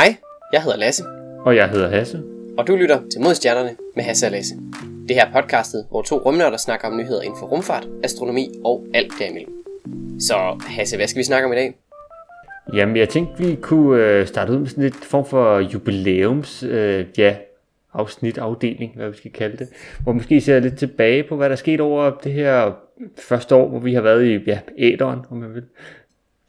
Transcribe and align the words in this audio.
Hej, 0.00 0.16
jeg 0.52 0.62
hedder 0.62 0.76
Lasse, 0.76 1.04
Og 1.46 1.56
jeg 1.56 1.68
hedder 1.68 1.88
Hasse. 1.88 2.22
og 2.58 2.66
du 2.66 2.76
lytter 2.76 3.00
til 3.12 3.20
Modstjernerne 3.20 3.76
med 3.96 4.04
Hasse 4.04 4.26
og 4.26 4.32
Lasse. 4.32 4.54
Det 5.08 5.16
her 5.16 5.26
er 5.26 5.32
podcastet, 5.32 5.86
hvor 5.90 6.02
to 6.02 6.16
rumnørder 6.16 6.56
snakker 6.56 6.88
om 6.88 6.96
nyheder 6.96 7.22
inden 7.22 7.38
for 7.38 7.46
rumfart, 7.46 7.88
astronomi 8.04 8.48
og 8.64 8.86
alt 8.94 9.12
derimellem. 9.18 9.52
Så 10.20 10.62
Hasse, 10.66 10.96
hvad 10.96 11.06
skal 11.06 11.18
vi 11.18 11.24
snakke 11.24 11.46
om 11.46 11.52
i 11.52 11.56
dag? 11.56 11.74
Jamen, 12.74 12.96
jeg 12.96 13.08
tænkte, 13.08 13.44
vi 13.44 13.56
kunne 13.62 14.04
øh, 14.04 14.26
starte 14.26 14.52
ud 14.52 14.58
med 14.58 14.66
sådan 14.66 14.84
lidt 14.84 15.04
form 15.04 15.24
for 15.24 15.58
jubilæums, 15.58 16.62
øh, 16.62 17.06
ja, 17.18 17.36
afsnit, 17.92 18.38
afdeling, 18.38 18.92
hvad 18.96 19.10
vi 19.10 19.16
skal 19.16 19.32
kalde 19.32 19.56
det. 19.56 19.68
Hvor 20.02 20.12
vi 20.12 20.16
måske 20.16 20.40
ser 20.40 20.60
lidt 20.60 20.78
tilbage 20.78 21.22
på, 21.22 21.36
hvad 21.36 21.48
der 21.48 21.52
er 21.52 21.56
sket 21.56 21.80
over 21.80 22.10
det 22.24 22.32
her 22.32 22.72
første 23.18 23.54
år, 23.54 23.68
hvor 23.68 23.78
vi 23.78 23.94
har 23.94 24.02
været 24.02 24.26
i, 24.26 24.38
ja, 24.46 24.58
æderen, 24.78 25.20
om 25.30 25.36
man 25.36 25.54
vil. 25.54 25.62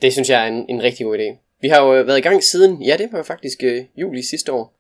Det 0.02 0.14
synes 0.14 0.30
jeg 0.30 0.44
er 0.44 0.48
en, 0.48 0.66
en 0.70 0.84
rigtig 0.84 1.06
god 1.06 1.18
idé. 1.18 1.51
Vi 1.62 1.68
har 1.68 1.86
jo 1.86 1.96
øh, 1.96 2.08
været 2.08 2.18
i 2.18 2.22
gang 2.22 2.44
siden, 2.44 2.82
ja 2.82 2.96
det 2.98 3.10
var 3.12 3.24
faktisk 3.24 3.64
øh, 3.64 3.84
juli 3.98 4.22
sidste 4.22 4.52
år. 4.52 4.74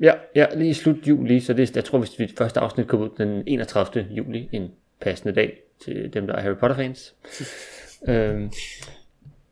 Ja, 0.00 0.12
ja, 0.34 0.46
lige 0.54 0.74
slut 0.74 0.96
juli, 1.06 1.40
så 1.40 1.52
det, 1.52 1.76
jeg 1.76 1.84
tror, 1.84 1.98
hvis 1.98 2.18
vi 2.18 2.32
første 2.38 2.60
afsnit 2.60 2.86
kom 2.86 3.00
ud 3.00 3.08
den 3.18 3.42
31. 3.46 4.06
juli, 4.10 4.48
en 4.52 4.70
passende 5.00 5.34
dag 5.34 5.58
til 5.84 6.10
dem, 6.14 6.26
der 6.26 6.34
er 6.34 6.40
Harry 6.40 6.54
Potter-fans. 6.54 7.14
øhm, 8.08 8.50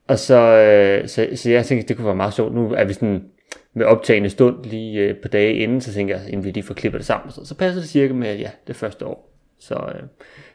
og 0.06 0.18
så, 0.18 0.38
øh, 0.38 1.08
så, 1.08 1.28
så 1.34 1.50
jeg 1.50 1.66
tænkte, 1.66 1.88
det 1.88 1.96
kunne 1.96 2.06
være 2.06 2.16
meget 2.16 2.34
sjovt. 2.34 2.54
Nu 2.54 2.72
er 2.72 2.84
vi 2.84 2.92
sådan 2.92 3.24
med 3.74 3.86
optagende 3.86 4.30
stund 4.30 4.64
lige 4.64 5.00
øh, 5.00 5.16
på 5.16 5.28
dage 5.28 5.54
inden, 5.54 5.80
så 5.80 5.92
tænker 5.92 6.18
jeg, 6.18 6.28
inden 6.28 6.44
vi 6.44 6.50
lige 6.50 6.64
får 6.64 6.74
klippet 6.74 6.98
det 6.98 7.06
sammen, 7.06 7.32
så, 7.32 7.44
så 7.44 7.54
passer 7.54 7.80
det 7.80 7.90
cirka 7.90 8.14
med, 8.14 8.38
ja, 8.38 8.50
det 8.66 8.76
første 8.76 9.06
år. 9.06 9.32
Så 9.58 9.74
øh, 9.74 10.02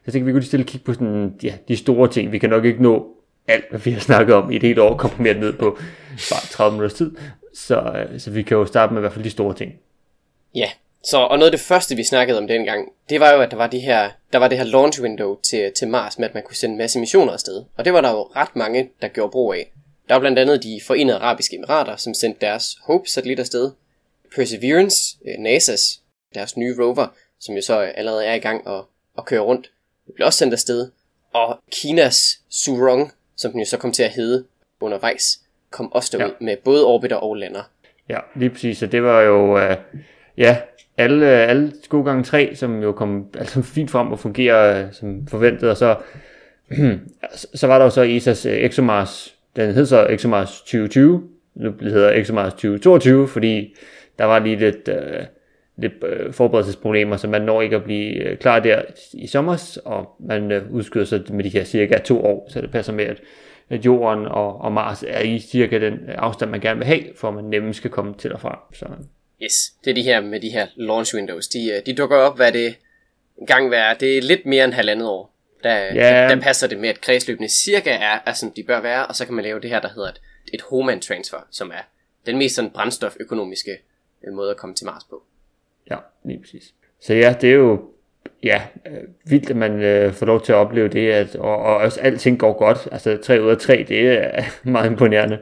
jeg 0.05 0.13
tænker, 0.13 0.25
vi 0.25 0.31
kunne 0.31 0.39
lige 0.39 0.47
stille 0.47 0.65
kigge 0.65 0.85
på 0.85 0.93
sådan, 0.93 1.33
ja, 1.43 1.53
de 1.67 1.77
store 1.77 2.07
ting. 2.07 2.31
Vi 2.31 2.37
kan 2.37 2.49
nok 2.49 2.65
ikke 2.65 2.83
nå 2.83 3.16
alt, 3.47 3.65
hvad 3.69 3.79
vi 3.79 3.91
har 3.91 3.99
snakket 3.99 4.35
om 4.35 4.51
i 4.51 4.55
et 4.55 4.63
helt 4.63 4.79
år, 4.79 4.97
komprimeret 4.97 5.37
ned 5.37 5.53
på 5.53 5.77
bare 6.29 6.47
30 6.51 6.77
minutters 6.77 6.97
tid. 6.97 7.11
Så, 7.53 7.79
øh, 7.79 8.19
så 8.19 8.31
vi 8.31 8.43
kan 8.43 8.57
jo 8.57 8.65
starte 8.65 8.93
med 8.93 8.99
i 8.99 9.01
hvert 9.01 9.13
fald 9.13 9.23
de 9.23 9.29
store 9.29 9.53
ting. 9.53 9.73
Ja, 10.55 10.69
så 11.03 11.17
og 11.17 11.39
noget 11.39 11.51
af 11.51 11.57
det 11.57 11.67
første, 11.67 11.95
vi 11.95 12.03
snakkede 12.03 12.37
om 12.37 12.47
dengang, 12.47 12.91
det 13.09 13.19
var 13.19 13.33
jo, 13.33 13.41
at 13.41 13.51
der 13.51 13.57
var, 13.57 13.67
de 13.67 13.79
her, 13.79 14.09
der 14.33 14.39
var 14.39 14.47
det 14.47 14.57
her 14.57 14.65
launch 14.65 15.01
window 15.01 15.39
til, 15.41 15.71
til 15.75 15.87
Mars, 15.87 16.19
med 16.19 16.27
at 16.27 16.33
man 16.33 16.43
kunne 16.43 16.55
sende 16.55 16.73
en 16.73 16.77
masse 16.77 16.99
missioner 16.99 17.33
afsted. 17.33 17.63
Og 17.77 17.85
det 17.85 17.93
var 17.93 18.01
der 18.01 18.11
jo 18.11 18.21
ret 18.21 18.55
mange, 18.55 18.89
der 19.01 19.07
gjorde 19.07 19.31
brug 19.31 19.53
af. 19.53 19.71
Der 20.07 20.15
var 20.15 20.19
blandt 20.19 20.39
andet 20.39 20.63
de 20.63 20.79
forenede 20.87 21.17
arabiske 21.17 21.55
emirater, 21.55 21.95
som 21.95 22.13
sendte 22.13 22.41
deres 22.41 22.77
Hope-satellit 22.83 23.39
afsted. 23.39 23.71
Perseverance, 24.35 25.17
øh, 25.27 25.33
NASA's, 25.33 25.99
deres 26.33 26.57
nye 26.57 26.75
rover, 26.79 27.07
som 27.39 27.55
jo 27.55 27.61
så 27.61 27.79
allerede 27.79 28.25
er 28.25 28.33
i 28.33 28.39
gang 28.39 28.67
og, 28.67 28.85
at 29.17 29.25
køre 29.25 29.39
rundt, 29.39 29.71
blev 30.15 30.25
også 30.25 30.39
sendt 30.39 30.53
afsted. 30.53 30.91
Og 31.33 31.59
Kinas 31.71 32.39
Surong, 32.49 33.13
som 33.37 33.51
den 33.51 33.59
jo 33.59 33.65
så 33.65 33.77
kom 33.77 33.91
til 33.91 34.03
at 34.03 34.11
hedde 34.11 34.45
undervejs, 34.79 35.39
kom 35.71 35.91
også 35.91 36.17
derud 36.17 36.31
ja. 36.39 36.45
med 36.45 36.57
både 36.63 36.85
orbiter 36.85 37.15
og 37.15 37.35
lander. 37.35 37.69
Ja, 38.09 38.19
lige 38.35 38.49
præcis. 38.49 38.77
Så 38.77 38.85
det 38.85 39.03
var 39.03 39.21
jo, 39.21 39.57
øh, 39.57 39.77
ja, 40.37 40.57
alle, 40.97 41.25
alle 41.25 41.73
gode 41.89 42.05
gange 42.05 42.23
tre, 42.23 42.55
som 42.55 42.81
jo 42.81 42.91
kom 42.91 43.25
altså, 43.37 43.61
fint 43.61 43.91
frem 43.91 44.11
og 44.11 44.19
fungerer 44.19 44.85
øh, 44.85 44.93
som 44.93 45.27
forventet, 45.27 45.69
og 45.69 45.77
så, 45.77 45.95
så 47.59 47.67
var 47.67 47.77
der 47.77 47.85
jo 47.85 47.89
så 47.89 48.03
ESA's 48.03 48.49
øh, 48.49 48.57
ExoMars, 48.57 49.35
den 49.55 49.73
hed 49.73 49.85
så 49.85 50.07
ExoMars 50.09 50.61
2020, 50.61 51.29
nu 51.55 51.73
hedder 51.81 52.11
ExoMars 52.11 52.53
2022, 52.53 53.27
fordi 53.27 53.75
der 54.19 54.25
var 54.25 54.39
lige 54.39 54.55
lidt, 54.55 54.87
øh, 54.87 55.23
lidt 55.77 55.93
øh, 56.03 56.33
forberedelsesproblemer, 56.33 57.17
så 57.17 57.27
man 57.27 57.41
når 57.41 57.61
ikke 57.61 57.75
at 57.75 57.83
blive 57.83 58.13
øh, 58.23 58.37
klar 58.37 58.59
der 58.59 58.81
i 59.13 59.27
sommer, 59.27 59.77
og 59.85 60.15
man 60.19 60.51
øh, 60.51 60.71
udskyder 60.71 61.05
sig 61.05 61.23
med 61.29 61.43
de 61.43 61.49
her 61.49 61.63
cirka 61.63 61.97
to 61.97 62.25
år, 62.25 62.47
så 62.49 62.61
det 62.61 62.71
passer 62.71 62.93
med, 62.93 63.05
at, 63.05 63.17
at 63.69 63.85
jorden 63.85 64.25
og, 64.25 64.61
og 64.61 64.71
Mars 64.71 65.03
er 65.07 65.21
i 65.21 65.39
cirka 65.39 65.79
den 65.79 65.99
afstand, 66.09 66.51
man 66.51 66.59
gerne 66.59 66.77
vil 66.77 66.87
have, 66.87 67.01
for 67.15 67.27
at 67.27 67.33
man 67.33 67.43
nemmest 67.43 67.77
skal 67.77 67.91
komme 67.91 68.13
til 68.17 68.33
og 68.33 68.41
fra. 68.41 68.59
Så, 68.73 68.85
Yes, 69.43 69.73
det 69.85 69.91
er 69.91 69.95
de 69.95 70.01
her 70.01 70.21
med 70.21 70.39
de 70.39 70.49
her 70.49 70.67
launch 70.75 71.15
windows. 71.15 71.47
De, 71.47 71.69
øh, 71.71 71.85
de 71.85 71.93
dukker 71.93 72.17
op, 72.17 72.35
hvad 72.35 72.51
det 72.51 72.75
en 73.37 73.45
gang 73.47 73.67
hver. 73.67 73.93
Det 73.93 74.17
er 74.17 74.21
lidt 74.21 74.45
mere 74.45 74.65
end 74.65 74.73
halvandet 74.73 75.07
år. 75.07 75.33
Der, 75.63 75.75
Ja. 75.77 76.27
der 76.29 76.41
passer 76.41 76.67
det 76.67 76.77
med, 76.79 76.89
at 76.89 77.01
kredsløbene 77.01 77.49
cirka 77.49 77.89
er, 77.91 78.19
er 78.25 78.33
som 78.33 78.51
de 78.51 78.63
bør 78.63 78.81
være, 78.81 79.05
og 79.07 79.15
så 79.15 79.25
kan 79.25 79.33
man 79.35 79.43
lave 79.43 79.59
det 79.59 79.69
her, 79.69 79.79
der 79.79 79.89
hedder 79.89 80.09
et, 80.09 80.21
et 80.53 80.61
Hohmann 80.61 81.01
transfer, 81.01 81.37
som 81.51 81.69
er 81.71 81.81
den 82.25 82.37
mest 82.37 82.55
sådan 82.55 82.71
brændstoføkonomiske 82.71 83.71
øh, 84.27 84.33
måde 84.33 84.51
at 84.51 84.57
komme 84.57 84.75
til 84.75 84.85
Mars 84.85 85.03
på. 85.09 85.23
Ja, 85.91 85.97
lige 86.25 86.39
præcis. 86.39 86.73
Så 87.01 87.13
ja, 87.13 87.35
det 87.41 87.49
er 87.49 87.53
jo 87.53 87.81
ja, 88.43 88.61
øh, 88.85 89.03
vildt, 89.25 89.49
at 89.49 89.55
man 89.55 89.81
øh, 89.81 90.13
får 90.13 90.25
lov 90.25 90.43
til 90.43 90.51
at 90.51 90.55
opleve 90.55 90.87
det, 90.87 91.11
at, 91.11 91.35
og, 91.35 91.57
og 91.57 91.77
også 91.77 91.99
alting 91.99 92.39
går 92.39 92.57
godt. 92.57 92.87
Altså 92.91 93.17
3 93.17 93.43
ud 93.43 93.49
af 93.49 93.57
3, 93.57 93.85
det 93.87 93.99
er 93.99 94.37
øh, 94.37 94.43
meget 94.73 94.89
imponerende. 94.89 95.39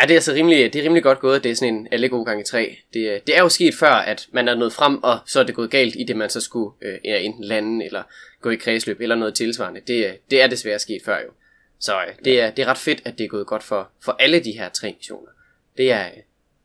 Ja, 0.00 0.02
det 0.02 0.10
er 0.10 0.14
altså 0.14 0.32
rimelig, 0.32 0.72
det 0.72 0.78
er 0.78 0.84
rimelig 0.84 1.02
godt 1.02 1.18
gået. 1.18 1.36
at 1.36 1.44
Det 1.44 1.50
er 1.50 1.54
sådan 1.54 1.74
en 1.74 1.88
alle 1.90 2.08
gode 2.08 2.24
gange 2.24 2.44
3. 2.44 2.76
Det, 2.94 3.00
øh, 3.00 3.20
det 3.26 3.36
er 3.36 3.40
jo 3.40 3.48
sket 3.48 3.74
før, 3.74 3.90
at 3.92 4.26
man 4.32 4.48
er 4.48 4.54
nået 4.54 4.72
frem, 4.72 5.02
og 5.02 5.18
så 5.26 5.40
er 5.40 5.44
det 5.44 5.54
gået 5.54 5.70
galt 5.70 5.96
i 5.98 6.04
det, 6.04 6.16
man 6.16 6.30
så 6.30 6.40
skulle 6.40 6.70
øh, 6.82 6.98
ja, 7.04 7.18
enten 7.18 7.44
lande, 7.44 7.84
eller 7.84 8.02
gå 8.40 8.50
i 8.50 8.56
kredsløb, 8.56 9.00
eller 9.00 9.16
noget 9.16 9.34
tilsvarende. 9.34 9.80
Det, 9.86 10.18
det 10.30 10.42
er 10.42 10.46
desværre 10.46 10.78
sket 10.78 11.02
før 11.04 11.18
jo. 11.18 11.30
Så 11.78 11.96
øh, 11.96 12.14
det, 12.24 12.40
er, 12.40 12.50
det 12.50 12.62
er 12.62 12.66
ret 12.66 12.78
fedt, 12.78 13.02
at 13.04 13.18
det 13.18 13.24
er 13.24 13.28
gået 13.28 13.46
godt 13.46 13.62
for, 13.62 13.90
for 14.04 14.16
alle 14.18 14.40
de 14.40 14.52
her 14.52 14.68
tre 14.68 14.94
missioner. 14.96 15.30
Det 15.76 15.92
er, 15.92 16.06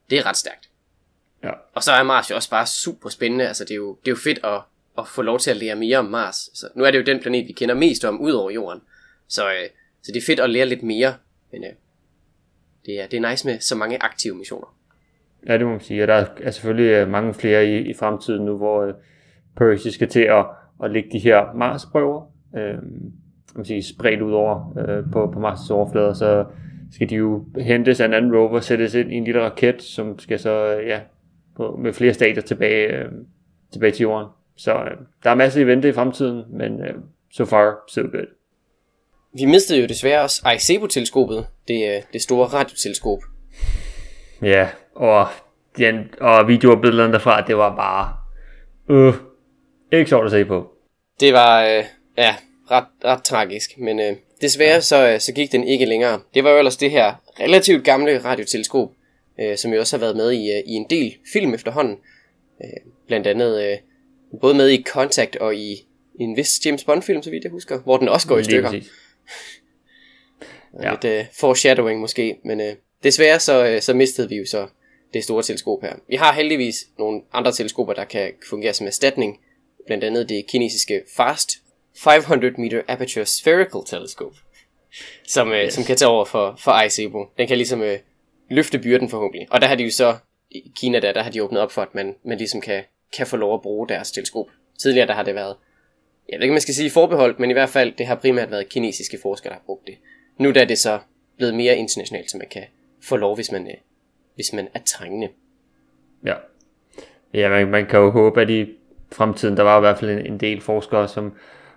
det 0.09 0.17
er 0.17 0.25
ret 0.25 0.37
stærkt. 0.37 0.69
Ja. 1.43 1.51
Og 1.73 1.83
så 1.83 1.91
er 1.91 2.03
Mars 2.03 2.31
jo 2.31 2.35
også 2.35 2.49
bare 2.49 2.65
super 2.65 3.09
spændende. 3.09 3.47
Altså, 3.47 3.63
det 3.63 3.71
er 3.71 3.75
jo, 3.75 3.97
det 4.05 4.07
er 4.07 4.11
jo 4.11 4.17
fedt 4.23 4.39
at, 4.43 4.61
at 4.97 5.07
få 5.07 5.21
lov 5.21 5.39
til 5.39 5.51
at 5.51 5.57
lære 5.57 5.75
mere 5.75 5.97
om 5.97 6.05
Mars. 6.05 6.49
Så 6.53 6.67
nu 6.75 6.83
er 6.83 6.91
det 6.91 6.97
jo 6.97 7.03
den 7.03 7.19
planet, 7.19 7.47
vi 7.47 7.53
kender 7.53 7.75
mest 7.75 8.05
om, 8.05 8.21
ud 8.21 8.31
over 8.31 8.51
Jorden. 8.51 8.81
Så, 9.27 9.49
øh, 9.49 9.69
så 10.01 10.11
det 10.11 10.17
er 10.17 10.25
fedt 10.25 10.39
at 10.39 10.49
lære 10.49 10.65
lidt 10.65 10.83
mere. 10.83 11.13
Men 11.51 11.63
øh, 11.63 11.69
det, 12.85 13.01
er, 13.01 13.07
det 13.07 13.23
er 13.23 13.29
nice 13.29 13.47
med 13.47 13.59
så 13.59 13.75
mange 13.75 14.03
aktive 14.03 14.35
missioner. 14.35 14.75
Ja, 15.47 15.57
det 15.57 15.65
må 15.65 15.71
man 15.71 15.81
sige. 15.81 16.03
Og 16.03 16.07
der 16.07 16.25
er 16.43 16.51
selvfølgelig 16.51 16.91
øh, 16.91 17.09
mange 17.09 17.33
flere 17.33 17.67
i, 17.67 17.77
i 17.89 17.93
fremtiden 17.93 18.45
nu, 18.45 18.57
hvor 18.57 18.83
øh, 18.83 18.93
Percy 19.57 19.87
skal 19.87 20.09
til 20.09 20.19
at, 20.19 20.45
at 20.83 20.91
lægge 20.91 21.09
de 21.11 21.19
her 21.19 21.53
Mars-prøver, 21.55 22.31
øh, 22.57 22.77
man 23.55 23.65
sige, 23.65 23.83
spredt 23.83 24.21
ud 24.21 24.31
over 24.31 24.77
øh, 24.77 25.11
på, 25.11 25.31
på 25.33 25.47
Mars' 25.47 25.71
overflade, 25.71 26.15
så 26.15 26.45
skal 26.91 27.09
de 27.09 27.15
jo 27.15 27.45
hentes 27.57 27.99
af 27.99 28.05
en 28.05 28.13
anden 28.13 28.35
rover, 28.35 28.59
sættes 28.59 28.93
ind 28.93 29.11
i 29.11 29.15
en 29.15 29.23
lille 29.23 29.41
raket, 29.41 29.81
som 29.81 30.19
skal 30.19 30.39
så, 30.39 30.77
øh, 30.77 30.87
ja, 30.87 30.99
på, 31.57 31.75
med 31.81 31.93
flere 31.93 32.13
stadier 32.13 32.41
tilbage, 32.41 32.87
øh, 32.87 33.05
tilbage 33.73 33.91
til 33.91 34.01
jorden. 34.01 34.27
Så 34.57 34.73
øh, 34.73 34.97
der 35.23 35.29
er 35.29 35.35
masser 35.35 35.61
i 35.61 35.67
vente 35.67 35.89
i 35.89 35.93
fremtiden, 35.93 36.43
men 36.49 36.81
øh, 36.81 36.93
so 37.31 37.45
far, 37.45 37.75
so 37.87 38.01
good. 38.01 38.27
Vi 39.33 39.45
mistede 39.45 39.81
jo 39.81 39.87
desværre 39.87 40.21
også 40.21 40.41
Arecibo-teleskopet, 40.45 41.47
det, 41.67 41.95
øh, 41.95 42.01
det 42.13 42.21
store 42.21 42.47
radioteleskop. 42.47 43.19
Ja, 44.41 44.67
og, 44.95 45.27
den, 45.77 46.09
og 46.21 46.47
videoer 46.47 46.75
og 46.75 46.81
billederne 46.81 47.13
derfra, 47.13 47.41
det 47.41 47.57
var 47.57 47.75
bare, 47.75 48.13
øh, 48.89 49.13
ikke 49.91 50.09
sjovt 50.09 50.25
at 50.25 50.31
se 50.31 50.45
på. 50.45 50.71
Det 51.19 51.33
var 51.33 51.63
øh, 51.63 51.83
ja, 52.17 52.35
ret, 52.71 52.85
ret 53.05 53.23
tragisk, 53.23 53.69
men 53.77 53.99
øh, 53.99 54.15
desværre 54.41 54.81
så, 54.81 55.09
øh, 55.09 55.19
så 55.19 55.33
gik 55.33 55.51
den 55.51 55.63
ikke 55.63 55.85
længere. 55.85 56.19
Det 56.33 56.43
var 56.43 56.49
jo 56.49 56.57
ellers 56.57 56.77
det 56.77 56.91
her 56.91 57.13
relativt 57.39 57.83
gamle 57.83 58.21
radioteleskop, 58.25 58.89
øh, 59.39 59.57
som 59.57 59.73
jo 59.73 59.79
også 59.79 59.97
har 59.97 59.99
været 59.99 60.15
med 60.15 60.31
i, 60.31 60.51
øh, 60.51 60.63
i 60.65 60.71
en 60.71 60.85
del 60.89 61.15
film 61.33 61.53
efterhånden. 61.53 61.97
Øh, 62.63 62.91
blandt 63.07 63.27
andet 63.27 63.63
øh, 63.63 63.77
både 64.41 64.53
med 64.53 64.69
i 64.69 64.83
Contact 64.83 65.35
og 65.35 65.55
i, 65.55 65.71
i 66.19 66.23
en 66.23 66.37
vis 66.37 66.65
James 66.65 66.83
Bond 66.83 67.01
film, 67.01 67.23
så 67.23 67.29
vidt 67.29 67.43
jeg 67.43 67.51
husker, 67.51 67.79
hvor 67.79 67.97
den 67.97 68.07
også 68.07 68.27
går 68.27 68.37
i 68.37 68.43
stykker. 68.43 68.71
Ja. 70.83 70.91
Lidt 70.91 71.03
øh, 71.05 71.25
foreshadowing 71.39 71.99
måske, 72.01 72.37
men 72.45 72.61
øh, 72.61 72.75
desværre 73.03 73.39
så, 73.39 73.65
øh, 73.65 73.81
så 73.81 73.93
mistede 73.93 74.29
vi 74.29 74.35
jo 74.35 74.45
så 74.45 74.67
det 75.13 75.23
store 75.23 75.43
teleskop 75.43 75.81
her. 75.81 75.93
Vi 76.09 76.15
har 76.15 76.33
heldigvis 76.33 76.75
nogle 76.99 77.21
andre 77.33 77.51
teleskoper, 77.51 77.93
der 77.93 78.03
kan 78.03 78.31
fungere 78.49 78.73
som 78.73 78.87
erstatning, 78.87 79.39
blandt 79.85 80.03
andet 80.03 80.29
det 80.29 80.47
kinesiske 80.47 81.01
FAST 81.15 81.49
500 81.97 82.53
meter 82.57 82.81
aperture 82.87 83.25
spherical 83.25 83.81
telescope, 83.85 84.35
som, 85.33 85.51
øh, 85.51 85.65
Yes. 85.65 85.73
som 85.73 85.83
kan 85.83 85.95
tage 85.97 86.09
over 86.09 86.25
for, 86.25 86.55
for 86.63 86.71
Arecibo. 86.71 87.25
Den 87.37 87.47
kan 87.47 87.57
ligesom 87.57 87.81
øh, 87.81 87.99
løfte 88.53 88.79
byrden 88.79 89.09
forhåbentlig. 89.09 89.47
Og 89.51 89.61
der 89.61 89.67
har 89.67 89.75
de 89.75 89.83
jo 89.83 89.91
så, 89.91 90.15
i 90.51 90.71
Kina 90.75 90.99
der, 90.99 91.13
der 91.13 91.23
har 91.23 91.31
de 91.31 91.43
åbnet 91.43 91.61
op 91.61 91.71
for, 91.71 91.81
at 91.81 91.95
man, 91.95 92.15
man 92.23 92.37
ligesom 92.37 92.61
kan, 92.61 92.83
kan 93.17 93.27
få 93.27 93.37
lov 93.37 93.53
at 93.53 93.61
bruge 93.61 93.87
deres 93.87 94.11
teleskop. 94.11 94.47
Tidligere 94.79 95.07
der 95.07 95.13
har 95.13 95.23
det 95.23 95.35
været, 95.35 95.55
jeg 96.29 96.37
ved 96.37 96.43
ikke, 96.43 96.53
man 96.53 96.61
skal 96.61 96.73
sige 96.73 96.91
forbeholdt, 96.91 97.39
men 97.39 97.49
i 97.49 97.53
hvert 97.53 97.69
fald, 97.69 97.93
det 97.97 98.05
har 98.05 98.15
primært 98.15 98.51
været 98.51 98.69
kinesiske 98.69 99.17
forskere, 99.21 99.49
der 99.49 99.55
har 99.55 99.63
brugt 99.65 99.87
det. 99.87 99.95
Nu 100.37 100.51
der 100.51 100.61
er 100.61 100.65
det 100.65 100.77
så 100.77 100.99
blevet 101.37 101.55
mere 101.55 101.75
internationalt, 101.75 102.31
så 102.31 102.37
man 102.37 102.47
kan 102.51 102.63
få 103.01 103.15
lov, 103.15 103.35
hvis 103.35 103.51
man, 103.51 103.67
øh, 103.67 103.73
hvis 104.35 104.53
man 104.53 104.67
er 104.73 104.79
trængende. 104.85 105.29
Ja. 106.25 106.33
Ja, 107.33 107.49
man, 107.49 107.67
man 107.67 107.85
kan 107.85 107.99
jo 107.99 108.11
håbe, 108.11 108.41
at 108.41 108.49
i 108.49 108.65
fremtiden, 109.11 109.57
der 109.57 109.63
var 109.63 109.77
i 109.77 109.79
hvert 109.79 109.99
fald 109.99 110.11
en, 110.11 110.25
en 110.25 110.39
del 110.39 110.61
forskere, 110.61 111.07
som 111.07 111.33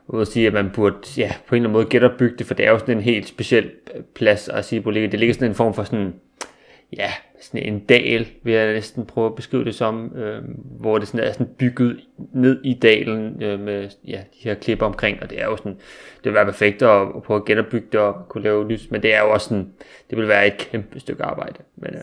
ude 0.09 0.27
sige, 0.27 0.47
at 0.47 0.53
man 0.53 0.71
burde 0.75 0.99
ja, 1.17 1.33
på 1.47 1.55
en 1.55 1.57
eller 1.57 1.69
anden 1.69 1.73
måde 1.73 1.87
genopbygge 1.91 2.37
det, 2.37 2.47
for 2.47 2.55
det 2.55 2.67
er 2.67 2.71
jo 2.71 2.79
sådan 2.79 2.97
en 2.97 3.03
helt 3.03 3.29
speciel 3.29 3.71
plads 4.15 4.49
at 4.49 4.65
sige. 4.65 4.83
Det 4.85 5.19
ligger 5.19 5.35
sådan 5.35 5.49
en 5.49 5.55
form 5.55 5.75
for 5.75 5.85
sådan, 5.85 6.15
ja, 6.93 7.13
sådan 7.41 7.73
en 7.73 7.79
dal, 7.79 8.27
vil 8.43 8.55
jeg 8.55 8.73
næsten 8.73 9.07
prøve 9.07 9.27
at 9.27 9.35
beskrive 9.35 9.65
det 9.65 9.75
som, 9.75 10.17
øh, 10.17 10.43
hvor 10.81 10.99
det 10.99 11.09
sådan 11.09 11.27
er 11.27 11.33
sådan 11.33 11.55
bygget 11.59 12.01
ned 12.35 12.61
i 12.65 12.75
dalen 12.75 13.43
øh, 13.43 13.61
med 13.61 13.91
ja, 14.07 14.19
de 14.19 14.39
her 14.49 14.55
klipper 14.55 14.87
omkring, 14.87 15.23
og 15.23 15.31
det 15.31 15.41
er 15.41 15.45
jo 15.45 15.57
sådan, 15.57 15.77
det 16.17 16.25
vil 16.25 16.35
være 16.35 16.45
perfekt 16.45 16.83
at, 16.83 17.03
at 17.17 17.23
prøve 17.23 17.41
at 17.41 17.45
genopbygge 17.45 17.87
det 17.93 18.01
og 18.01 18.15
kunne 18.29 18.45
lave 18.45 18.65
nyt, 18.65 18.91
men 18.91 19.03
det 19.03 19.15
er 19.15 19.23
jo 19.23 19.33
også 19.33 19.49
sådan, 19.49 19.73
det 20.11 20.19
vil 20.19 20.29
være 20.29 20.47
et 20.47 20.57
kæmpe 20.57 21.01
stykke 21.01 21.23
arbejde, 21.23 21.59
men 21.77 21.95
øh, 21.95 22.01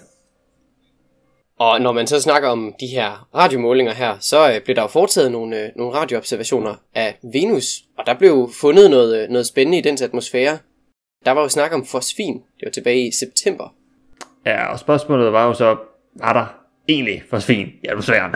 Og 1.60 1.82
når 1.82 1.92
man 1.92 2.08
så 2.08 2.22
snakker 2.22 2.50
om 2.50 2.76
de 2.80 2.88
her 2.88 3.28
radiomålinger 3.36 3.94
her, 3.94 4.18
så 4.20 4.52
øh, 4.54 4.62
blev 4.62 4.76
der 4.76 4.82
jo 4.82 4.88
foretaget 4.88 5.32
nogle, 5.32 5.64
øh, 5.64 5.70
nogle 5.76 5.94
radioobservationer 5.96 6.76
af 6.96 7.18
Venus, 7.34 7.84
og 7.98 8.06
der 8.06 8.14
blev 8.14 8.50
fundet 8.62 8.90
noget, 8.92 9.24
øh, 9.24 9.30
noget 9.30 9.48
spændende 9.48 9.78
i 9.78 9.82
dens 9.82 10.02
atmosfære. 10.02 10.58
Der 11.26 11.32
var 11.32 11.42
jo 11.42 11.50
snak 11.50 11.74
om 11.74 11.86
fosfin, 11.86 12.34
det 12.34 12.66
var 12.66 12.72
tilbage 12.72 13.08
i 13.08 13.12
september. 13.12 13.76
Ja, 14.46 14.66
og 14.66 14.80
spørgsmålet 14.80 15.34
var 15.34 15.48
jo 15.48 15.54
så, 15.54 15.78
var 16.16 16.34
der 16.34 16.46
egentlig 16.88 17.24
fosfin 17.30 17.68
i 17.84 17.88
atmosfæren? 17.88 18.36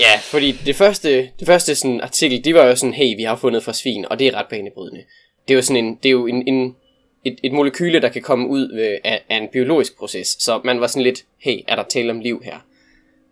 Ja, 0.00 0.18
fordi 0.22 0.52
det 0.52 0.76
første, 0.76 1.28
det 1.40 1.46
første 1.46 1.74
sådan 1.74 2.00
artikel, 2.00 2.44
det 2.44 2.54
var 2.54 2.64
jo 2.64 2.76
sådan, 2.76 2.94
hey, 2.94 3.16
vi 3.16 3.22
har 3.22 3.36
fundet 3.36 3.62
fosfin, 3.62 4.06
og 4.10 4.18
det 4.18 4.26
er 4.26 4.34
ret 4.34 4.46
banebrydende. 4.50 5.04
Det 5.48 5.54
er 5.54 5.56
jo 5.56 5.62
sådan 5.62 5.84
en, 5.84 5.94
det 6.02 6.06
er 6.06 6.12
jo 6.12 6.26
en, 6.26 6.48
en 6.48 6.76
et, 7.24 7.38
et 7.42 7.52
molekyle, 7.52 8.00
der 8.00 8.08
kan 8.08 8.22
komme 8.22 8.48
ud 8.48 8.72
øh, 8.72 8.98
af, 9.04 9.24
af 9.28 9.36
en 9.36 9.48
biologisk 9.52 9.98
proces. 9.98 10.28
Så 10.28 10.60
man 10.64 10.80
var 10.80 10.86
sådan 10.86 11.02
lidt, 11.02 11.24
hey, 11.38 11.58
er 11.68 11.76
der 11.76 11.82
tale 11.82 12.10
om 12.10 12.20
liv 12.20 12.42
her? 12.44 12.56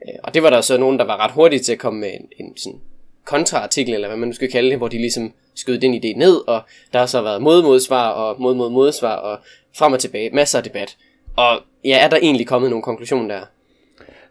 Øh, 0.09 0.15
og 0.25 0.35
det 0.35 0.43
var 0.43 0.51
der 0.51 0.61
så 0.61 0.77
nogen, 0.79 0.99
der 0.99 1.05
var 1.05 1.25
ret 1.25 1.33
hurtige 1.33 1.61
til 1.61 1.73
at 1.73 1.79
komme 1.79 2.01
med 2.01 2.11
en, 2.11 2.47
en 2.47 2.57
sådan 2.57 2.81
kontraartikel, 3.25 3.95
eller 3.95 4.09
hvad 4.09 4.17
man 4.17 4.29
nu 4.29 4.35
skal 4.35 4.51
kalde 4.51 4.71
det, 4.71 4.79
hvor 4.79 4.89
de 4.89 4.99
ligesom 4.99 5.33
skød 5.55 5.79
den 5.79 5.95
idé 5.95 6.19
ned, 6.19 6.49
og 6.49 6.63
der 6.93 6.99
har 6.99 7.07
så 7.07 7.23
været 7.23 7.43
mod-modsvar 7.43 8.11
og 8.11 8.41
mod-mod-modsvar, 8.41 9.17
og 9.17 9.39
frem 9.79 9.93
og 9.93 9.99
tilbage, 9.99 10.31
masser 10.31 10.59
af 10.59 10.65
debat. 10.65 10.97
Og 11.41 11.63
ja, 11.85 12.05
er 12.05 12.09
der 12.09 12.17
egentlig 12.17 12.47
kommet 12.47 12.71
nogen 12.71 12.83
konklusion 12.83 13.31
der? 13.31 13.41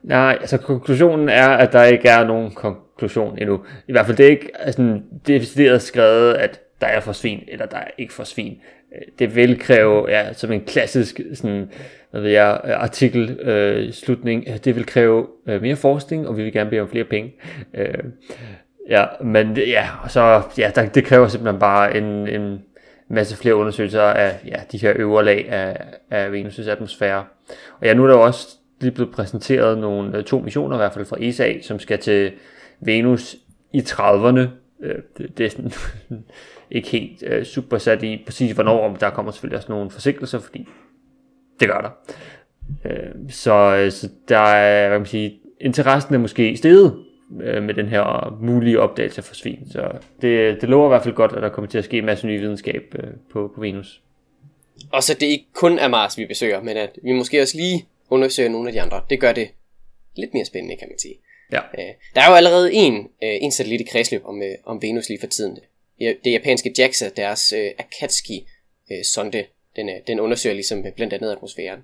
Nej, 0.03 0.37
altså 0.41 0.57
konklusionen 0.57 1.29
er, 1.29 1.47
at 1.47 1.73
der 1.73 1.83
ikke 1.83 2.09
er 2.09 2.23
nogen 2.25 2.51
konklusion 2.51 3.37
endnu. 3.39 3.59
I 3.87 3.91
hvert 3.91 4.05
fald 4.05 4.17
det 4.17 4.25
er 4.25 4.29
ikke 4.29 4.51
altså, 4.59 4.99
decideret 5.27 5.81
skrevet, 5.81 6.33
at 6.33 6.61
der 6.81 6.87
er 6.87 6.99
for 6.99 7.11
svin, 7.11 7.43
eller 7.47 7.65
der 7.65 7.77
er 7.77 7.87
ikke 7.97 8.13
for 8.13 8.23
svin. 8.23 8.57
Øh, 8.95 9.01
det 9.19 9.35
vil 9.35 9.59
kræve, 9.59 10.09
ja, 10.09 10.33
som 10.33 10.51
en 10.51 10.61
klassisk 10.61 11.19
sådan, 11.33 11.71
hvad 12.11 12.21
ved 12.21 12.31
jeg, 12.31 12.61
artikel 12.63 13.39
øh, 13.39 13.93
slutning, 13.93 14.65
det 14.65 14.75
vil 14.75 14.85
kræve 14.85 15.27
øh, 15.47 15.61
mere 15.61 15.75
forskning, 15.75 16.27
og 16.27 16.37
vi 16.37 16.43
vil 16.43 16.53
gerne 16.53 16.69
bede 16.69 16.81
om 16.81 16.89
flere 16.89 17.03
penge. 17.03 17.33
Øh, 17.73 18.03
ja, 18.89 19.05
men 19.21 19.57
ja, 19.57 19.87
så 20.07 20.41
ja, 20.57 20.71
der, 20.75 20.85
det 20.85 21.05
kræver 21.05 21.27
simpelthen 21.27 21.59
bare 21.59 21.97
en, 21.97 22.27
en 22.27 22.63
masse 23.09 23.37
flere 23.37 23.55
undersøgelser 23.55 24.01
af 24.01 24.39
ja, 24.45 24.55
de 24.71 24.77
her 24.77 24.93
øvre 24.95 25.25
lag 25.25 25.49
af, 25.49 25.85
af 26.09 26.29
Venus' 26.29 26.69
atmosfære. 26.69 27.25
Og 27.79 27.85
ja, 27.85 27.93
nu 27.93 28.03
er 28.03 28.07
der 28.07 28.15
jo 28.15 28.23
også 28.23 28.47
lige 28.81 28.91
blevet 28.91 29.13
præsenteret 29.13 29.77
nogle 29.77 30.17
øh, 30.17 30.23
to 30.23 30.39
missioner, 30.39 30.75
i 30.75 30.77
hvert 30.77 30.93
fald 30.93 31.05
fra 31.05 31.17
ESA, 31.19 31.61
som 31.61 31.79
skal 31.79 31.99
til 31.99 32.31
Venus 32.79 33.35
i 33.73 33.79
30'erne. 33.79 34.39
Øh, 34.83 34.95
det, 35.37 35.45
er 35.45 35.49
sådan 35.49 35.71
ikke 36.71 36.89
helt 36.89 37.23
øh, 37.27 37.45
super 37.45 37.77
sat 37.77 38.03
i 38.03 38.23
præcis 38.25 38.51
hvornår, 38.51 38.85
om 38.89 38.95
der 38.95 39.09
kommer 39.09 39.31
selvfølgelig 39.31 39.57
også 39.57 39.71
nogle 39.71 39.91
forsinkelser, 39.91 40.39
fordi 40.39 40.67
det 41.59 41.67
gør 41.67 41.81
der. 41.81 41.89
Så, 43.29 43.87
så 43.89 44.09
der 44.29 44.37
er, 44.37 44.87
hvad 44.87 44.95
kan 44.95 45.01
man 45.01 45.05
sige, 45.05 45.39
interessen 45.61 46.15
er 46.15 46.19
måske 46.19 46.57
steget 46.57 47.03
øh, 47.41 47.63
med 47.63 47.73
den 47.73 47.87
her 47.87 48.37
mulige 48.41 48.79
opdagelse 48.79 49.21
for 49.21 49.35
svin. 49.35 49.71
Så 49.71 49.91
det, 50.21 50.61
det 50.61 50.69
lover 50.69 50.87
i 50.87 50.89
hvert 50.89 51.03
fald 51.03 51.15
godt, 51.15 51.31
at 51.31 51.41
der 51.41 51.49
kommer 51.49 51.69
til 51.69 51.77
at 51.77 51.85
ske 51.85 51.97
en 51.97 52.05
masse 52.05 52.27
ny 52.27 52.39
videnskab 52.39 52.95
øh, 52.99 53.09
på, 53.31 53.51
på 53.55 53.61
Venus. 53.61 54.01
Og 54.91 55.03
så 55.03 55.13
det 55.13 55.25
ikke 55.25 55.45
kun 55.53 55.79
er 55.79 55.87
Mars, 55.87 56.17
vi 56.17 56.25
besøger, 56.25 56.61
men 56.61 56.77
at 56.77 56.99
vi 57.03 57.11
måske 57.11 57.41
også 57.41 57.57
lige 57.57 57.85
undersøger 58.09 58.49
nogle 58.49 58.69
af 58.69 58.73
de 58.73 58.81
andre. 58.81 59.01
Det 59.09 59.19
gør 59.19 59.31
det 59.31 59.49
lidt 60.15 60.33
mere 60.33 60.45
spændende, 60.45 60.75
kan 60.75 60.87
man 60.89 60.99
sige. 60.99 61.15
Ja. 61.51 61.59
Øh, 61.59 61.93
der 62.15 62.21
er 62.21 62.29
jo 62.29 62.35
allerede 62.35 62.73
en, 62.73 62.93
øh, 62.95 63.37
en 63.41 63.51
satellit 63.51 63.81
i 63.81 63.83
kredsløb 63.83 64.25
om, 64.25 64.41
øh, 64.41 64.55
om 64.65 64.81
Venus 64.81 65.09
lige 65.09 65.19
for 65.19 65.27
tiden. 65.27 65.57
Det 65.99 66.31
japanske 66.31 66.73
JAXA, 66.77 67.09
deres 67.17 67.53
øh, 67.53 67.71
Akatsuki-sonde, 67.77 69.45
den, 69.75 69.89
den 70.07 70.19
undersøger 70.19 70.53
ligesom 70.53 70.85
blandt 70.95 71.13
andet 71.13 71.31
atmosfæren. 71.31 71.79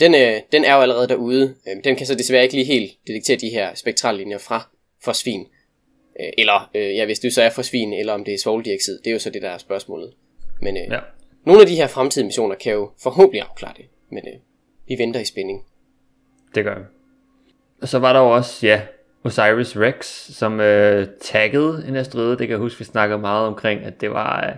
Den, 0.00 0.14
øh, 0.14 0.40
den 0.52 0.64
er 0.64 0.74
jo 0.74 0.80
allerede 0.80 1.08
derude. 1.08 1.54
Øh, 1.68 1.84
den 1.84 1.96
kan 1.96 2.06
så 2.06 2.14
desværre 2.14 2.42
ikke 2.42 2.54
lige 2.54 2.64
helt 2.64 2.92
detektere 3.06 3.36
de 3.36 3.48
her 3.48 3.74
spektrallinjer 3.74 4.38
fra 4.38 4.68
fosfin. 5.04 5.46
Øh, 6.20 6.32
eller, 6.38 6.70
øh, 6.74 6.94
ja, 6.96 7.04
hvis 7.04 7.18
det 7.18 7.34
så 7.34 7.42
er 7.42 7.50
fosfin, 7.50 7.92
eller 7.92 8.12
om 8.12 8.24
det 8.24 8.34
er 8.34 8.38
svovldioxid. 8.38 8.98
Det 8.98 9.06
er 9.06 9.12
jo 9.12 9.18
så 9.18 9.30
det, 9.30 9.42
der 9.42 9.50
er 9.50 9.58
spørgsmålet. 9.58 10.12
Men 10.60 10.76
øh, 10.76 10.82
ja. 10.90 10.98
nogle 11.46 11.60
af 11.60 11.66
de 11.66 11.74
her 11.74 11.86
fremtidige 11.86 12.26
missioner 12.26 12.54
kan 12.54 12.72
jo 12.72 12.90
forhåbentlig 13.02 13.42
afklare 13.42 13.74
det. 13.76 13.84
Men 14.10 14.22
øh, 14.26 14.40
vi 14.88 14.96
venter 14.98 15.20
i 15.20 15.24
spænding. 15.24 15.64
Det 16.54 16.64
gør 16.64 16.78
vi. 16.78 16.84
Og 17.82 17.88
så 17.88 17.98
var 17.98 18.12
der 18.12 18.20
jo 18.20 18.30
også, 18.30 18.66
ja, 18.66 18.80
Osiris 19.24 19.76
Rex, 19.76 20.06
som 20.34 20.60
øh, 20.60 21.06
taggede 21.20 21.84
en 21.88 21.96
asteroide. 21.96 22.30
Det 22.30 22.38
kan 22.38 22.50
jeg 22.50 22.58
huske, 22.58 22.78
vi 22.78 22.84
snakkede 22.84 23.18
meget 23.18 23.46
omkring, 23.46 23.84
at 23.84 24.00
det 24.00 24.10
var 24.10 24.46
øh, 24.46 24.54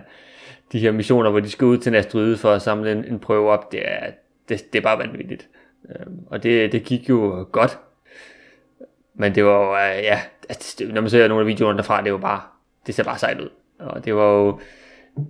de 0.71 0.79
her 0.79 0.91
missioner, 0.91 1.29
hvor 1.29 1.39
de 1.39 1.49
skulle 1.49 1.71
ud 1.71 1.77
til 1.77 1.89
en 1.89 1.95
asteroide 1.95 2.37
for 2.37 2.51
at 2.53 2.61
samle 2.61 2.91
en, 2.91 3.05
en 3.05 3.19
prøve 3.19 3.49
op. 3.49 3.71
Det 3.71 3.81
er, 3.83 4.11
det, 4.49 4.73
det 4.73 4.79
er 4.79 4.83
bare 4.83 4.97
vanvittigt. 4.97 5.49
Øhm, 5.89 6.19
og 6.27 6.43
det, 6.43 6.71
det 6.71 6.83
gik 6.83 7.09
jo 7.09 7.47
godt. 7.51 7.79
Men 9.13 9.35
det 9.35 9.45
var 9.45 9.65
jo, 9.65 9.97
øh, 9.97 10.03
ja, 10.03 10.19
når 10.93 11.01
man 11.01 11.09
ser 11.09 11.27
nogle 11.27 11.41
af 11.41 11.47
videoerne 11.47 11.77
derfra, 11.77 12.03
det 12.03 12.13
var 12.13 12.19
bare, 12.19 12.41
det 12.87 12.95
ser 12.95 13.03
bare 13.03 13.17
sejt 13.17 13.41
ud. 13.41 13.49
Og 13.79 14.05
det 14.05 14.15
var 14.15 14.33
jo, 14.33 14.59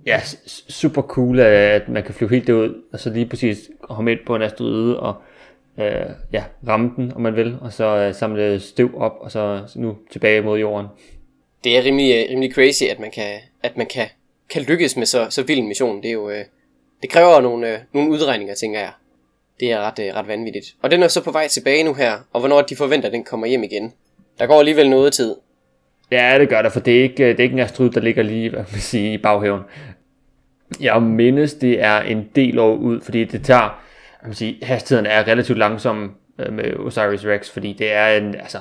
ja, 0.06 0.20
super 0.68 1.02
cool, 1.02 1.40
at 1.40 1.88
man 1.88 2.02
kan 2.02 2.14
flyve 2.14 2.30
helt 2.30 2.46
derud, 2.46 2.82
og 2.92 3.00
så 3.00 3.10
lige 3.10 3.26
præcis 3.26 3.70
komme 3.80 4.12
ind 4.12 4.20
på 4.26 4.36
en 4.36 4.42
asteroide, 4.42 5.00
og 5.00 5.14
øh, 5.78 6.06
ja, 6.32 6.44
ramme 6.68 6.92
den, 6.96 7.12
om 7.12 7.20
man 7.20 7.36
vil, 7.36 7.58
og 7.60 7.72
så 7.72 7.84
øh, 7.84 8.14
samle 8.14 8.60
støv 8.60 8.90
op, 8.96 9.16
og 9.20 9.30
så 9.30 9.62
nu 9.76 9.96
tilbage 10.10 10.40
mod 10.40 10.58
jorden. 10.58 10.86
Det 11.64 11.78
er 11.78 11.84
rimelig, 11.84 12.14
øh, 12.14 12.30
rimelig 12.30 12.54
crazy, 12.54 12.84
at 12.84 12.98
man 12.98 13.10
kan, 13.10 13.38
at 13.62 13.76
man 13.76 13.86
kan, 13.86 14.06
kan 14.50 14.62
lykkes 14.62 14.96
med 14.96 15.06
så, 15.06 15.26
så 15.30 15.42
vild 15.42 15.58
en 15.58 15.68
mission. 15.68 16.02
Det 16.02 16.08
er 16.08 16.12
jo, 16.12 16.30
øh, 16.30 16.44
det 17.02 17.10
kræver 17.10 17.40
nogle, 17.40 17.72
øh, 17.72 17.78
nogle 17.92 18.10
udregninger, 18.10 18.54
tænker 18.54 18.80
jeg. 18.80 18.92
Det 19.60 19.72
er 19.72 19.80
ret, 19.80 19.98
øh, 19.98 20.14
ret 20.14 20.28
vanvittigt. 20.28 20.66
Og 20.82 20.90
den 20.90 21.02
er 21.02 21.08
så 21.08 21.24
på 21.24 21.30
vej 21.30 21.48
tilbage 21.48 21.84
nu 21.84 21.94
her, 21.94 22.12
og 22.32 22.40
hvornår 22.40 22.62
de 22.62 22.76
forventer, 22.76 23.08
at 23.08 23.12
den 23.12 23.24
kommer 23.24 23.46
hjem 23.46 23.62
igen. 23.62 23.92
Der 24.38 24.46
går 24.46 24.58
alligevel 24.58 24.90
noget 24.90 25.12
tid. 25.12 25.34
Ja, 26.10 26.36
det 26.38 26.48
gør 26.48 26.62
der, 26.62 26.68
for 26.68 26.80
det 26.80 26.98
er 26.98 27.02
ikke, 27.02 27.24
øh, 27.24 27.30
det 27.30 27.40
er 27.40 27.44
ikke 27.44 27.52
en 27.54 27.58
astryd, 27.58 27.90
der 27.90 28.00
ligger 28.00 28.22
lige 28.22 28.50
hvad 28.50 28.64
man 28.72 28.80
sige, 28.80 29.12
i 29.12 29.18
baghaven. 29.18 29.60
Jeg 30.80 31.02
mindes, 31.02 31.54
det 31.54 31.82
er 31.82 32.00
en 32.00 32.28
del 32.34 32.58
år 32.58 32.74
ud, 32.74 33.00
fordi 33.00 33.24
det 33.24 33.44
tager, 33.44 33.82
jeg 34.26 34.36
sige, 34.36 34.58
hastigheden 34.62 35.06
er 35.06 35.28
relativt 35.28 35.58
langsom 35.58 36.14
øh, 36.38 36.52
med 36.52 36.76
Osiris 36.76 37.26
Rex, 37.26 37.50
fordi 37.50 37.72
det 37.72 37.92
er 37.92 38.08
en, 38.08 38.34
altså, 38.34 38.58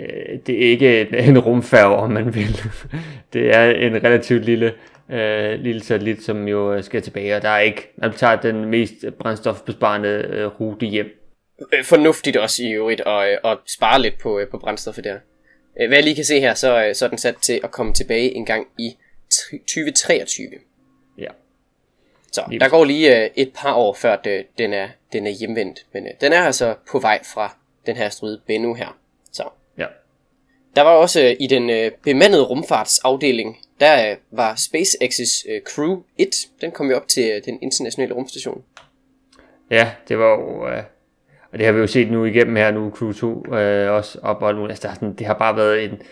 øh, 0.00 0.38
det 0.46 0.66
er 0.66 0.70
ikke 0.70 1.00
en, 1.00 1.14
en 1.14 1.38
rumfærge, 1.38 1.96
om 1.96 2.10
man 2.10 2.34
vil. 2.34 2.60
det 3.32 3.56
er 3.56 3.70
en 3.70 4.04
relativt 4.04 4.44
lille, 4.44 4.72
øh, 5.12 5.60
lille 5.60 5.82
satellit, 5.82 6.22
som 6.22 6.48
jo 6.48 6.72
øh, 6.74 6.84
skal 6.84 7.02
tilbage, 7.02 7.36
og 7.36 7.42
der 7.42 7.48
er 7.48 7.60
ikke, 7.60 7.92
man 7.96 8.12
tager 8.12 8.36
den 8.36 8.64
mest 8.64 9.04
brændstofbesparende 9.18 10.08
øh, 10.08 10.46
rute 10.46 10.86
hjem. 10.86 11.06
Øh, 11.72 11.84
fornuftigt 11.84 12.36
også 12.36 12.62
i 12.62 12.70
øvrigt 12.70 13.00
at, 13.06 13.38
at 13.44 13.58
spare 13.66 14.02
lidt 14.02 14.18
på, 14.18 14.40
på 14.50 14.58
brændstoffet 14.58 15.04
der. 15.04 15.18
Hvad 15.76 15.96
jeg 15.96 16.04
lige 16.04 16.14
kan 16.14 16.24
se 16.24 16.40
her, 16.40 16.54
så, 16.54 16.90
så 16.94 17.04
er 17.04 17.08
den 17.08 17.18
sat 17.18 17.36
til 17.42 17.60
at 17.64 17.70
komme 17.70 17.94
tilbage 17.94 18.34
en 18.34 18.46
gang 18.46 18.66
i 18.78 18.96
2023. 19.50 20.46
Ja. 21.18 21.28
Så 22.32 22.56
der 22.60 22.68
går 22.68 22.84
lige 22.84 23.38
et 23.40 23.52
par 23.54 23.74
år 23.74 23.94
før 23.94 24.16
det, 24.16 24.46
den, 24.58 24.72
er, 24.72 24.88
den 25.12 25.26
er 25.26 25.30
hjemvendt. 25.30 25.86
Men 25.92 26.06
den 26.20 26.32
er 26.32 26.40
altså 26.40 26.74
på 26.90 26.98
vej 26.98 27.20
fra 27.34 27.56
den 27.86 27.96
her 27.96 28.06
asteroide 28.06 28.40
Bennu 28.46 28.74
her. 28.74 28.98
Så. 29.32 29.44
Ja. 29.78 29.86
Der 30.76 30.82
var 30.82 30.90
også 30.90 31.36
i 31.40 31.46
den 31.46 31.92
bemandede 32.04 32.42
rumfartsafdeling, 32.42 33.58
der 33.80 34.10
øh, 34.10 34.16
var 34.30 34.54
SpaceX's 34.54 35.52
øh, 35.52 35.60
Crew 35.60 36.02
1. 36.18 36.28
Den 36.60 36.70
kom 36.70 36.90
jo 36.90 36.96
op 36.96 37.08
til 37.08 37.30
øh, 37.36 37.44
den 37.44 37.58
internationale 37.62 38.14
rumstation. 38.14 38.62
Ja, 39.70 39.90
det 40.08 40.18
var 40.18 40.30
jo... 40.30 40.68
Øh, 40.68 40.82
og 41.52 41.58
det 41.58 41.66
har 41.66 41.72
vi 41.72 41.80
jo 41.80 41.86
set 41.86 42.10
nu 42.10 42.24
igennem 42.24 42.56
her 42.56 42.70
nu, 42.70 42.90
Crew 42.90 43.12
2 43.12 43.54
øh, 43.54 43.92
også 43.92 44.18
op 44.22 44.42
og 44.42 44.54
nu. 44.54 44.66
Altså, 44.66 44.88
der, 44.88 44.94
sådan, 44.94 45.14
det 45.14 45.26
har 45.26 45.34
bare 45.34 45.56
været 45.56 45.84
en 45.84 46.02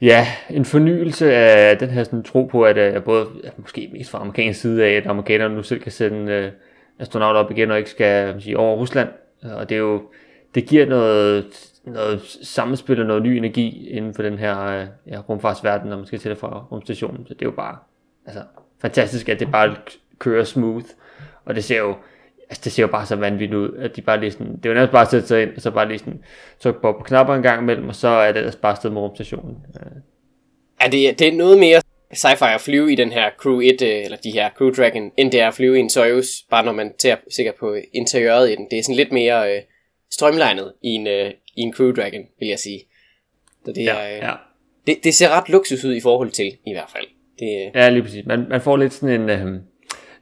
Ja, 0.00 0.26
en 0.50 0.64
fornyelse 0.64 1.34
af 1.34 1.78
den 1.78 1.90
her 1.90 2.04
sådan, 2.04 2.22
tro 2.22 2.44
på, 2.44 2.62
at 2.62 2.78
øh, 2.78 3.02
både 3.04 3.26
måske 3.56 3.90
mest 3.92 4.10
fra 4.10 4.20
amerikansk 4.20 4.60
side 4.60 4.84
af, 4.84 4.92
at 4.92 5.06
amerikanerne 5.06 5.54
nu 5.54 5.62
selv 5.62 5.80
kan 5.80 5.92
sende 5.92 6.32
øh, 6.32 6.52
astronauter 6.98 7.40
op 7.40 7.50
igen 7.50 7.70
og 7.70 7.78
ikke 7.78 7.90
skal 7.90 8.42
sige, 8.42 8.58
over 8.58 8.76
Rusland. 8.76 9.08
Og 9.42 9.68
det 9.68 9.74
er 9.74 9.78
jo, 9.78 10.02
det 10.54 10.66
giver 10.66 10.86
noget, 10.86 11.46
noget 11.92 12.38
samspil 12.42 13.00
og 13.00 13.06
noget 13.06 13.22
ny 13.22 13.28
energi 13.28 13.88
inden 13.88 14.14
for 14.14 14.22
den 14.22 14.38
her 14.38 14.60
øh, 14.60 14.86
ja, 15.06 15.20
rumfartsverden, 15.20 15.88
når 15.88 15.96
man 15.96 16.06
skal 16.06 16.18
til 16.18 16.30
det 16.30 16.38
fra 16.38 16.66
rumstationen. 16.72 17.26
Så 17.26 17.34
det 17.34 17.42
er 17.42 17.46
jo 17.46 17.50
bare 17.56 17.76
altså, 18.26 18.42
fantastisk, 18.80 19.28
at 19.28 19.40
det 19.40 19.52
bare 19.52 19.76
kører 20.18 20.44
smooth. 20.44 20.86
Og 21.44 21.54
det 21.54 21.64
ser 21.64 21.78
jo, 21.78 21.96
altså 22.50 22.60
det 22.64 22.72
ser 22.72 22.82
jo 22.82 22.88
bare 22.88 23.06
så 23.06 23.16
vanvittigt 23.16 23.54
ud, 23.54 23.76
at 23.76 23.96
de 23.96 24.02
bare 24.02 24.20
lige 24.20 24.30
sådan, 24.30 24.56
det 24.56 24.66
er 24.66 24.70
jo 24.70 24.74
nærmest 24.74 24.92
bare 24.92 25.02
at 25.02 25.10
sætte 25.10 25.28
sig 25.28 25.42
ind, 25.42 25.50
og 25.56 25.62
så 25.62 25.70
bare 25.70 25.88
lige 25.88 25.98
sådan, 25.98 26.22
trykke 26.60 26.80
på, 26.80 26.92
på 26.92 27.04
knapper 27.04 27.34
en 27.34 27.42
gang 27.42 27.62
imellem, 27.62 27.88
og 27.88 27.94
så 27.94 28.08
er 28.08 28.32
det 28.32 28.38
ellers 28.38 28.56
bare 28.56 28.76
sted 28.76 28.90
med 28.90 29.00
rumstationen. 29.00 29.56
Ja, 30.82 30.86
det, 30.86 31.18
det 31.18 31.28
er 31.28 31.32
noget 31.32 31.58
mere 31.58 31.80
sci-fi 32.14 32.54
at 32.54 32.60
flyve 32.60 32.92
i 32.92 32.94
den 32.94 33.12
her 33.12 33.30
Crew 33.38 33.60
1, 33.60 33.82
øh, 33.82 33.88
eller 33.88 34.16
de 34.16 34.30
her 34.30 34.50
Crew 34.50 34.70
Dragon, 34.70 35.10
end 35.16 35.32
det 35.32 35.40
er 35.40 35.48
at 35.48 35.54
flyve 35.54 35.76
i 35.76 35.80
en 35.80 35.90
Soyuz, 35.90 36.26
bare 36.50 36.64
når 36.64 36.72
man 36.72 36.94
ser 36.98 37.16
sikkert 37.30 37.54
på 37.54 37.76
interiøret 37.92 38.50
i 38.50 38.54
den. 38.56 38.66
Det 38.70 38.78
er 38.78 38.82
sådan 38.82 38.96
lidt 38.96 39.12
mere 39.12 39.54
øh, 39.54 39.62
strømlignet 40.10 40.72
i 40.82 40.88
en, 40.88 41.06
øh, 41.06 41.30
i 41.56 41.60
en 41.60 41.72
Crew 41.72 41.92
Dragon, 41.92 42.26
vil 42.38 42.48
jeg 42.48 42.58
sige. 42.58 42.80
Så 43.64 43.72
det, 43.72 43.84
ja, 43.84 43.94
er, 43.94 44.16
øh, 44.16 44.22
ja. 44.22 44.34
det, 44.86 45.04
det 45.04 45.14
ser 45.14 45.28
ret 45.28 45.48
luksus 45.48 45.84
ud 45.84 45.94
i 45.94 46.00
forhold 46.00 46.30
til, 46.30 46.56
i 46.66 46.72
hvert 46.72 46.90
fald. 46.92 47.06
Det, 47.38 47.70
ja, 47.74 47.88
lige 47.88 48.02
præcis. 48.02 48.26
Man, 48.26 48.46
man 48.48 48.60
får 48.60 48.76
lidt 48.76 48.92
sådan 48.92 49.20
en, 49.20 49.30
øh, 49.30 49.44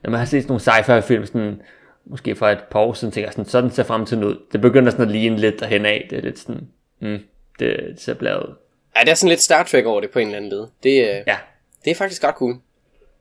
når 0.03 0.09
man 0.09 0.19
har 0.19 0.25
set 0.25 0.43
sådan 0.43 0.47
nogle 0.47 0.61
sci-fi 0.61 1.07
film, 1.07 1.25
sådan 1.25 1.61
måske 2.05 2.35
for 2.35 2.47
et 2.47 2.63
par 2.71 2.79
år 2.79 2.93
siden, 2.93 3.11
tænker 3.11 3.31
sådan, 3.31 3.45
sådan 3.45 3.71
ser 3.71 3.83
fremtiden 3.83 4.23
ud. 4.23 4.35
Det 4.51 4.61
begynder 4.61 4.91
sådan 4.91 5.05
at 5.05 5.11
ligne 5.11 5.37
lidt 5.37 5.59
derhen 5.59 5.85
af. 5.85 6.07
Det 6.09 6.17
er 6.17 6.21
lidt 6.21 6.39
sådan, 6.39 6.67
mm, 7.01 7.19
det, 7.59 7.79
det 7.89 8.01
ser 8.01 8.13
bladet. 8.13 8.55
Ja, 8.95 9.01
det 9.01 9.09
er 9.09 9.15
sådan 9.15 9.29
lidt 9.29 9.41
Star 9.41 9.63
Trek 9.63 9.85
over 9.85 10.01
det 10.01 10.09
på 10.09 10.19
en 10.19 10.27
eller 10.27 10.37
anden 10.37 10.51
led. 10.51 10.67
Det, 10.83 11.01
øh, 11.01 11.23
Ja, 11.27 11.37
det 11.85 11.91
er 11.91 11.95
faktisk 11.95 12.23
ret 12.23 12.35
cool. 12.35 12.55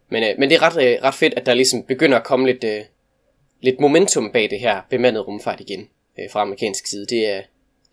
Men, 0.09 0.23
øh, 0.23 0.29
men 0.39 0.51
det 0.51 0.57
er 0.57 0.63
ret, 0.63 0.83
øh, 0.83 1.03
ret 1.03 1.15
fedt, 1.15 1.35
at 1.35 1.47
der 1.47 1.55
ligesom 1.55 1.83
begynder 1.83 2.19
at 2.19 2.25
komme 2.25 2.47
lidt, 2.47 2.65
øh, 2.65 2.81
lidt 3.61 3.81
momentum 3.81 4.33
bag 4.33 4.51
det 4.51 4.61
her 4.61 4.81
bemandede 4.91 5.25
rumfart 5.25 5.61
igen 5.61 5.89
øh, 6.19 6.25
fra 6.33 6.43
amerikansk 6.43 6.87
side. 6.87 7.07
Det 7.07 7.35
er, 7.37 7.43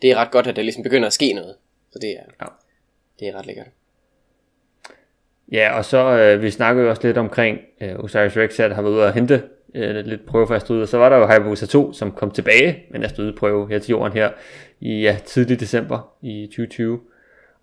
det 0.02 0.12
er 0.12 0.16
ret 0.16 0.32
godt, 0.32 0.48
at 0.48 0.56
der 0.56 0.62
ligesom 0.62 0.84
begynder 0.84 1.08
at 1.08 1.14
ske 1.14 1.34
noget. 1.34 1.56
Så 1.92 2.00
det 2.00 2.10
er, 2.10 2.24
Ja. 2.42 2.46
det 3.20 3.28
er 3.28 3.36
ret 3.40 3.46
lækkert. 3.46 3.68
Ja, 5.52 5.78
og 5.78 5.86
så 5.86 5.98
øh, 6.18 6.42
vi 6.42 6.52
snakkede 6.52 6.84
jo 6.84 6.90
også 6.90 7.08
lidt 7.08 7.18
omkring 7.18 7.60
øh, 7.82 8.00
Osiris 8.00 8.38
Rex 8.38 8.58
der 8.58 8.74
har 8.74 8.82
været 8.82 8.94
ude 8.94 9.06
og 9.06 9.14
hente 9.14 9.44
øh, 9.76 9.96
lidt 10.06 10.26
prøve 10.26 10.48
for 10.48 10.56
asteroider. 10.56 10.86
Så 10.86 10.98
var 10.98 11.10
der 11.10 11.18
jo 11.18 11.26
Hayabusa 11.26 11.66
2, 11.66 11.94
som 11.94 12.12
kom 12.12 12.32
tilbage 12.32 12.86
med 12.90 13.00
en 13.00 13.06
asteroideprøve 13.06 13.70
her 13.70 13.80
til 13.80 13.90
jorden 13.90 14.14
her 14.14 14.32
i 14.80 15.02
ja, 15.02 15.18
tidlig 15.26 15.60
december 15.60 16.16
i 16.22 16.46
2020. 16.48 17.02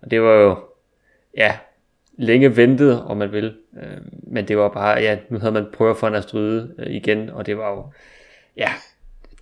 Og 0.01 0.11
det 0.11 0.21
var 0.21 0.33
jo, 0.33 0.55
ja, 1.37 1.57
længe 2.17 2.57
ventet, 2.57 3.01
om 3.01 3.17
man 3.17 3.31
vil. 3.31 3.55
Øh, 3.77 3.97
men 4.23 4.47
det 4.47 4.57
var 4.57 4.69
bare, 4.69 4.99
ja, 4.99 5.17
nu 5.29 5.39
havde 5.39 5.51
man 5.51 5.65
prøver 5.73 5.93
for 5.93 6.07
en 6.07 6.15
asteroide 6.15 6.75
øh, 6.79 6.91
igen, 6.95 7.29
og 7.29 7.45
det 7.45 7.57
var 7.57 7.71
jo, 7.71 7.85
ja, 8.57 8.69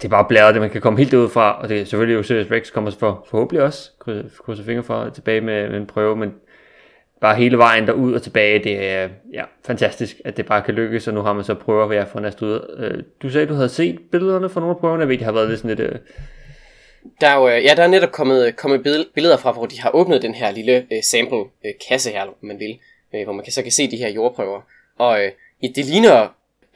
det 0.02 0.06
er 0.06 0.10
bare 0.10 0.26
blæret, 0.30 0.54
det 0.54 0.62
man 0.62 0.70
kan 0.70 0.82
komme 0.82 1.00
helt 1.00 1.14
ud 1.14 1.30
fra, 1.30 1.62
og 1.62 1.70
det 1.70 1.82
er 1.82 1.86
selvfølgelig 1.86 2.18
Osiris 2.20 2.52
Rex 2.52 2.72
kommer 2.72 2.92
for, 2.92 3.26
forhåbentlig 3.30 3.64
også, 3.64 3.90
krydser 4.00 4.30
krydser 4.44 4.64
fingre 4.64 4.84
for, 4.84 5.10
tilbage 5.10 5.42
med, 5.42 5.70
med 5.70 5.78
en 5.78 5.88
prøve, 5.88 6.16
men 6.16 6.34
bare 7.22 7.36
hele 7.36 7.58
vejen 7.58 7.88
derud 7.88 8.14
og 8.14 8.22
tilbage, 8.22 8.64
det 8.64 8.90
er 8.90 9.10
ja, 9.34 9.44
fantastisk, 9.66 10.16
at 10.26 10.38
det 10.38 10.46
bare 10.46 10.62
kan 10.62 10.74
lykkes, 10.74 11.08
og 11.08 11.14
nu 11.14 11.22
har 11.22 11.34
man 11.34 11.44
så 11.44 11.54
prøver 11.54 11.88
ved 11.88 11.98
jeg 11.98 12.08
får 12.08 12.20
næste 12.20 12.46
ud. 12.46 12.76
Øh, 12.78 13.04
du 13.22 13.30
sagde, 13.30 13.48
du 13.48 13.54
havde 13.54 13.70
set 13.70 14.00
billederne 14.12 14.50
fra 14.50 14.60
nogle 14.60 14.76
af 14.76 14.80
prøverne, 14.80 15.02
jeg 15.02 15.10
ved, 15.10 15.18
de 15.18 15.24
har 15.24 15.32
været 15.32 15.50
lidt 15.50 15.60
sådan 15.60 15.78
lidt... 15.78 15.90
Øh, 15.90 16.00
Der 17.22 17.28
er 17.28 17.36
jo, 17.36 17.50
øh, 17.50 17.64
ja, 17.64 17.74
der 17.76 17.84
er 17.84 17.88
netop 17.88 18.12
kommet, 18.12 18.48
øh, 18.48 18.54
kommet 18.54 19.08
billeder 19.16 19.38
fra, 19.38 19.52
hvor 19.52 19.66
de 19.66 19.82
har 19.82 19.92
åbnet 19.96 20.22
den 20.22 20.34
her 20.34 20.52
lille 20.52 20.76
øh, 20.92 21.04
sample-kasse 21.04 22.10
her, 22.10 22.22
om 22.22 22.34
man 22.42 22.60
vil, 22.60 22.80
øh, 23.16 23.24
hvor 23.24 23.34
man 23.34 23.44
kan, 23.44 23.54
så 23.54 23.62
kan 23.62 23.72
se 23.72 23.92
de 23.92 23.98
her 23.98 24.10
jordprøver. 24.10 24.62
Og 24.98 25.24
øh, 25.24 25.32
det 25.76 25.86
ligner 25.86 26.28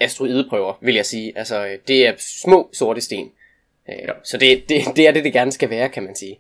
asteroideprøver, 0.03 0.73
vil 0.81 0.95
jeg 0.95 1.05
sige. 1.05 1.37
Altså, 1.37 1.65
øh, 1.65 1.77
det 1.87 2.07
er 2.07 2.13
små 2.17 2.69
sorte 2.73 3.01
sten. 3.01 3.31
Øh, 3.89 3.95
Ja. 4.07 4.13
Så 4.23 4.37
det, 4.37 4.69
det, 4.69 4.81
det 4.95 5.07
er 5.07 5.11
det, 5.11 5.23
det 5.23 5.33
gerne 5.33 5.51
skal 5.51 5.69
være, 5.69 5.89
kan 5.89 6.03
man 6.03 6.15
sige. 6.15 6.39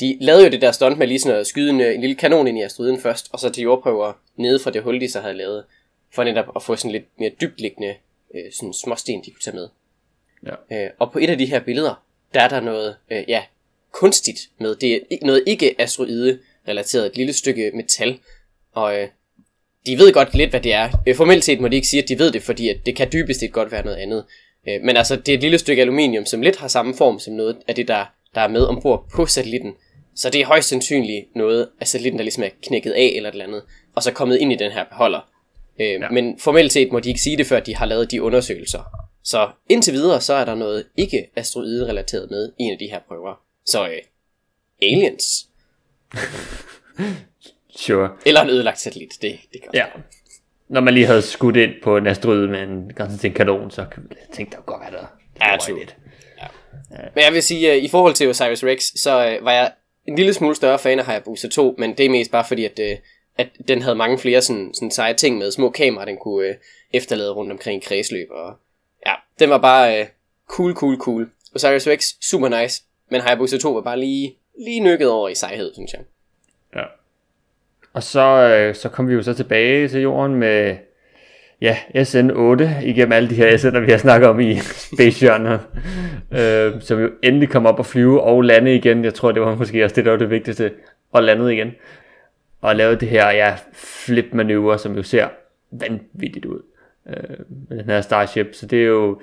De 0.00 0.18
lavede 0.20 0.44
jo 0.44 0.50
det 0.50 0.62
der 0.62 0.72
stunt 0.72 0.98
med 0.98 1.06
lige 1.06 1.18
sådan 1.20 1.40
at 1.40 1.46
skyde 1.46 1.70
en, 1.70 1.80
øh, 1.80 1.94
en 1.94 2.00
lille 2.00 2.16
kanon 2.16 2.46
ind 2.46 2.58
i 2.58 2.62
asteroiden 2.62 3.00
først, 3.00 3.28
og 3.32 3.40
så 3.40 3.50
til 3.50 3.62
jordprøver 3.62 4.12
nede 4.36 4.58
fra 4.60 4.70
det 4.70 4.82
hul, 4.82 5.00
de 5.00 5.10
så 5.10 5.20
havde 5.20 5.34
lavet, 5.34 5.64
for 6.14 6.24
netop 6.24 6.56
at 6.56 6.62
få 6.62 6.76
sådan 6.76 6.90
lidt 6.90 7.04
mere 7.18 7.30
dybtliggende 7.40 7.94
øh, 8.34 8.52
sådan 8.52 8.72
småsten, 8.72 9.24
de 9.24 9.30
kunne 9.30 9.40
tage 9.40 9.56
med. 9.56 9.68
Ja. 10.46 10.84
Øh, 10.84 10.90
og 10.98 11.12
på 11.12 11.18
et 11.18 11.30
af 11.30 11.38
de 11.38 11.46
her 11.46 11.60
billeder, 11.60 12.04
der 12.34 12.40
er 12.40 12.48
der 12.48 12.60
noget, 12.60 12.96
øh, 13.10 13.24
ja, 13.28 13.42
kunstigt 13.92 14.50
med. 14.58 14.76
Det 14.76 14.94
er 14.94 15.00
noget 15.22 15.44
ikke 15.46 15.74
asteroide-relateret, 15.78 17.06
et 17.06 17.16
lille 17.16 17.32
stykke 17.32 17.70
metal. 17.74 18.18
Og 18.72 19.00
øh, 19.00 19.08
de 19.86 19.98
ved 19.98 20.12
godt 20.12 20.34
lidt, 20.34 20.50
hvad 20.50 20.60
det 20.60 20.72
er. 20.72 20.88
Øh, 21.06 21.16
formelt 21.16 21.44
set 21.44 21.60
må 21.60 21.68
de 21.68 21.76
ikke 21.76 21.88
sige, 21.88 22.02
at 22.02 22.08
de 22.08 22.18
ved 22.18 22.32
det, 22.32 22.42
fordi 22.42 22.68
at 22.68 22.76
det 22.86 22.96
kan 22.96 23.08
dybest 23.12 23.40
set 23.40 23.52
godt 23.52 23.72
være 23.72 23.84
noget 23.84 23.96
andet. 23.96 24.24
Øh, 24.68 24.82
men 24.82 24.96
altså, 24.96 25.16
det 25.16 25.28
er 25.28 25.36
et 25.36 25.40
lille 25.40 25.58
stykke 25.58 25.82
aluminium, 25.82 26.26
som 26.26 26.42
lidt 26.42 26.56
har 26.56 26.68
samme 26.68 26.94
form 26.94 27.18
som 27.18 27.34
noget 27.34 27.56
af 27.68 27.74
det, 27.74 27.88
der, 27.88 28.04
der 28.34 28.40
er 28.40 28.48
med 28.48 28.62
ombord 28.62 29.06
på 29.14 29.26
satellitten. 29.26 29.72
Så 30.14 30.30
det 30.30 30.40
er 30.40 30.46
højst 30.46 30.68
sandsynligt 30.68 31.36
noget 31.36 31.68
af 31.80 31.88
satellitten, 31.88 32.18
der 32.18 32.24
ligesom 32.24 32.42
er 32.42 32.48
knækket 32.62 32.92
af 32.92 33.12
eller 33.16 33.28
et 33.28 33.32
eller 33.32 33.44
andet, 33.44 33.62
og 33.94 34.02
så 34.02 34.12
kommet 34.12 34.36
ind 34.36 34.52
i 34.52 34.56
den 34.56 34.72
her 34.72 34.84
beholder. 34.84 35.20
Øh, 35.80 35.86
ja. 35.86 36.10
Men 36.10 36.38
formelt 36.38 36.72
set 36.72 36.92
må 36.92 37.00
de 37.00 37.08
ikke 37.08 37.20
sige 37.20 37.36
det, 37.36 37.46
før 37.46 37.60
de 37.60 37.76
har 37.76 37.86
lavet 37.86 38.10
de 38.10 38.22
undersøgelser. 38.22 38.82
Så 39.24 39.48
indtil 39.68 39.92
videre, 39.92 40.20
så 40.20 40.34
er 40.34 40.44
der 40.44 40.54
noget 40.54 40.84
ikke 40.96 41.30
asteroide-relateret 41.36 42.30
med 42.30 42.52
i 42.58 42.62
en 42.62 42.72
af 42.72 42.78
de 42.78 42.90
her 42.90 43.00
prøver. 43.08 43.40
Så 43.66 43.88
øh, 43.88 43.98
aliens. 44.82 45.46
sure. 47.80 48.10
Eller 48.26 48.42
en 48.42 48.50
ødelagt 48.50 48.78
satellit, 48.78 49.10
det, 49.22 49.38
det 49.52 49.62
kan 49.62 49.70
Ja. 49.74 49.86
Når 50.68 50.80
man 50.80 50.94
lige 50.94 51.06
havde 51.06 51.22
skudt 51.22 51.56
ind 51.56 51.70
på 51.82 51.96
en 51.96 52.06
asteroide 52.06 52.48
med 52.48 52.62
en 52.62 52.92
grænse 52.96 53.18
til 53.18 53.28
en 53.28 53.34
kanon, 53.34 53.70
så 53.70 53.86
tænke, 54.32 54.50
der 54.56 54.62
godt 54.62 54.80
være 54.80 54.90
der. 54.90 55.06
Det 55.34 55.68
Ja, 55.68 55.74
lidt. 55.78 55.96
Men 57.14 57.24
jeg 57.24 57.32
vil 57.32 57.42
sige, 57.42 57.72
at 57.72 57.82
i 57.82 57.88
forhold 57.88 58.14
til 58.14 58.28
Osiris 58.28 58.64
Rex, 58.64 58.82
så 58.96 59.26
øh, 59.26 59.44
var 59.44 59.52
jeg 59.52 59.72
en 60.06 60.16
lille 60.16 60.34
smule 60.34 60.54
større 60.54 60.78
fan 60.78 60.98
af 60.98 61.04
Hayabusa 61.04 61.48
2, 61.48 61.74
men 61.78 61.94
det 61.98 62.06
er 62.06 62.10
mest 62.10 62.30
bare 62.30 62.44
fordi, 62.48 62.64
at, 62.64 62.78
øh, 62.78 62.96
at 63.38 63.48
den 63.68 63.82
havde 63.82 63.96
mange 63.96 64.18
flere 64.18 64.42
sådan, 64.42 64.74
sådan 64.74 64.90
seje 64.90 65.14
ting 65.14 65.38
med 65.38 65.50
små 65.50 65.70
kameraer, 65.70 66.04
den 66.04 66.16
kunne 66.16 66.48
øh, 66.48 66.54
efterlade 66.92 67.32
rundt 67.32 67.52
omkring 67.52 67.82
i 67.82 67.86
kredsløb. 67.86 68.28
Og, 68.30 68.56
ja, 69.06 69.14
den 69.38 69.50
var 69.50 69.58
bare 69.58 70.00
øh, 70.00 70.06
cool, 70.48 70.74
cool, 70.74 70.96
cool. 70.96 71.30
Osiris 71.54 71.86
Rex, 71.86 72.14
super 72.20 72.60
nice, 72.62 72.82
men 73.10 73.20
Hayabusa 73.20 73.58
2 73.58 73.72
var 73.72 73.80
bare 73.80 74.00
lige, 74.00 74.36
lige 74.58 74.80
nykket 74.80 75.10
over 75.10 75.28
i 75.28 75.34
sejhed, 75.34 75.74
synes 75.74 75.92
jeg. 75.92 76.00
Og 77.92 78.02
så, 78.02 78.20
øh, 78.20 78.74
så 78.74 78.88
kom 78.88 79.08
vi 79.08 79.14
jo 79.14 79.22
så 79.22 79.34
tilbage 79.34 79.88
til 79.88 80.00
jorden 80.00 80.34
med 80.34 80.76
ja, 81.60 81.76
SN8 81.94 82.84
igennem 82.84 83.12
alle 83.12 83.30
de 83.30 83.34
her 83.34 83.56
SN'er, 83.56 83.78
vi 83.78 83.90
har 83.90 83.98
snakket 83.98 84.28
om 84.28 84.40
i 84.40 84.56
spacehjørnet, 84.94 85.60
øh, 86.32 86.72
så 86.80 86.94
vi 86.94 87.02
jo 87.02 87.10
endelig 87.22 87.48
kom 87.48 87.66
op 87.66 87.78
og 87.78 87.86
flyve 87.86 88.22
og 88.22 88.42
lande 88.42 88.74
igen. 88.74 89.04
Jeg 89.04 89.14
tror, 89.14 89.32
det 89.32 89.42
var 89.42 89.54
måske 89.54 89.84
også 89.84 89.96
det, 89.96 90.04
der 90.04 90.10
var 90.10 90.18
det 90.18 90.30
vigtigste, 90.30 90.72
at 91.14 91.24
lande 91.24 91.54
igen. 91.54 91.70
Og 92.60 92.76
lave 92.76 92.94
det 92.94 93.08
her 93.08 93.30
ja, 93.30 93.54
flip-manøvre, 93.72 94.78
som 94.78 94.96
jo 94.96 95.02
ser 95.02 95.28
vanvittigt 95.70 96.44
ud 96.44 96.62
øh, 97.08 97.38
med 97.68 97.78
den 97.78 97.90
her 97.90 98.00
Starship. 98.00 98.54
Så 98.54 98.66
det 98.66 98.82
er 98.82 98.86
jo 98.86 99.20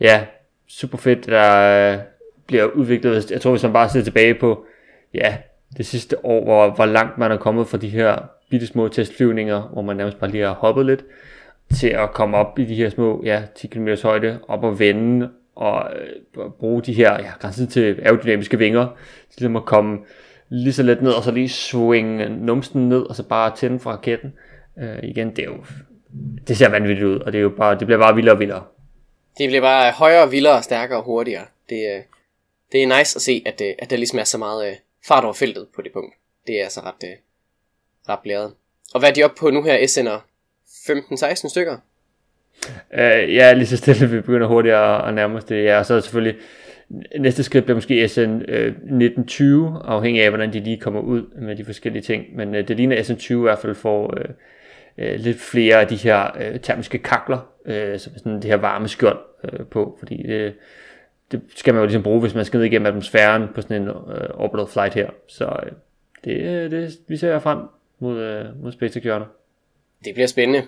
ja, 0.00 0.24
super 0.68 0.98
fedt, 0.98 1.26
der 1.26 1.92
øh, 1.92 1.98
bliver 2.46 2.64
udviklet. 2.64 3.30
Jeg 3.30 3.40
tror, 3.40 3.50
hvis 3.50 3.62
man 3.62 3.72
bare 3.72 3.88
sidder 3.88 4.04
tilbage 4.04 4.34
på 4.34 4.66
ja, 5.14 5.36
det 5.76 5.86
sidste 5.86 6.24
år, 6.24 6.44
hvor, 6.44 6.70
hvor 6.70 6.86
langt 6.86 7.18
man 7.18 7.32
er 7.32 7.36
kommet 7.36 7.68
fra 7.68 7.78
de 7.78 7.88
her 7.88 8.16
bitte 8.50 8.66
små 8.66 8.88
testflyvninger, 8.88 9.62
hvor 9.62 9.82
man 9.82 9.96
nærmest 9.96 10.18
bare 10.18 10.30
lige 10.30 10.44
har 10.44 10.54
hoppet 10.54 10.86
lidt, 10.86 11.04
til 11.78 11.88
at 11.88 12.12
komme 12.12 12.36
op 12.36 12.58
i 12.58 12.64
de 12.64 12.74
her 12.74 12.90
små, 12.90 13.22
ja, 13.24 13.42
10 13.54 13.66
km 13.66 13.88
højde, 14.02 14.38
op 14.48 14.64
og 14.64 14.78
vende, 14.78 15.30
og 15.54 15.90
øh, 15.96 16.50
bruge 16.60 16.82
de 16.82 16.92
her, 16.92 17.12
ja, 17.12 17.30
grænsen 17.40 17.66
til 17.66 18.00
aerodynamiske 18.02 18.58
vinger, 18.58 18.86
til 19.30 19.40
ligesom 19.40 19.56
at 19.56 19.64
komme 19.64 19.98
lige 20.48 20.72
så 20.72 20.82
let 20.82 21.02
ned, 21.02 21.10
og 21.10 21.22
så 21.22 21.30
lige 21.30 21.48
swing 21.48 22.44
numsten 22.44 22.88
ned, 22.88 23.00
og 23.02 23.16
så 23.16 23.22
bare 23.22 23.56
tænde 23.56 23.78
fra 23.78 23.92
raketten. 23.92 24.32
Øh, 24.78 24.98
igen, 25.02 25.30
det 25.30 25.38
er 25.38 25.44
jo, 25.44 25.64
det 26.48 26.56
ser 26.56 26.68
vanvittigt 26.68 27.06
ud, 27.06 27.20
og 27.20 27.32
det, 27.32 27.38
er 27.38 27.42
jo 27.42 27.48
bare, 27.48 27.78
det 27.78 27.86
bliver 27.86 27.98
bare 27.98 28.14
vildere 28.14 28.34
og 28.34 28.40
vildere. 28.40 28.64
Det 29.38 29.48
bliver 29.48 29.60
bare 29.60 29.92
højere, 29.92 30.30
vildere, 30.30 30.62
stærkere 30.62 30.98
og 30.98 31.04
hurtigere. 31.04 31.44
Det, 31.68 31.96
øh, 31.96 32.02
det 32.72 32.82
er 32.82 32.98
nice 32.98 33.16
at 33.16 33.22
se, 33.22 33.42
at, 33.46 33.58
det, 33.58 33.74
at 33.78 33.90
der 33.90 33.96
ligesom 33.96 34.18
er 34.18 34.24
så 34.24 34.38
meget 34.38 34.70
øh, 34.70 34.76
fart 35.08 35.24
over 35.24 35.32
feltet 35.32 35.66
på 35.74 35.82
det 35.82 35.92
punkt. 35.92 36.14
Det 36.46 36.60
er 36.60 36.64
altså 36.64 36.80
ret, 36.80 37.04
øh, 37.04 37.16
ret 38.08 38.18
blæret. 38.22 38.52
Og 38.94 39.00
hvad 39.00 39.08
er 39.08 39.14
de 39.14 39.24
oppe 39.24 39.36
på 39.40 39.50
nu 39.50 39.62
her, 39.62 39.76
SN'er? 39.78 40.20
15-16 40.66 41.48
stykker? 41.48 41.76
Øh, 42.94 43.34
ja, 43.34 43.52
lige 43.52 43.66
så 43.66 43.76
stille, 43.76 44.10
vi 44.10 44.20
begynder 44.20 44.46
hurtigt 44.46 44.74
at, 44.74 45.08
at 45.08 45.14
nærme 45.14 45.36
os 45.36 45.44
det. 45.44 45.64
Ja, 45.64 45.78
og 45.78 45.86
så 45.86 45.94
er 45.94 46.00
selvfølgelig, 46.00 46.40
næste 47.18 47.42
skridt 47.42 47.64
bliver 47.64 47.76
måske 47.76 48.08
SN 48.08 48.20
øh, 48.20 48.66
1920, 48.66 49.82
afhængig 49.84 50.22
af, 50.22 50.30
hvordan 50.30 50.52
de 50.52 50.60
lige 50.60 50.80
kommer 50.80 51.00
ud 51.00 51.22
med 51.40 51.56
de 51.56 51.64
forskellige 51.64 52.02
ting. 52.02 52.36
Men 52.36 52.54
øh, 52.54 52.68
det 52.68 52.76
ligner 52.76 53.02
SN 53.02 53.14
20 53.16 53.40
i 53.40 53.42
hvert 53.42 53.58
fald 53.58 53.74
får 53.74 54.14
øh, 54.18 54.28
øh, 54.98 55.20
lidt 55.20 55.40
flere 55.40 55.80
af 55.80 55.86
de 55.86 55.96
her 55.96 56.30
øh, 56.40 56.60
termiske 56.60 56.98
kakler, 56.98 57.38
øh, 57.66 57.98
som 57.98 58.12
sådan 58.16 58.36
det 58.36 58.44
her 58.44 58.56
varme 58.56 58.88
skjold 58.88 59.18
øh, 59.44 59.66
på, 59.66 59.96
fordi 59.98 60.22
det, 60.22 60.54
det 61.32 61.42
skal 61.56 61.74
man 61.74 61.80
jo 61.80 61.86
ligesom 61.86 62.02
bruge, 62.02 62.20
hvis 62.20 62.34
man 62.34 62.44
skal 62.44 62.58
ned 62.58 62.66
igennem 62.66 62.86
atmosfæren 62.86 63.48
på 63.54 63.62
sådan 63.62 63.82
en 63.82 63.88
øh, 63.88 64.30
orbital 64.34 64.66
flight 64.66 64.94
her. 64.94 65.10
Så 65.26 65.44
øh, 65.44 65.72
det, 66.24 66.42
øh, 66.42 66.70
det, 66.70 66.98
vi 67.08 67.16
ser 67.16 67.38
frem 67.38 67.58
mod, 67.98 68.18
øh, 68.18 68.62
mod 68.62 68.72
SpaceX 68.72 69.02
hjørner. 69.02 69.26
Det 70.04 70.14
bliver 70.14 70.26
spændende. 70.26 70.66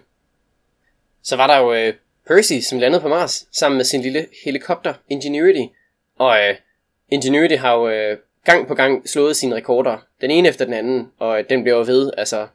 Så 1.22 1.36
var 1.36 1.46
der 1.46 1.58
jo 1.58 1.74
øh, 1.74 1.94
Percy, 2.26 2.68
som 2.68 2.78
landede 2.78 3.02
på 3.02 3.08
Mars, 3.08 3.46
sammen 3.52 3.76
med 3.76 3.84
sin 3.84 4.02
lille 4.02 4.26
helikopter, 4.44 4.94
Ingenuity. 5.08 5.72
Og 6.18 6.36
øh, 6.36 6.56
Ingenuity 7.10 7.54
har 7.54 7.74
jo 7.74 7.88
øh, 7.88 8.18
gang 8.44 8.68
på 8.68 8.74
gang 8.74 9.08
slået 9.08 9.36
sine 9.36 9.54
rekorder, 9.54 9.96
den 10.20 10.30
ene 10.30 10.48
efter 10.48 10.64
den 10.64 10.74
anden, 10.74 11.12
og 11.18 11.38
øh, 11.38 11.44
den 11.48 11.62
bliver 11.62 11.76
jo 11.76 11.84
ved, 11.86 12.10
altså, 12.18 12.46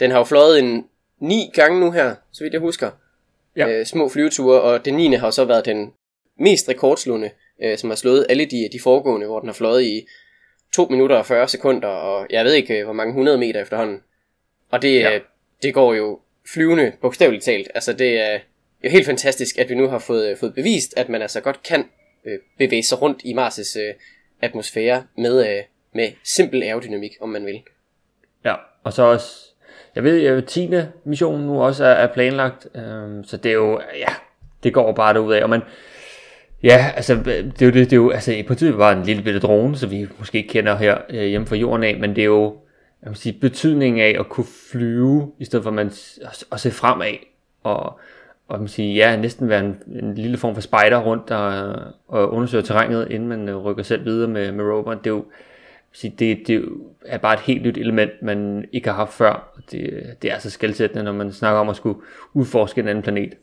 den 0.00 0.10
har 0.10 0.18
jo 0.18 0.24
fløjet 0.24 0.58
en 0.58 0.86
ni 1.18 1.50
gange 1.54 1.80
nu 1.80 1.90
her, 1.90 2.14
så 2.32 2.44
vidt 2.44 2.52
jeg 2.52 2.60
husker. 2.60 2.90
Ja. 3.56 3.68
Øh, 3.68 3.86
små 3.86 4.08
flyveture, 4.08 4.60
og 4.60 4.84
den 4.84 4.94
9. 4.94 5.14
har 5.14 5.30
så 5.30 5.44
været 5.44 5.64
den 5.64 5.92
mest 6.42 6.68
rekordslående, 6.68 7.30
øh, 7.62 7.78
som 7.78 7.90
har 7.90 7.96
slået 7.96 8.26
alle 8.28 8.44
de, 8.44 8.68
de 8.72 8.80
foregående, 8.80 9.26
hvor 9.26 9.40
den 9.40 9.48
har 9.48 9.54
fløjet 9.54 9.82
i 9.82 10.06
2 10.74 10.86
minutter 10.90 11.16
og 11.16 11.26
40 11.26 11.48
sekunder, 11.48 11.88
og 11.88 12.26
jeg 12.30 12.44
ved 12.44 12.52
ikke, 12.52 12.78
øh, 12.78 12.84
hvor 12.84 12.92
mange 12.92 13.10
100 13.10 13.38
meter 13.38 13.62
efterhånden. 13.62 14.00
Og 14.70 14.82
det, 14.82 15.00
Ja. 15.00 15.10
ja. 15.10 15.18
det 15.62 15.74
går 15.74 15.94
jo 15.94 16.20
flyvende, 16.52 16.92
bogstaveligt 17.00 17.44
talt. 17.44 17.68
Altså 17.74 17.92
det 17.92 18.20
er 18.20 18.38
jo 18.84 18.90
helt 18.90 19.06
fantastisk, 19.06 19.58
at 19.58 19.68
vi 19.68 19.74
nu 19.74 19.88
har 19.88 19.98
fået, 19.98 20.30
øh, 20.30 20.36
fået 20.36 20.54
bevist, 20.54 20.94
at 20.96 21.08
man 21.08 21.22
altså 21.22 21.40
godt 21.40 21.62
kan 21.62 21.84
øh, 22.24 22.38
bevæge 22.58 22.82
sig 22.82 23.02
rundt 23.02 23.20
i 23.24 23.34
Mars' 23.34 23.80
øh, 23.80 23.94
atmosfære 24.42 25.04
med, 25.18 25.48
øh, 25.48 25.62
med 25.94 26.10
simpel 26.24 26.62
aerodynamik, 26.62 27.12
om 27.20 27.28
man 27.28 27.46
vil. 27.46 27.62
Ja, 28.44 28.54
og 28.84 28.92
så 28.92 29.02
også, 29.02 29.36
jeg 29.94 30.04
ved, 30.04 30.26
at 30.26 30.44
10. 30.46 30.70
mission 31.04 31.40
nu 31.40 31.62
også 31.62 31.84
er, 31.84 31.88
er 31.90 32.06
planlagt, 32.14 32.66
øhm, 32.74 33.24
så 33.24 33.36
det 33.36 33.48
er 33.48 33.54
jo, 33.54 33.80
ja, 33.96 34.14
det 34.62 34.74
går 34.74 34.92
bare 34.92 35.14
derud 35.14 35.34
af, 35.34 35.42
og 35.42 35.50
man, 35.50 35.60
Ja, 36.62 36.92
altså, 36.96 37.14
det 37.24 37.62
er 37.62 37.66
jo 37.66 37.72
det, 37.72 37.74
det 37.74 37.92
er 37.92 37.96
jo, 37.96 38.10
altså, 38.10 38.32
i 38.32 38.42
princippet 38.42 38.78
var 38.78 38.92
en 38.92 39.02
lille 39.02 39.22
bitte 39.22 39.40
drone, 39.40 39.76
så 39.76 39.86
vi 39.86 40.06
måske 40.18 40.38
ikke 40.38 40.48
kender 40.48 40.76
her 40.76 40.98
øh, 41.10 41.24
hjemme 41.24 41.46
fra 41.46 41.56
jorden 41.56 41.84
af, 41.84 41.96
men 42.00 42.10
det 42.16 42.22
er 42.22 42.26
jo, 42.26 42.56
jeg 43.02 43.10
vil 43.10 43.16
sige, 43.16 43.38
betydningen 43.40 44.02
af 44.02 44.16
at 44.18 44.28
kunne 44.28 44.46
flyve, 44.72 45.32
i 45.38 45.44
stedet 45.44 45.62
for 45.62 45.70
at 45.70 45.74
man 45.74 45.86
at, 46.22 46.44
at 46.52 46.60
se 46.60 46.70
fremad, 46.70 47.14
og, 47.62 47.98
og 48.48 48.58
man 48.58 48.68
sige, 48.68 48.94
ja, 48.94 49.16
næsten 49.16 49.48
være 49.48 49.60
en, 49.60 49.76
en 50.04 50.14
lille 50.14 50.36
form 50.36 50.54
for 50.54 50.62
spider 50.62 50.98
rundt 50.98 51.30
og, 51.30 51.76
og 52.08 52.32
undersøge 52.32 52.62
terrænet, 52.62 53.10
inden 53.10 53.28
man 53.28 53.48
øh, 53.48 53.56
rykker 53.56 53.82
selv 53.82 54.04
videre 54.04 54.28
med, 54.28 54.52
med 54.52 54.64
rover. 54.64 54.94
Det 54.94 55.06
er 55.06 55.10
jo, 55.10 55.24
sige, 55.92 56.14
det, 56.18 56.46
det 56.46 56.64
er 57.06 57.18
bare 57.18 57.34
et 57.34 57.40
helt 57.40 57.62
nyt 57.62 57.78
element, 57.78 58.22
man 58.22 58.64
ikke 58.72 58.88
har 58.88 58.96
haft 58.96 59.12
før. 59.12 59.62
Det, 59.70 60.04
det 60.22 60.32
er 60.32 60.38
så 60.38 60.50
skældsættende, 60.50 61.04
når 61.04 61.12
man 61.12 61.32
snakker 61.32 61.60
om 61.60 61.68
at 61.68 61.76
skulle 61.76 61.98
udforske 62.34 62.80
en 62.80 62.88
anden 62.88 63.02
planet. 63.02 63.34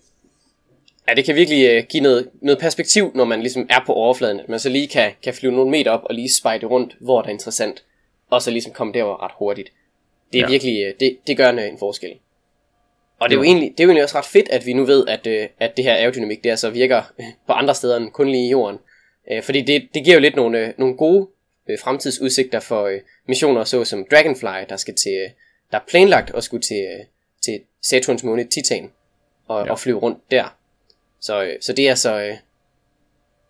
Ja, 1.09 1.13
det 1.13 1.25
kan 1.25 1.35
virkelig 1.35 1.77
uh, 1.77 1.83
give 1.83 2.03
noget, 2.03 2.29
noget 2.41 2.59
perspektiv, 2.59 3.11
når 3.15 3.25
man 3.25 3.39
ligesom 3.39 3.67
er 3.69 3.83
på 3.85 3.93
overfladen. 3.93 4.39
At 4.39 4.49
man 4.49 4.59
så 4.59 4.69
lige 4.69 4.87
kan, 4.87 5.11
kan 5.23 5.33
flyve 5.33 5.51
nogle 5.51 5.71
meter 5.71 5.91
op 5.91 6.03
og 6.03 6.15
lige 6.15 6.33
spejde 6.33 6.65
rundt, 6.65 6.95
hvor 6.99 7.21
det 7.21 7.27
er 7.27 7.33
interessant. 7.33 7.83
Og 8.29 8.41
så 8.41 8.51
ligesom 8.51 8.73
komme 8.73 8.93
derover 8.93 9.23
ret 9.23 9.31
hurtigt. 9.37 9.71
Det 10.33 10.39
er 10.39 10.43
ja. 10.43 10.49
virkelig, 10.49 10.87
uh, 10.87 10.93
det, 10.99 11.17
det 11.27 11.37
gør 11.37 11.49
en 11.49 11.79
forskel. 11.79 12.11
Og 13.19 13.29
det 13.29 13.35
er, 13.35 13.39
jo 13.39 13.43
egentlig, 13.43 13.71
det 13.71 13.79
er 13.79 13.83
jo 13.83 13.89
egentlig 13.89 14.03
også 14.03 14.17
ret 14.17 14.25
fedt, 14.25 14.49
at 14.49 14.65
vi 14.65 14.73
nu 14.73 14.85
ved, 14.85 15.07
at, 15.07 15.27
uh, 15.27 15.49
at 15.59 15.77
det 15.77 15.85
her 15.85 15.93
aerodynamik, 15.93 16.43
det 16.43 16.49
altså 16.49 16.69
virker 16.69 17.01
på 17.47 17.53
andre 17.53 17.75
steder 17.75 17.97
end 17.97 18.11
kun 18.11 18.29
lige 18.29 18.47
i 18.47 18.49
jorden. 18.49 18.79
Fordi 19.43 19.61
det, 19.61 19.87
det 19.93 20.03
giver 20.03 20.15
jo 20.15 20.21
lidt 20.21 20.35
nogle, 20.35 20.73
nogle 20.77 20.97
gode 20.97 21.27
fremtidsudsigter 21.83 22.59
for 22.59 22.91
missioner, 23.27 23.63
så 23.63 23.83
som 23.83 24.05
Dragonfly, 24.11 24.65
der 24.69 24.77
skal 24.77 24.95
til, 24.95 25.29
der 25.71 25.77
er 25.77 25.81
planlagt 25.87 26.31
at 26.35 26.43
skulle 26.43 26.61
til, 26.61 26.87
til 27.41 27.61
Saturns 27.81 28.23
måne 28.23 28.43
Titan 28.43 28.91
og, 29.47 29.65
ja. 29.65 29.71
og 29.71 29.79
flyve 29.79 29.99
rundt 29.99 30.31
der. 30.31 30.58
Så, 31.21 31.43
øh, 31.43 31.53
så 31.61 31.73
det 31.73 31.89
er 31.89 31.95
så... 31.95 32.19
Øh, 32.21 32.33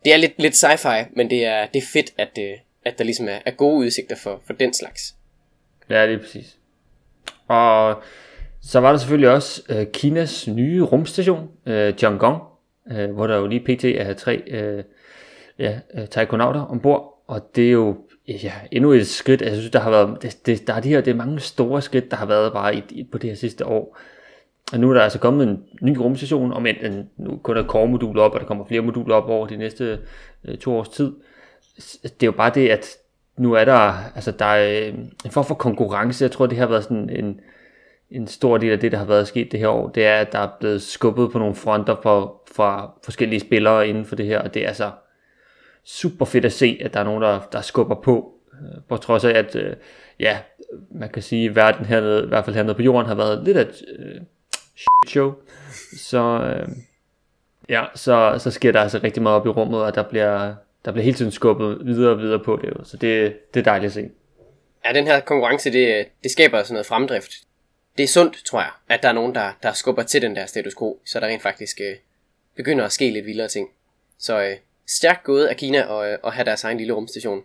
det 0.05 0.13
er 0.13 0.17
lidt, 0.17 0.33
lidt 0.37 0.63
sci-fi, 0.63 1.05
men 1.15 1.29
det 1.29 1.45
er, 1.45 1.65
det 1.65 1.81
er 1.81 1.87
fedt, 1.93 2.13
at, 2.17 2.29
øh, 2.39 2.57
at 2.85 2.97
der 2.97 3.03
ligesom 3.03 3.27
er, 3.27 3.39
er 3.45 3.51
gode 3.51 3.77
udsigter 3.77 4.15
for, 4.15 4.41
for 4.45 4.53
den 4.53 4.73
slags. 4.73 5.15
Ja, 5.89 6.07
det 6.07 6.13
er 6.13 6.19
præcis. 6.19 6.57
Og 7.47 8.03
så 8.61 8.79
var 8.79 8.91
der 8.91 8.97
selvfølgelig 8.97 9.29
også 9.29 9.61
øh, 9.69 9.87
Kinas 9.93 10.47
nye 10.47 10.81
rumstation, 10.81 11.49
øh, 11.65 11.95
Tiangong, 11.95 12.41
øh, 12.91 13.11
hvor 13.11 13.27
der 13.27 13.37
jo 13.37 13.47
lige 13.47 13.75
pt. 13.75 13.85
er 13.85 14.13
tre 14.13 14.43
øh, 14.47 14.83
ja, 15.59 15.79
øh, 15.93 16.07
taikonauter 16.07 16.61
ombord. 16.61 17.23
Og 17.27 17.55
det 17.55 17.67
er 17.67 17.71
jo 17.71 17.97
ja, 18.27 18.53
endnu 18.71 18.91
et 18.91 19.07
skridt. 19.07 19.41
Altså, 19.41 19.53
jeg 19.53 19.61
synes, 19.61 19.71
der 19.71 19.79
har 19.79 19.89
været, 19.89 20.21
det, 20.21 20.45
det, 20.45 20.67
der 20.67 20.73
er 20.73 20.79
de 20.79 20.89
her, 20.89 21.01
det 21.01 21.11
er 21.11 21.15
mange 21.15 21.39
store 21.39 21.81
skridt, 21.81 22.11
der 22.11 22.17
har 22.17 22.25
været 22.25 22.53
bare 22.53 22.75
i, 22.75 22.83
i, 22.89 23.03
på 23.11 23.17
det 23.17 23.29
her 23.29 23.37
sidste 23.37 23.65
år. 23.65 23.99
Og 24.73 24.79
nu 24.79 24.89
er 24.89 24.93
der 24.93 25.01
altså 25.01 25.19
kommet 25.19 25.47
en 25.47 25.63
ny 25.81 25.97
rumstation, 25.97 26.53
om 26.53 26.65
en, 26.65 27.09
nu 27.17 27.39
kun 27.43 27.57
er 27.57 27.63
core-moduler 27.63 28.21
op, 28.21 28.33
og 28.33 28.39
der 28.39 28.45
kommer 28.45 28.65
flere 28.65 28.81
moduler 28.81 29.15
op 29.15 29.29
over 29.29 29.47
de 29.47 29.57
næste 29.57 29.99
øh, 30.45 30.57
to 30.57 30.77
års 30.77 30.89
tid. 30.89 31.13
Det 32.03 32.23
er 32.23 32.27
jo 32.27 32.31
bare 32.31 32.51
det, 32.55 32.69
at 32.69 32.87
nu 33.37 33.53
er 33.53 33.65
der, 33.65 33.93
altså 34.15 34.31
der 34.31 34.45
er 34.45 34.87
øh, 34.87 34.93
en 35.25 35.31
form 35.31 35.45
for 35.45 35.55
konkurrence. 35.55 36.23
Jeg 36.23 36.31
tror, 36.31 36.45
det 36.45 36.57
har 36.57 36.67
været 36.67 36.83
sådan 36.83 37.09
en, 37.09 37.39
en 38.11 38.27
stor 38.27 38.57
del 38.57 38.71
af 38.71 38.79
det, 38.79 38.91
der 38.91 38.97
har 38.97 39.05
været 39.05 39.27
sket 39.27 39.51
det 39.51 39.59
her 39.59 39.67
år, 39.67 39.89
det 39.89 40.05
er, 40.05 40.15
at 40.15 40.31
der 40.31 40.39
er 40.39 40.49
blevet 40.59 40.81
skubbet 40.81 41.31
på 41.31 41.39
nogle 41.39 41.55
fronter 41.55 41.95
for, 42.03 42.41
fra 42.55 42.91
forskellige 43.03 43.39
spillere 43.39 43.87
inden 43.87 44.05
for 44.05 44.15
det 44.15 44.25
her, 44.25 44.39
og 44.39 44.53
det 44.53 44.63
er 44.63 44.67
altså 44.67 44.91
super 45.85 46.25
fedt 46.25 46.45
at 46.45 46.51
se, 46.51 46.77
at 46.81 46.93
der 46.93 46.99
er 46.99 47.03
nogen, 47.03 47.21
der, 47.21 47.39
der 47.51 47.61
skubber 47.61 47.95
på, 47.95 48.33
øh, 48.53 48.81
på 48.89 48.97
trods 48.97 49.25
af, 49.25 49.31
at 49.31 49.55
øh, 49.55 49.75
ja, 50.19 50.37
man 50.91 51.09
kan 51.09 51.21
sige, 51.21 51.49
at 51.49 51.55
verden 51.55 51.85
hernede, 51.85 52.23
i 52.23 52.27
hvert 52.27 52.45
fald 52.45 52.55
hernede 52.55 52.75
på 52.75 52.81
jorden, 52.81 53.07
har 53.07 53.15
været 53.15 53.43
lidt 53.43 53.57
at 53.57 53.81
øh, 53.99 54.21
show, 55.07 55.33
så, 55.97 56.41
øh, 56.41 56.69
ja, 57.69 57.83
så, 57.95 58.35
så 58.39 58.51
sker 58.51 58.71
der 58.71 58.81
altså 58.81 58.99
rigtig 59.03 59.23
meget 59.23 59.35
op 59.35 59.45
i 59.45 59.49
rummet, 59.49 59.81
og 59.81 59.95
der 59.95 60.03
bliver, 60.03 60.55
der 60.85 60.91
bliver 60.91 61.03
hele 61.03 61.17
tiden 61.17 61.31
skubbet 61.31 61.85
videre 61.85 62.11
og 62.11 62.19
videre 62.19 62.39
på 62.39 62.59
det, 62.61 62.87
så 62.87 62.97
det, 62.97 63.37
det 63.53 63.59
er 63.59 63.63
dejligt 63.63 63.89
at 63.89 63.93
se. 63.93 64.09
Ja, 64.85 64.93
den 64.93 65.07
her 65.07 65.19
konkurrence, 65.19 65.71
det, 65.71 66.07
det 66.23 66.31
skaber 66.31 66.63
sådan 66.63 66.73
noget 66.73 66.85
fremdrift. 66.85 67.31
Det 67.97 68.03
er 68.03 68.07
sundt, 68.07 68.45
tror 68.45 68.59
jeg, 68.59 68.71
at 68.89 69.03
der 69.03 69.09
er 69.09 69.13
nogen, 69.13 69.35
der, 69.35 69.51
der 69.63 69.73
skubber 69.73 70.03
til 70.03 70.21
den 70.21 70.35
der 70.35 70.45
status 70.45 70.75
quo, 70.79 70.99
så 71.05 71.19
der 71.19 71.27
rent 71.27 71.41
faktisk 71.41 71.81
øh, 71.81 71.95
begynder 72.55 72.85
at 72.85 72.91
ske 72.91 73.11
lidt 73.11 73.25
vildere 73.25 73.47
ting. 73.47 73.69
Så 74.19 74.41
øh, 74.41 74.57
stærkt 74.87 75.23
gået 75.23 75.45
af 75.45 75.57
Kina 75.57 75.77
at, 75.77 76.11
øh, 76.11 76.17
at 76.23 76.33
have 76.33 76.45
deres 76.45 76.63
egen 76.63 76.77
lille 76.77 76.93
rumstation. 76.93 77.43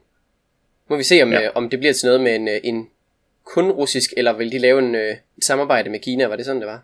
Må 0.88 0.96
vi 0.96 1.02
se, 1.02 1.22
om, 1.22 1.32
ja. 1.32 1.42
øh, 1.42 1.50
om 1.54 1.70
det 1.70 1.78
bliver 1.78 1.92
til 1.92 2.06
noget 2.06 2.20
med 2.20 2.34
en, 2.34 2.48
øh, 2.48 2.60
en 2.64 2.90
kun 3.44 3.70
russisk, 3.70 4.12
eller 4.16 4.32
vil 4.32 4.52
de 4.52 4.58
lave 4.58 4.78
en, 4.78 4.94
øh, 4.94 5.16
samarbejde 5.42 5.90
med 5.90 5.98
Kina? 5.98 6.26
Var 6.26 6.36
det 6.36 6.44
sådan, 6.44 6.60
det 6.60 6.68
var? 6.68 6.82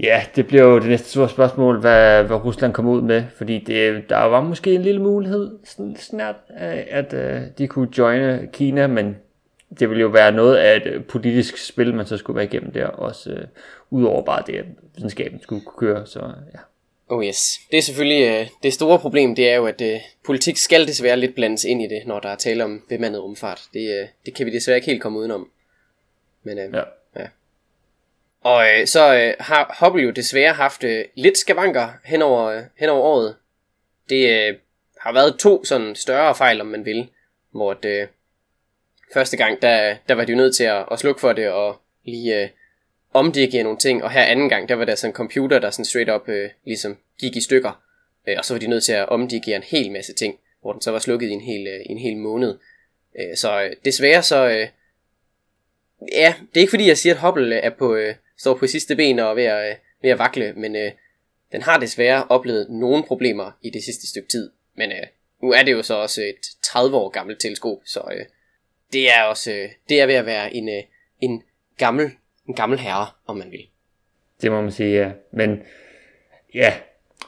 Ja, 0.00 0.22
det 0.36 0.46
bliver 0.46 0.62
jo 0.62 0.78
det 0.78 0.88
næste 0.88 1.08
store 1.08 1.28
spørgsmål, 1.28 1.80
hvad, 1.80 2.24
hvad 2.24 2.44
Rusland 2.44 2.72
kommer 2.72 2.92
ud 2.92 3.02
med, 3.02 3.24
fordi 3.36 3.58
det, 3.58 4.08
der 4.08 4.16
var 4.16 4.40
måske 4.40 4.74
en 4.74 4.82
lille 4.82 5.02
mulighed 5.02 5.58
snart, 5.96 6.36
at, 6.90 7.12
uh, 7.12 7.48
de 7.58 7.68
kunne 7.68 7.88
joine 7.98 8.48
Kina, 8.52 8.86
men 8.86 9.16
det 9.78 9.88
ville 9.88 10.00
jo 10.00 10.08
være 10.08 10.32
noget 10.32 10.56
af 10.56 10.76
et 10.76 10.86
øh, 10.86 11.04
politisk 11.04 11.66
spil, 11.66 11.94
man 11.94 12.06
så 12.06 12.16
skulle 12.16 12.36
være 12.36 12.44
igennem 12.44 12.72
der, 12.72 12.86
også 12.86 13.30
uh, 13.30 13.98
udover 13.98 14.22
bare 14.22 14.42
det, 14.46 14.54
at 14.56 14.64
videnskaben 14.96 15.40
skulle 15.42 15.64
kunne 15.64 15.88
køre, 15.88 16.06
så 16.06 16.20
ja. 16.54 16.58
Oh 17.08 17.24
yes. 17.24 17.60
Det 17.70 17.78
er 17.78 17.82
selvfølgelig 17.82 18.40
uh, 18.40 18.46
det 18.62 18.72
store 18.72 18.98
problem, 18.98 19.34
det 19.34 19.50
er 19.50 19.56
jo, 19.56 19.66
at 19.66 19.80
uh, 19.80 20.00
politik 20.24 20.56
skal 20.56 20.86
desværre 20.86 21.16
lidt 21.16 21.34
blandes 21.34 21.64
ind 21.64 21.82
i 21.82 21.88
det, 21.88 22.02
når 22.06 22.20
der 22.20 22.28
er 22.28 22.36
tale 22.36 22.64
om 22.64 22.82
bemandet 22.88 23.22
rumfart. 23.22 23.62
Det, 23.74 24.02
uh, 24.02 24.08
det 24.26 24.34
kan 24.34 24.46
vi 24.46 24.50
desværre 24.50 24.76
ikke 24.76 24.86
helt 24.86 25.02
komme 25.02 25.18
udenom. 25.18 25.48
Men 26.42 26.58
uh, 26.58 26.74
ja. 26.74 26.82
Og 28.42 28.66
øh, 28.66 28.86
så 28.86 29.14
øh, 29.14 29.34
har 29.40 29.76
Hubble 29.80 30.02
jo 30.02 30.10
desværre 30.10 30.52
haft 30.52 30.84
øh, 30.84 31.04
lidt 31.14 31.38
skavanker 31.38 31.88
hen 32.04 32.22
over, 32.22 32.44
øh, 32.44 32.62
hen 32.76 32.88
over 32.88 33.02
året. 33.02 33.36
Det 34.08 34.30
øh, 34.30 34.56
har 35.00 35.12
været 35.12 35.38
to 35.38 35.64
sådan 35.64 35.94
større 35.94 36.34
fejl, 36.34 36.60
om 36.60 36.66
man 36.66 36.84
vil. 36.84 37.08
Hvor 37.50 37.74
det, 37.74 38.00
øh, 38.00 38.06
første 39.14 39.36
gang, 39.36 39.62
der, 39.62 39.96
der 40.08 40.14
var 40.14 40.24
de 40.24 40.32
jo 40.32 40.36
nødt 40.36 40.56
til 40.56 40.64
at, 40.64 40.84
at 40.90 40.98
slukke 40.98 41.20
for 41.20 41.32
det 41.32 41.48
og 41.48 41.80
lige 42.04 42.42
øh, 42.42 42.48
omdirigere 43.12 43.62
nogle 43.62 43.78
ting. 43.78 44.04
Og 44.04 44.10
her 44.10 44.22
anden 44.22 44.48
gang, 44.48 44.68
der 44.68 44.74
var 44.74 44.84
der 44.84 44.94
sådan 44.94 45.10
en 45.10 45.14
computer, 45.14 45.58
der 45.58 45.70
sådan 45.70 45.84
straight 45.84 46.10
up 46.10 46.28
øh, 46.28 46.50
ligesom 46.64 46.98
gik 47.20 47.36
i 47.36 47.40
stykker. 47.40 47.82
Øh, 48.28 48.34
og 48.38 48.44
så 48.44 48.54
var 48.54 48.58
de 48.58 48.66
nødt 48.66 48.84
til 48.84 48.92
at 48.92 49.08
omdirigere 49.08 49.56
en 49.56 49.62
hel 49.62 49.92
masse 49.92 50.14
ting, 50.14 50.38
hvor 50.60 50.72
den 50.72 50.82
så 50.82 50.90
var 50.90 50.98
slukket 50.98 51.28
i 51.28 51.32
en 51.32 51.40
hel, 51.40 51.66
øh, 51.66 51.80
en 51.86 51.98
hel 51.98 52.16
måned. 52.16 52.58
Øh, 53.20 53.36
så 53.36 53.62
øh, 53.62 53.70
desværre 53.84 54.22
så... 54.22 54.48
Øh, 54.48 54.68
ja, 56.12 56.34
det 56.40 56.56
er 56.56 56.60
ikke 56.60 56.70
fordi, 56.70 56.88
jeg 56.88 56.98
siger, 56.98 57.14
at 57.14 57.20
Hubble 57.20 57.56
øh, 57.56 57.62
er 57.62 57.70
på... 57.70 57.94
Øh, 57.94 58.14
står 58.42 58.54
på 58.54 58.66
sidste 58.66 58.96
ben 58.96 59.18
og 59.18 59.30
er 59.30 59.34
ved 59.34 59.44
at, 59.44 59.70
øh, 59.70 59.76
ved 60.02 60.10
at 60.10 60.18
vakle, 60.18 60.52
men 60.56 60.76
øh, 60.76 60.90
den 61.52 61.62
har 61.62 61.78
desværre 61.78 62.24
oplevet 62.28 62.70
nogle 62.70 63.02
problemer 63.02 63.58
i 63.62 63.70
det 63.70 63.82
sidste 63.84 64.08
stykke 64.08 64.28
tid. 64.28 64.50
Men 64.74 64.92
øh, 64.92 65.06
nu 65.42 65.52
er 65.52 65.62
det 65.62 65.72
jo 65.72 65.82
så 65.82 65.94
også 65.94 66.22
et 66.22 66.46
30 66.62 66.96
år 66.96 67.08
gammelt 67.08 67.40
teleskop, 67.40 67.78
så 67.84 68.00
øh, 68.12 68.24
det 68.92 69.12
er 69.12 69.22
også 69.22 69.52
øh, 69.52 69.68
det 69.88 70.00
er 70.00 70.06
ved 70.06 70.14
at 70.14 70.26
være 70.26 70.54
en, 70.54 70.68
øh, 70.68 70.82
en 71.20 71.42
gammel 71.78 72.10
en 72.48 72.54
gammel 72.54 72.78
herre, 72.78 73.06
om 73.26 73.36
man 73.36 73.50
vil. 73.50 73.66
Det 74.42 74.50
må 74.52 74.60
man 74.60 74.72
sige, 74.72 74.96
ja. 74.96 75.10
Men 75.32 75.62
ja, 76.54 76.74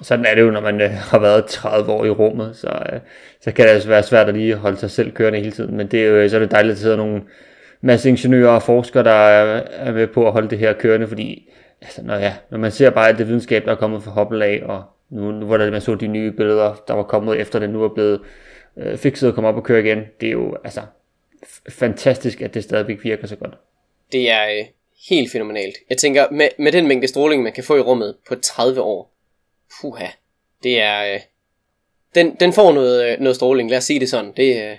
sådan 0.03 0.27
er 0.27 0.35
det 0.35 0.43
jo, 0.43 0.51
når 0.51 0.61
man 0.61 0.81
øh, 0.81 0.91
har 0.91 1.19
været 1.19 1.47
30 1.47 1.93
år 1.93 2.05
i 2.05 2.11
rummet, 2.11 2.57
så, 2.57 2.87
øh, 2.93 3.01
så 3.41 3.53
kan 3.53 3.65
det 3.65 3.73
altså 3.73 3.89
være 3.89 4.03
svært 4.03 4.29
at 4.29 4.35
lige 4.35 4.55
holde 4.55 4.77
sig 4.77 4.91
selv 4.91 5.13
kørende 5.13 5.39
hele 5.39 5.53
tiden. 5.53 5.77
Men 5.77 5.87
det 5.87 6.01
er 6.01 6.07
jo, 6.07 6.17
øh, 6.17 6.31
så 6.31 6.37
er 6.37 6.41
det 6.41 6.51
dejligt, 6.51 6.73
at 6.73 6.77
der 6.77 6.83
sidder 6.83 6.97
nogle 6.97 7.23
masse 7.85 8.09
ingeniører 8.09 8.55
og 8.55 8.63
forskere, 8.63 9.05
der 9.05 9.11
er 9.11 9.93
med 9.93 10.07
på 10.07 10.27
at 10.27 10.33
holde 10.33 10.51
det 10.51 10.59
her 10.59 10.73
kørende, 10.73 11.09
fordi 11.09 11.51
altså, 11.83 12.03
når, 12.03 12.15
ja, 12.15 12.35
når 12.51 12.59
man 12.59 12.73
ser 12.73 12.91
bare 12.91 13.09
alt 13.09 13.19
det 13.19 13.29
videnskab, 13.29 13.65
der 13.65 13.73
er 13.73 13.77
kommet 13.77 14.03
fra 14.03 14.11
Hubble 14.11 14.45
af, 14.45 14.63
og 14.65 14.83
nu, 15.11 15.31
nu 15.31 15.47
hvor 15.47 15.57
der, 15.57 15.71
man 15.71 15.81
så 15.81 15.95
de 15.95 16.07
nye 16.07 16.33
billeder, 16.33 16.75
der 16.89 16.95
var 16.95 17.03
kommet 17.03 17.41
efter 17.41 17.59
det 17.59 17.71
nu 17.71 17.85
er 17.85 17.89
blevet 17.89 18.21
øh, 18.77 18.99
fikset 18.99 19.29
og 19.29 19.35
kommet 19.35 19.49
op 19.49 19.57
og 19.57 19.65
køre 19.65 19.81
igen, 19.81 20.03
det 20.21 20.27
er 20.27 20.33
jo 20.33 20.57
altså 20.65 20.81
fantastisk, 21.69 22.41
at 22.41 22.55
det 22.55 22.65
stadigvæk 22.65 23.05
virker 23.05 23.27
så 23.27 23.37
godt. 23.37 23.55
Det 24.13 24.31
er 24.31 24.45
øh, 24.59 24.67
helt 25.09 25.33
fænomenalt. 25.33 25.75
Jeg 25.91 25.99
tænker, 25.99 26.31
med, 26.31 26.49
med 26.59 26.73
den 26.73 26.89
mængde 26.89 27.09
stråling, 27.09 27.43
man 27.43 27.53
kan 27.53 27.65
få 27.65 27.77
i 27.77 27.81
rummet 27.81 28.17
på 28.29 28.35
30 28.35 28.81
år, 28.81 29.15
puha, 29.81 30.07
det 30.63 30.81
er... 30.81 31.15
Øh, 31.15 31.21
den, 32.15 32.37
den 32.41 32.53
får 32.53 32.73
noget, 32.73 33.13
øh, 33.13 33.21
noget 33.21 33.37
stråling, 33.37 33.71
lad 33.71 33.79
os 33.79 33.85
sige 33.85 34.01
det 34.01 34.09
sådan. 34.09 34.33
Det, 34.37 34.71
øh, 34.71 34.77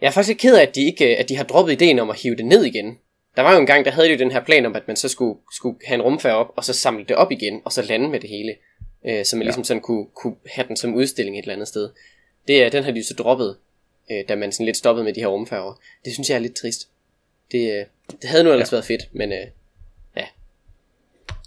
jeg 0.00 0.06
er 0.06 0.10
faktisk 0.10 0.38
ked 0.38 0.56
af, 0.56 0.62
at 0.62 0.74
de, 0.74 0.84
ikke, 0.84 1.16
at 1.16 1.28
de 1.28 1.36
har 1.36 1.44
droppet 1.44 1.72
ideen 1.72 1.98
om 1.98 2.10
at 2.10 2.20
hive 2.20 2.36
det 2.36 2.46
ned 2.46 2.64
igen. 2.64 2.98
Der 3.36 3.42
var 3.42 3.52
jo 3.52 3.60
en 3.60 3.66
gang, 3.66 3.84
der 3.84 3.90
havde 3.90 4.08
de 4.08 4.12
jo 4.12 4.18
den 4.18 4.30
her 4.30 4.44
plan 4.44 4.66
om, 4.66 4.76
at 4.76 4.82
man 4.86 4.96
så 4.96 5.08
skulle, 5.08 5.40
skulle 5.52 5.78
have 5.84 5.94
en 5.94 6.02
rumfærd 6.02 6.34
op, 6.34 6.52
og 6.56 6.64
så 6.64 6.72
samle 6.72 7.04
det 7.04 7.16
op 7.16 7.32
igen, 7.32 7.60
og 7.64 7.72
så 7.72 7.82
lande 7.82 8.08
med 8.08 8.20
det 8.20 8.30
hele. 8.30 8.54
Øh, 9.06 9.24
så 9.24 9.36
man 9.36 9.42
ja. 9.42 9.46
ligesom 9.46 9.64
sådan 9.64 9.80
kunne, 9.80 10.06
kunne 10.14 10.36
have 10.46 10.68
den 10.68 10.76
som 10.76 10.94
udstilling 10.94 11.38
et 11.38 11.42
eller 11.42 11.54
andet 11.54 11.68
sted. 11.68 11.90
Det, 12.48 12.72
den 12.72 12.84
har 12.84 12.90
de 12.90 12.98
jo 12.98 13.04
så 13.04 13.14
droppet, 13.14 13.56
øh, 14.10 14.24
da 14.28 14.36
man 14.36 14.52
sådan 14.52 14.66
lidt 14.66 14.76
stoppede 14.76 15.04
med 15.04 15.12
de 15.12 15.20
her 15.20 15.26
rumfærger. 15.26 15.80
Det 16.04 16.12
synes 16.12 16.30
jeg 16.30 16.36
er 16.36 16.40
lidt 16.40 16.54
trist. 16.54 16.88
Det, 17.52 17.78
øh, 17.78 17.84
det 18.22 18.30
havde 18.30 18.44
nu 18.44 18.50
ellers 18.52 18.72
ja. 18.72 18.76
været 18.76 18.84
fedt, 18.84 19.02
men 19.12 19.32
øh, 19.32 19.46
ja. 20.16 20.24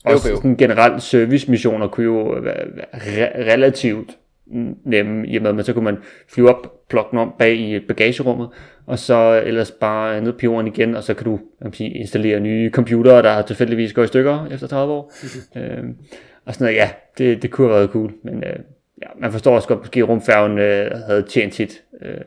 Også 0.03 0.35
sådan 0.35 0.57
generelt 0.57 1.03
servicemissioner 1.03 1.87
kunne 1.87 2.03
jo 2.03 2.23
være 2.23 2.65
re- 2.93 3.51
relativt 3.51 4.17
nemme, 4.45 5.27
i 5.27 5.35
og 5.35 5.41
med, 5.41 5.49
at 5.49 5.55
man 5.55 5.65
så 5.65 5.73
kunne 5.73 5.83
man 5.83 5.97
flyve 6.27 6.55
op, 6.55 6.87
plukke 6.89 7.11
den 7.11 7.19
om 7.19 7.33
bag 7.39 7.55
i 7.55 7.79
bagagerummet, 7.79 8.49
og 8.85 8.99
så 8.99 9.41
ellers 9.45 9.71
bare 9.71 10.21
ned 10.21 10.33
på 10.33 10.39
jorden 10.43 10.67
igen, 10.67 10.95
og 10.95 11.03
så 11.03 11.13
kan 11.13 11.25
du 11.25 11.39
kan 11.61 11.73
sige, 11.73 11.89
installere 11.89 12.39
nye 12.39 12.71
computere, 12.71 13.21
der 13.21 13.41
tilfældigvis 13.41 13.93
går 13.93 14.03
i 14.03 14.07
stykker 14.07 14.47
efter 14.51 14.67
30 14.67 14.93
år. 14.93 15.11
øhm, 15.57 15.97
og 16.45 16.53
sådan 16.53 16.65
noget, 16.65 16.77
ja, 16.77 16.89
det, 17.17 17.41
det 17.41 17.51
kunne 17.51 17.67
have 17.67 17.77
været 17.79 17.89
cool, 17.89 18.13
men 18.23 18.43
øh, 18.43 18.59
ja, 19.01 19.07
man 19.15 19.31
forstår 19.31 19.55
også 19.55 19.67
godt, 19.67 19.79
måske 19.79 20.01
rumfærgen 20.01 20.57
øh, 20.57 20.91
havde 20.91 21.23
tjent 21.23 21.55
sit. 21.55 21.83
Øh, 22.01 22.21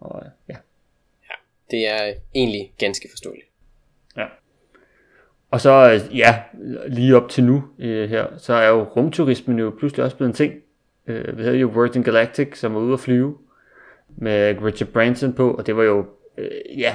og, 0.00 0.22
ja. 0.48 0.54
ja, 1.22 1.34
det 1.70 1.88
er 1.88 2.12
egentlig 2.34 2.72
ganske 2.78 3.08
forståeligt. 3.10 3.46
Ja. 4.16 4.26
Og 5.50 5.60
så, 5.60 5.92
øh, 5.92 6.18
ja, 6.18 6.42
lige 6.88 7.16
op 7.16 7.28
til 7.28 7.44
nu 7.44 7.64
øh, 7.78 8.10
her, 8.10 8.26
så 8.38 8.52
er 8.52 8.68
jo 8.68 8.82
rumturismen 8.82 9.58
jo 9.58 9.74
pludselig 9.78 10.04
også 10.04 10.16
blevet 10.16 10.30
en 10.30 10.34
ting. 10.34 10.54
Øh, 11.06 11.38
vi 11.38 11.42
havde 11.42 11.56
jo 11.58 11.66
Virgin 11.66 12.02
Galactic, 12.02 12.58
som 12.58 12.74
var 12.74 12.80
ude 12.80 12.92
at 12.92 13.00
flyve 13.00 13.36
med 14.16 14.62
Richard 14.62 14.88
Branson 14.88 15.32
på, 15.32 15.50
og 15.50 15.66
det 15.66 15.76
var 15.76 15.82
jo 15.82 16.06
øh, 16.38 16.78
ja, 16.78 16.94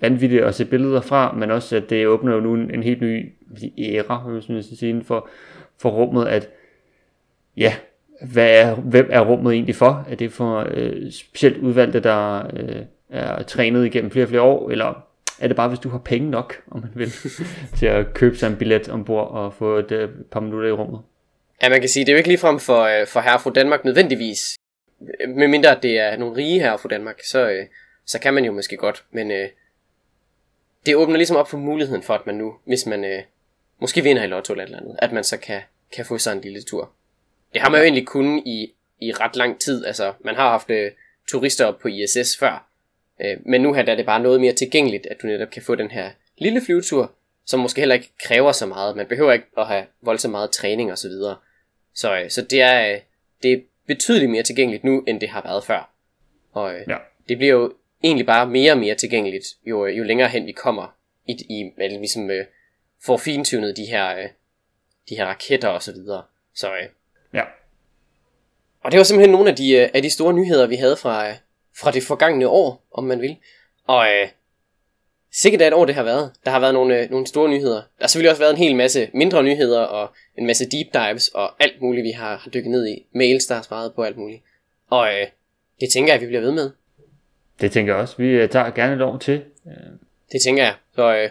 vanvittigt 0.00 0.44
at 0.44 0.54
se 0.54 0.64
billeder 0.64 1.00
fra, 1.00 1.32
men 1.32 1.50
også 1.50 1.76
at 1.76 1.90
det 1.90 2.06
åbner 2.06 2.34
jo 2.34 2.40
nu 2.40 2.54
en, 2.54 2.74
en 2.74 2.82
helt 2.82 3.00
ny 3.00 3.32
æra, 3.78 4.18
hvis 4.18 4.48
man 4.48 4.62
skal 4.62 4.76
sige, 4.76 4.88
inden 4.88 5.04
for, 5.04 5.28
for 5.80 5.90
rummet, 5.90 6.26
at 6.26 6.48
ja, 7.56 7.74
hvad 8.32 8.60
er, 8.60 8.74
hvem 8.74 9.08
er 9.10 9.20
rummet 9.20 9.52
egentlig 9.52 9.74
for? 9.74 10.06
Er 10.10 10.14
det 10.14 10.32
for 10.32 10.66
øh, 10.70 11.10
specielt 11.10 11.58
udvalgte, 11.58 12.00
der 12.00 12.42
øh, 12.56 12.82
er 13.10 13.42
trænet 13.42 13.86
igennem 13.86 14.10
flere 14.10 14.24
og 14.24 14.28
flere 14.28 14.42
år, 14.42 14.70
eller 14.70 15.06
er 15.40 15.48
det 15.48 15.56
bare, 15.56 15.68
hvis 15.68 15.78
du 15.78 15.88
har 15.88 15.98
penge 15.98 16.30
nok, 16.30 16.54
om 16.70 16.80
man 16.80 16.90
vil, 16.94 17.10
til 17.78 17.86
at 17.86 18.14
købe 18.14 18.36
sig 18.36 18.50
en 18.50 18.56
billet 18.56 18.88
ombord 18.88 19.30
og 19.30 19.54
få 19.54 19.76
et 19.76 19.92
øh, 19.92 20.08
par 20.30 20.40
minutter 20.40 20.68
i 20.68 20.72
rummet? 20.72 21.00
Ja, 21.62 21.68
man 21.68 21.80
kan 21.80 21.88
sige, 21.88 22.04
det 22.04 22.08
er 22.08 22.12
jo 22.12 22.18
ikke 22.18 22.28
ligefrem 22.28 22.60
for, 22.60 22.82
øh, 22.82 23.06
for 23.06 23.20
herre 23.20 23.40
fra 23.40 23.50
Danmark 23.50 23.84
nødvendigvis. 23.84 24.56
Medmindre 25.28 25.78
det 25.82 25.98
er 25.98 26.16
nogle 26.16 26.36
rige 26.36 26.60
herre 26.60 26.78
fra 26.78 26.88
Danmark, 26.88 27.20
så, 27.24 27.50
øh, 27.50 27.66
så 28.06 28.18
kan 28.18 28.34
man 28.34 28.44
jo 28.44 28.52
måske 28.52 28.76
godt. 28.76 29.04
Men 29.10 29.30
øh, 29.30 29.48
det 30.86 30.96
åbner 30.96 31.16
ligesom 31.16 31.36
op 31.36 31.48
for 31.48 31.58
muligheden 31.58 32.02
for, 32.02 32.14
at 32.14 32.26
man 32.26 32.34
nu, 32.34 32.54
hvis 32.64 32.86
man 32.86 33.04
øh, 33.04 33.22
måske 33.80 34.02
vinder 34.02 34.24
i 34.24 34.26
lotto 34.26 34.52
eller 34.52 34.64
et 34.64 34.68
eller 34.68 34.80
andet, 34.80 34.96
at 34.98 35.12
man 35.12 35.24
så 35.24 35.36
kan, 35.36 35.60
kan 35.96 36.06
få 36.06 36.18
sig 36.18 36.32
en 36.32 36.40
lille 36.40 36.62
tur. 36.62 36.92
Det 37.52 37.60
har 37.60 37.70
man 37.70 37.80
jo 37.80 37.84
egentlig 37.84 38.06
kun 38.06 38.38
i, 38.38 38.72
i 39.00 39.12
ret 39.12 39.36
lang 39.36 39.60
tid. 39.60 39.84
Altså, 39.84 40.12
man 40.20 40.34
har 40.34 40.50
haft 40.50 40.70
øh, 40.70 40.90
turister 41.28 41.64
op 41.66 41.78
på 41.78 41.88
ISS 41.88 42.36
før. 42.38 42.68
Øh, 43.24 43.36
men 43.46 43.60
nu 43.60 43.72
her 43.72 43.82
der 43.82 43.92
er 43.92 43.96
det 43.96 44.06
bare 44.06 44.20
noget 44.20 44.40
mere 44.40 44.52
tilgængeligt, 44.52 45.06
at 45.06 45.22
du 45.22 45.26
netop 45.26 45.50
kan 45.50 45.62
få 45.62 45.74
den 45.74 45.90
her 45.90 46.10
lille 46.38 46.60
flyvetur, 46.60 47.12
som 47.46 47.60
måske 47.60 47.80
heller 47.80 47.94
ikke 47.94 48.12
kræver 48.24 48.52
så 48.52 48.66
meget. 48.66 48.96
Man 48.96 49.06
behøver 49.06 49.32
ikke 49.32 49.46
at 49.58 49.66
have 49.66 49.84
voldsomt 50.00 50.32
meget 50.32 50.50
træning 50.50 50.92
og 50.92 50.98
så 51.94 52.16
øh, 52.18 52.30
så 52.30 52.42
det, 52.42 52.60
er, 52.60 52.92
øh, 52.92 53.00
det 53.42 53.52
er 53.52 53.60
betydeligt 53.86 54.30
mere 54.30 54.42
tilgængeligt 54.42 54.84
nu, 54.84 55.04
end 55.06 55.20
det 55.20 55.28
har 55.28 55.42
været 55.42 55.64
før. 55.64 55.90
Og 56.52 56.74
øh, 56.74 56.84
ja. 56.88 56.96
det 57.28 57.38
bliver 57.38 57.52
jo 57.52 57.74
egentlig 58.04 58.26
bare 58.26 58.46
mere 58.46 58.72
og 58.72 58.78
mere 58.78 58.94
tilgængeligt, 58.94 59.44
jo, 59.66 59.86
jo 59.86 60.04
længere 60.04 60.28
hen 60.28 60.46
vi 60.46 60.52
kommer 60.52 60.96
i, 61.26 61.32
i 61.32 61.72
eller 61.78 61.98
ligesom 61.98 62.30
øh, 62.30 62.44
får 63.04 63.16
fintunet 63.16 63.76
de 63.76 63.84
her, 63.84 64.16
øh, 64.16 64.28
de 65.08 65.16
her 65.16 65.26
raketter 65.26 65.68
og 65.68 65.82
så 65.82 65.92
videre. 65.92 66.22
Så 66.54 66.74
øh, 66.74 66.88
ja. 67.34 67.44
Og 68.80 68.92
det 68.92 68.98
var 68.98 69.04
simpelthen 69.04 69.32
nogle 69.32 69.50
af 69.50 69.56
de, 69.56 69.72
øh, 69.72 69.88
af 69.94 70.02
de 70.02 70.10
store 70.10 70.32
nyheder, 70.32 70.66
vi 70.66 70.76
havde 70.76 70.96
fra, 70.96 71.28
øh, 71.28 71.34
fra 71.76 71.90
det 71.90 72.02
forgangne 72.02 72.48
år, 72.48 72.84
om 72.92 73.04
man 73.04 73.20
vil. 73.20 73.36
Og 73.86 74.12
øh, 74.12 74.28
sikkert 75.32 75.62
et 75.62 75.72
år 75.72 75.84
det 75.84 75.94
har 75.94 76.02
været. 76.02 76.32
Der 76.44 76.50
har 76.50 76.60
været 76.60 76.74
nogle, 76.74 77.00
øh, 77.00 77.10
nogle 77.10 77.26
store 77.26 77.48
nyheder. 77.50 77.76
Der 77.76 78.00
har 78.00 78.08
selvfølgelig 78.08 78.30
også 78.30 78.42
været 78.42 78.50
en 78.50 78.56
hel 78.56 78.76
masse 78.76 79.10
mindre 79.14 79.42
nyheder, 79.42 79.80
og 79.80 80.14
en 80.38 80.46
masse 80.46 80.70
deep 80.70 80.86
dives, 80.94 81.28
og 81.28 81.62
alt 81.62 81.80
muligt, 81.82 82.04
vi 82.04 82.10
har, 82.10 82.36
har 82.36 82.50
dykket 82.50 82.70
ned 82.70 82.88
i. 82.88 83.06
Mails, 83.14 83.46
der 83.46 83.54
har 83.54 83.62
svaret 83.62 83.94
på 83.94 84.02
alt 84.02 84.16
muligt. 84.16 84.42
Og 84.90 85.08
øh, 85.08 85.26
det 85.80 85.88
tænker 85.92 86.12
jeg, 86.12 86.14
at 86.14 86.20
vi 86.20 86.26
bliver 86.26 86.40
ved 86.40 86.52
med. 86.52 86.70
Det 87.60 87.72
tænker 87.72 87.92
jeg 87.92 88.02
også. 88.02 88.14
Vi 88.18 88.28
øh, 88.28 88.48
tager 88.48 88.70
gerne 88.70 88.94
et 88.94 89.02
år 89.02 89.18
til. 89.18 89.44
Det 90.32 90.42
tænker 90.42 90.62
jeg. 90.62 90.74
Så 90.94 91.16
øh, 91.16 91.30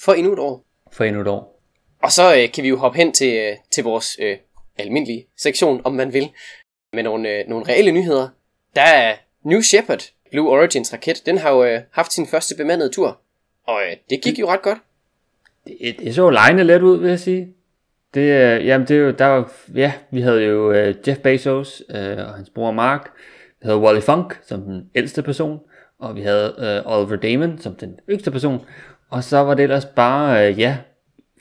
for 0.00 0.12
endnu 0.12 0.32
et 0.32 0.38
år. 0.38 0.64
For 0.92 1.04
endnu 1.04 1.20
et 1.20 1.28
år. 1.28 1.62
Og 2.02 2.12
så 2.12 2.36
øh, 2.36 2.52
kan 2.52 2.64
vi 2.64 2.68
jo 2.68 2.76
hoppe 2.76 2.98
hen 2.98 3.12
til, 3.12 3.34
øh, 3.34 3.56
til 3.70 3.84
vores 3.84 4.16
øh, 4.20 4.36
almindelige 4.78 5.26
sektion, 5.36 5.80
om 5.84 5.92
man 5.92 6.12
vil, 6.12 6.30
med 6.92 7.02
nogle, 7.02 7.28
øh, 7.28 7.48
nogle 7.48 7.68
reelle 7.68 7.92
nyheder. 7.92 8.28
Der 8.74 8.82
er 8.82 9.16
New 9.44 9.60
Shepard, 9.60 10.02
Blue 10.30 10.50
Origins 10.50 10.92
raket, 10.92 11.22
den 11.26 11.38
har 11.38 11.50
jo 11.50 11.64
øh, 11.64 11.80
haft 11.90 12.12
sin 12.12 12.26
første 12.26 12.56
bemandede 12.56 12.90
tur. 12.90 13.20
Og 13.66 13.80
øh, 13.90 13.96
det 14.10 14.22
gik 14.22 14.38
jo 14.38 14.50
ret 14.50 14.62
godt. 14.62 14.78
Det, 15.66 15.96
det 15.98 16.14
så 16.14 16.30
lejende 16.30 16.64
let 16.64 16.82
ud, 16.82 16.98
vil 16.98 17.08
jeg 17.08 17.20
sige. 17.20 17.54
Det, 18.14 18.20
øh, 18.20 18.66
jamen 18.66 18.88
det 18.88 18.96
er 18.96 19.00
jo, 19.00 19.10
der 19.10 19.26
var, 19.26 19.52
ja, 19.74 19.92
vi 20.10 20.20
havde 20.20 20.44
jo 20.44 20.72
øh, 20.72 20.94
Jeff 21.08 21.20
Bezos 21.20 21.82
øh, 21.90 22.18
og 22.18 22.34
hans 22.34 22.50
bror 22.50 22.70
Mark, 22.70 23.10
vi 23.60 23.66
havde 23.66 23.78
Wally 23.78 24.00
Funk 24.00 24.40
som 24.46 24.62
den 24.62 24.90
ældste 24.94 25.22
person, 25.22 25.60
og 25.98 26.16
vi 26.16 26.20
havde 26.20 26.54
øh, 26.58 26.92
Oliver 26.92 27.16
Damon 27.16 27.58
som 27.58 27.74
den 27.74 27.98
yngste 28.10 28.30
person, 28.30 28.64
og 29.10 29.24
så 29.24 29.38
var 29.38 29.54
det 29.54 29.62
ellers 29.62 29.84
bare, 29.84 30.48
øh, 30.48 30.58
ja, 30.58 30.76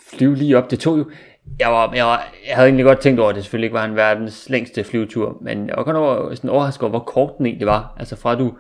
flyve 0.10 0.36
lige 0.36 0.58
op. 0.58 0.72
Det 0.72 0.80
tog 0.80 0.98
jo, 0.98 1.12
jeg, 1.60 1.72
var, 1.72 1.94
jeg, 1.94 2.06
var, 2.06 2.34
jeg 2.48 2.56
havde 2.56 2.68
egentlig 2.68 2.86
godt 2.86 3.00
tænkt 3.00 3.20
over, 3.20 3.30
at 3.30 3.36
det 3.36 3.44
selvfølgelig 3.44 3.66
ikke 3.66 3.78
var 3.78 3.86
en 3.86 3.96
verdens 3.96 4.50
længste 4.50 4.84
flyvetur, 4.84 5.38
men 5.42 5.68
jeg 5.68 5.74
var 5.78 5.84
godt 5.84 5.98
over, 5.98 6.36
sådan 6.36 6.50
overrasket 6.50 6.82
over, 6.82 6.90
hvor 6.90 7.00
kort 7.00 7.38
den 7.38 7.46
egentlig 7.46 7.68
var. 7.68 7.96
Altså 8.00 8.16
fra 8.16 8.36
du 8.36 8.54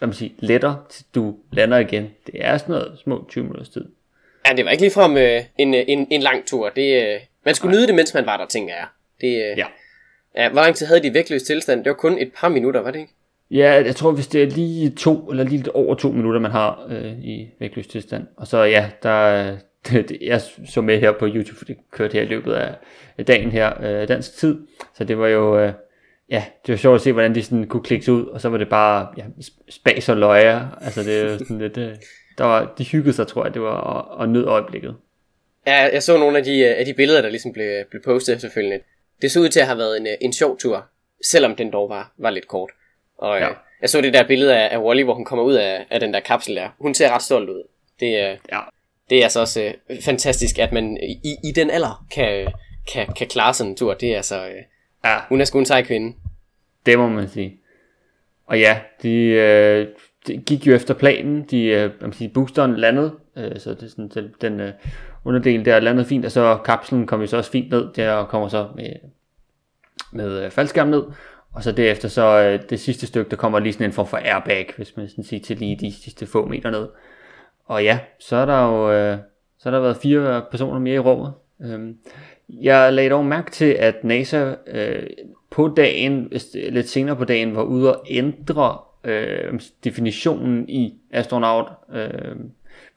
hvad 0.00 0.06
man 0.06 0.14
siger, 0.14 0.32
letter, 0.38 0.86
til 0.90 1.04
du 1.14 1.36
lander 1.52 1.78
igen. 1.78 2.10
Det 2.26 2.34
er 2.34 2.58
sådan 2.58 2.72
noget 2.72 2.98
små 3.02 3.26
20 3.28 3.44
minutters 3.44 3.68
tid. 3.68 3.84
Ja, 4.48 4.52
det 4.56 4.64
var 4.64 4.70
ikke 4.70 4.82
ligefrem 4.82 5.16
øh, 5.16 5.42
en, 5.58 5.74
øh, 5.74 5.84
en, 5.88 6.06
en 6.10 6.22
lang 6.22 6.46
tur. 6.46 6.68
Det, 6.68 7.02
øh, 7.02 7.20
man 7.44 7.54
skulle 7.54 7.72
Nej. 7.72 7.78
nyde 7.78 7.86
det, 7.86 7.94
mens 7.94 8.14
man 8.14 8.26
var 8.26 8.36
der, 8.36 8.46
tænker 8.46 8.74
jeg. 8.74 8.86
Det, 9.20 9.26
øh, 9.26 9.58
ja. 9.58 9.66
ja. 10.36 10.48
Hvor 10.48 10.60
lang 10.60 10.74
tid 10.74 10.86
havde 10.86 11.02
de 11.02 11.14
vægtløs 11.14 11.42
tilstand? 11.42 11.84
Det 11.84 11.90
var 11.90 11.96
kun 11.96 12.18
et 12.18 12.32
par 12.36 12.48
minutter, 12.48 12.80
var 12.80 12.90
det 12.90 12.98
ikke? 12.98 13.12
Ja, 13.50 13.70
jeg 13.84 13.96
tror, 13.96 14.12
hvis 14.12 14.26
det 14.26 14.42
er 14.42 14.46
lige 14.46 14.90
to, 14.90 15.30
eller 15.30 15.44
lige 15.44 15.56
lidt 15.56 15.68
over 15.68 15.94
to 15.94 16.10
minutter, 16.10 16.40
man 16.40 16.50
har 16.50 16.86
øh, 16.90 17.12
i 17.24 17.48
vægtløs 17.58 17.86
tilstand. 17.86 18.26
Og 18.36 18.46
så 18.46 18.62
ja, 18.62 18.90
der, 19.02 19.56
det, 19.86 20.18
jeg 20.20 20.40
så 20.66 20.80
med 20.80 21.00
her 21.00 21.12
på 21.12 21.26
YouTube, 21.26 21.58
for 21.58 21.64
det 21.64 21.76
kørte 21.90 22.12
her 22.12 22.22
i 22.22 22.26
løbet 22.26 22.52
af 22.52 22.74
dagen 23.26 23.50
her, 23.50 23.82
øh, 23.82 24.08
dansk 24.08 24.36
tid. 24.36 24.58
Så 24.94 25.04
det 25.04 25.18
var 25.18 25.28
jo, 25.28 25.58
øh, 25.58 25.72
ja, 26.30 26.44
det 26.66 26.72
var 26.72 26.76
sjovt 26.76 26.94
at 26.94 27.00
se, 27.00 27.12
hvordan 27.12 27.34
de 27.34 27.42
sådan 27.42 27.66
kunne 27.66 27.82
klikke 27.82 28.12
ud, 28.12 28.26
og 28.26 28.40
så 28.40 28.48
var 28.48 28.58
det 28.58 28.68
bare 28.68 29.08
ja, 29.16 29.24
spas 29.68 30.08
og 30.08 30.16
løjer. 30.16 30.68
Altså 30.80 31.02
det 31.02 31.20
er 31.20 31.38
sådan 31.38 31.58
lidt, 31.58 31.76
øh, 31.76 31.92
der 32.38 32.44
var, 32.44 32.74
de 32.78 32.84
hyggede 32.84 33.12
sig, 33.12 33.26
tror 33.26 33.44
jeg, 33.44 33.54
det 33.54 33.62
var 33.62 33.76
og, 33.76 34.18
og 34.18 34.28
nød 34.28 34.44
øjeblikket. 34.44 34.96
Ja, 35.66 35.90
jeg 35.92 36.02
så 36.02 36.18
nogle 36.18 36.38
af 36.38 36.44
de, 36.44 36.58
øh, 36.58 36.78
af 36.78 36.84
de 36.84 36.94
billeder, 36.94 37.22
der 37.22 37.28
ligesom 37.28 37.52
blev, 37.52 37.84
blev 37.90 38.02
postet 38.02 38.40
selvfølgelig. 38.40 38.80
Det 39.22 39.30
så 39.30 39.40
ud 39.40 39.48
til 39.48 39.60
at 39.60 39.66
have 39.66 39.78
været 39.78 39.96
en, 39.96 40.06
øh, 40.06 40.12
en 40.20 40.32
sjov 40.32 40.58
tur, 40.58 40.86
selvom 41.30 41.56
den 41.56 41.72
dog 41.72 41.88
var, 41.88 42.12
var 42.18 42.30
lidt 42.30 42.48
kort. 42.48 42.70
Og 43.18 43.38
ja. 43.38 43.48
jeg 43.80 43.90
så 43.90 44.00
det 44.00 44.14
der 44.14 44.26
billede 44.26 44.56
af, 44.56 44.74
af 44.74 44.82
Wally, 44.82 45.02
hvor 45.02 45.14
hun 45.14 45.24
kommer 45.24 45.44
ud 45.44 45.54
af, 45.54 45.86
af 45.90 46.00
den 46.00 46.14
der 46.14 46.20
kapsel 46.20 46.56
der. 46.56 46.68
Hun 46.78 46.94
ser 46.94 47.10
ret 47.10 47.22
stolt 47.22 47.50
ud. 47.50 47.62
Det, 48.00 48.12
ja. 48.52 48.60
det 49.10 49.18
er 49.18 49.22
altså 49.22 49.40
også 49.40 49.72
uh, 49.90 49.96
fantastisk, 50.02 50.58
at 50.58 50.72
man 50.72 50.96
i, 51.24 51.36
i 51.44 51.52
den 51.52 51.70
alder 51.70 52.06
kan, 52.10 52.52
kan, 52.92 53.06
kan 53.16 53.26
klare 53.26 53.54
sådan 53.54 53.70
en 53.70 53.76
tur. 53.76 53.94
Det 53.94 54.12
er 54.12 54.16
altså... 54.16 54.46
Uh, 54.46 54.52
Ja. 55.04 55.18
Hun 55.28 55.40
er 55.40 55.44
sgu 55.44 55.58
en 55.58 55.66
sej 55.66 55.84
kvinde. 55.84 56.16
Det 56.86 56.98
må 56.98 57.08
man 57.08 57.28
sige. 57.28 57.60
Og 58.46 58.58
ja, 58.58 58.80
de, 59.02 59.14
øh, 59.16 59.86
de 60.26 60.36
gik 60.36 60.66
jo 60.66 60.74
efter 60.74 60.94
planen. 60.94 61.42
De, 61.42 61.64
øh, 61.64 61.90
man 62.00 62.12
sige, 62.12 62.28
boosteren 62.28 62.76
landede, 62.76 63.14
øh, 63.36 63.58
så 63.58 63.70
det 63.70 63.82
er 63.82 63.88
sådan, 63.88 64.08
den, 64.08 64.34
den 64.40 64.60
øh, 64.60 64.72
underdel 65.24 65.64
der 65.64 65.80
landede 65.80 66.06
fint, 66.06 66.24
og 66.24 66.32
så 66.32 66.58
kapslen 66.64 67.06
kom 67.06 67.20
jo 67.20 67.26
så 67.26 67.36
også 67.36 67.50
fint 67.50 67.70
ned, 67.70 67.92
der 67.92 68.24
kommer 68.24 68.48
så 68.48 68.68
med, 68.76 68.92
med 70.12 70.44
øh, 70.44 70.50
faldskærm 70.50 70.88
ned, 70.88 71.02
og 71.52 71.62
så 71.62 71.72
derefter 71.72 72.08
så 72.08 72.40
øh, 72.40 72.70
det 72.70 72.80
sidste 72.80 73.06
stykke, 73.06 73.30
der 73.30 73.36
kommer 73.36 73.58
lige 73.58 73.72
sådan 73.72 73.86
en 73.86 73.92
form 73.92 74.06
for 74.06 74.16
airbag, 74.16 74.72
hvis 74.76 74.96
man 74.96 75.08
sådan 75.08 75.24
siger 75.24 75.42
til 75.42 75.58
lige 75.58 75.76
de 75.76 75.92
sidste 75.92 76.26
få 76.26 76.46
meter 76.46 76.70
ned. 76.70 76.88
Og 77.66 77.84
ja, 77.84 77.98
så 78.18 78.36
er 78.36 78.46
der 78.46 78.66
jo 78.66 78.92
øh, 78.92 79.18
så 79.58 79.68
er 79.68 79.70
der 79.70 79.80
været 79.80 79.96
fire 79.96 80.44
personer 80.50 80.78
mere 80.78 80.94
i 80.94 80.98
rummet. 80.98 81.32
Øhm, 81.60 81.96
jeg 82.60 82.92
lagde 82.92 83.10
dog 83.10 83.24
mærke 83.24 83.50
til, 83.50 83.72
at 83.78 84.04
NASA 84.04 84.54
øh, 84.66 85.06
på 85.50 85.68
dagen, 85.68 86.32
lidt 86.54 86.88
senere 86.88 87.16
på 87.16 87.24
dagen, 87.24 87.56
var 87.56 87.62
ude 87.62 87.96
og 87.96 88.06
ændre 88.10 88.78
øh, 89.04 89.60
definitionen 89.84 90.68
i 90.68 90.94
astronaut. 91.12 91.66
Øh, 91.94 92.36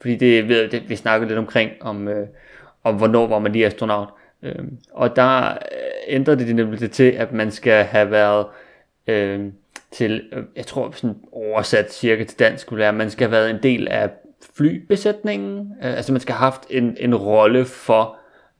fordi 0.01 0.15
det, 0.15 0.47
ved, 0.47 0.67
det, 0.67 0.89
vi 0.89 0.95
snakkede 0.95 1.27
lidt 1.27 1.39
omkring, 1.39 1.71
om, 1.81 2.07
øh, 2.07 2.27
om 2.83 2.95
hvornår 2.95 3.27
var 3.27 3.39
man 3.39 3.51
lige 3.51 3.65
astronaut. 3.65 4.09
Øh, 4.43 4.63
og 4.91 5.15
der 5.15 5.49
øh, 5.51 5.57
ændrede 6.07 6.45
det 6.45 6.55
nemlig 6.55 6.79
det 6.79 6.91
til, 6.91 7.11
at 7.11 7.33
man 7.33 7.51
skal 7.51 7.83
have 7.83 8.11
været 8.11 8.45
øh, 9.07 9.39
til, 9.91 10.23
øh, 10.31 10.43
jeg 10.55 10.65
tror 10.65 10.91
sådan 10.91 11.15
oversat 11.31 11.93
cirka 11.93 12.23
til 12.23 12.39
dansk, 12.39 12.61
skulle 12.61 12.79
være, 12.79 12.89
at 12.89 12.95
man 12.95 13.09
skal 13.09 13.27
have 13.27 13.31
været 13.31 13.49
en 13.49 13.63
del 13.63 13.87
af 13.87 14.09
flybesætningen. 14.57 15.71
Øh, 15.83 15.97
altså 15.97 16.11
man 16.11 16.21
skal 16.21 16.35
have 16.35 16.51
haft 16.51 16.61
en, 16.69 16.97
en 16.99 17.15
rolle 17.15 17.65
for 17.65 18.17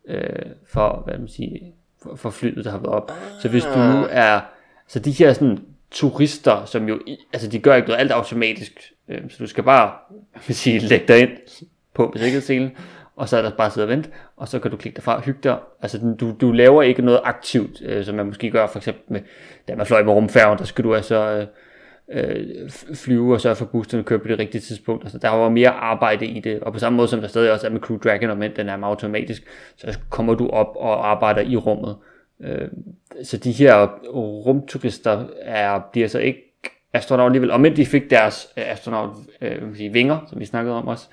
øh, 0.08 0.46
for, 0.68 1.02
hvad 1.06 1.18
man 1.18 1.28
siger, 1.28 1.60
for, 2.04 2.16
for 2.16 2.30
flyet, 2.30 2.66
der 2.66 2.72
har 2.72 2.78
været 2.78 2.94
op. 2.94 3.12
Så 3.42 3.50
hvis 3.50 3.64
du 3.64 3.80
nu 3.80 4.08
er, 4.10 4.40
så 4.88 5.00
de 5.00 5.12
her 5.12 5.34
sådan 5.34 5.60
turister, 5.92 6.66
som 6.66 6.88
jo, 6.88 7.00
altså 7.34 7.50
de 7.50 7.60
gør 7.60 7.76
ikke 7.76 7.88
noget 7.88 8.00
alt 8.00 8.12
automatisk, 8.12 8.80
øh, 9.10 9.22
så 9.30 9.38
du 9.40 9.48
skal 9.48 9.64
bare, 9.64 9.92
man 10.34 10.56
sige, 10.56 10.80
lægge 10.80 11.08
dig 11.08 11.20
ind 11.20 11.32
på 11.94 12.14
sikkerhedsselen, 12.16 12.72
og 13.16 13.30
så 13.30 13.38
er 13.38 13.42
der 13.42 13.52
bare 13.52 13.72
sidde 13.72 13.86
og 13.86 13.90
vente, 13.90 14.10
og 14.38 14.48
så 14.48 14.60
kan 14.60 14.72
du 14.72 14.78
klikke 14.78 14.96
derfra 14.96 15.16
og 15.16 15.22
hygge 15.22 15.40
dig. 15.44 15.58
Altså, 15.82 16.16
du, 16.20 16.34
du 16.42 16.52
laver 16.52 16.84
ikke 16.84 17.02
noget 17.02 17.22
aktivt, 17.24 17.82
øh, 17.86 18.06
som 18.06 18.16
man 18.16 18.26
måske 18.26 18.52
gør 18.52 18.68
for 18.68 18.80
eksempel 18.80 19.04
med, 19.08 19.22
da 19.68 19.76
man 19.76 19.86
fløj 19.86 20.04
med 20.04 20.14
rumfærgen, 20.14 20.58
der 20.58 20.66
skal 20.66 20.84
du 20.84 20.96
altså 20.96 21.16
øh, 21.16 21.48
øh, 22.12 22.70
flyve 22.94 23.34
og 23.34 23.42
sørge 23.42 23.56
for, 23.56 23.66
at 23.66 23.72
boosterne 23.72 24.04
kører 24.04 24.20
på 24.20 24.28
det 24.28 24.40
rigtige 24.40 24.62
tidspunkt. 24.62 25.04
Altså, 25.04 25.18
der 25.18 25.30
var 25.30 25.50
mere 25.50 25.70
arbejde 25.70 26.26
i 26.26 26.40
det, 26.40 26.60
og 26.60 26.74
på 26.74 26.80
samme 26.80 26.98
måde 26.98 27.08
som 27.08 27.22
der 27.22 27.28
stadig 27.28 27.52
også 27.52 27.68
er 27.68 27.72
med 27.72 27.80
Crew 27.80 27.98
Dragon, 27.98 28.30
og 28.30 28.38
men 28.38 28.52
den 28.56 28.70
er 28.70 28.84
automatisk, 28.84 29.44
så 29.76 30.00
kommer 30.10 30.34
du 30.34 30.48
op 30.50 30.76
og 30.76 31.12
arbejder 31.12 31.42
i 31.42 31.56
rummet. 31.56 31.96
Øh, 32.42 32.68
så 33.24 33.38
de 33.38 33.52
her 33.52 33.86
rumturister 34.46 35.26
er, 35.42 35.80
bliver 35.92 36.08
så 36.08 36.20
ikke 36.20 36.40
astronauter 36.94 37.26
alligevel, 37.26 37.52
og 37.52 37.62
men 37.62 37.76
de 37.76 37.86
fik 37.86 38.10
deres 38.10 38.48
øh, 38.58 38.72
astronaut 38.72 39.16
øh, 39.42 39.64
man 39.64 39.76
sige, 39.76 39.94
vinger, 39.94 40.20
som 40.30 40.40
vi 40.40 40.46
snakkede 40.46 40.76
om 40.76 40.88
også, 40.88 41.08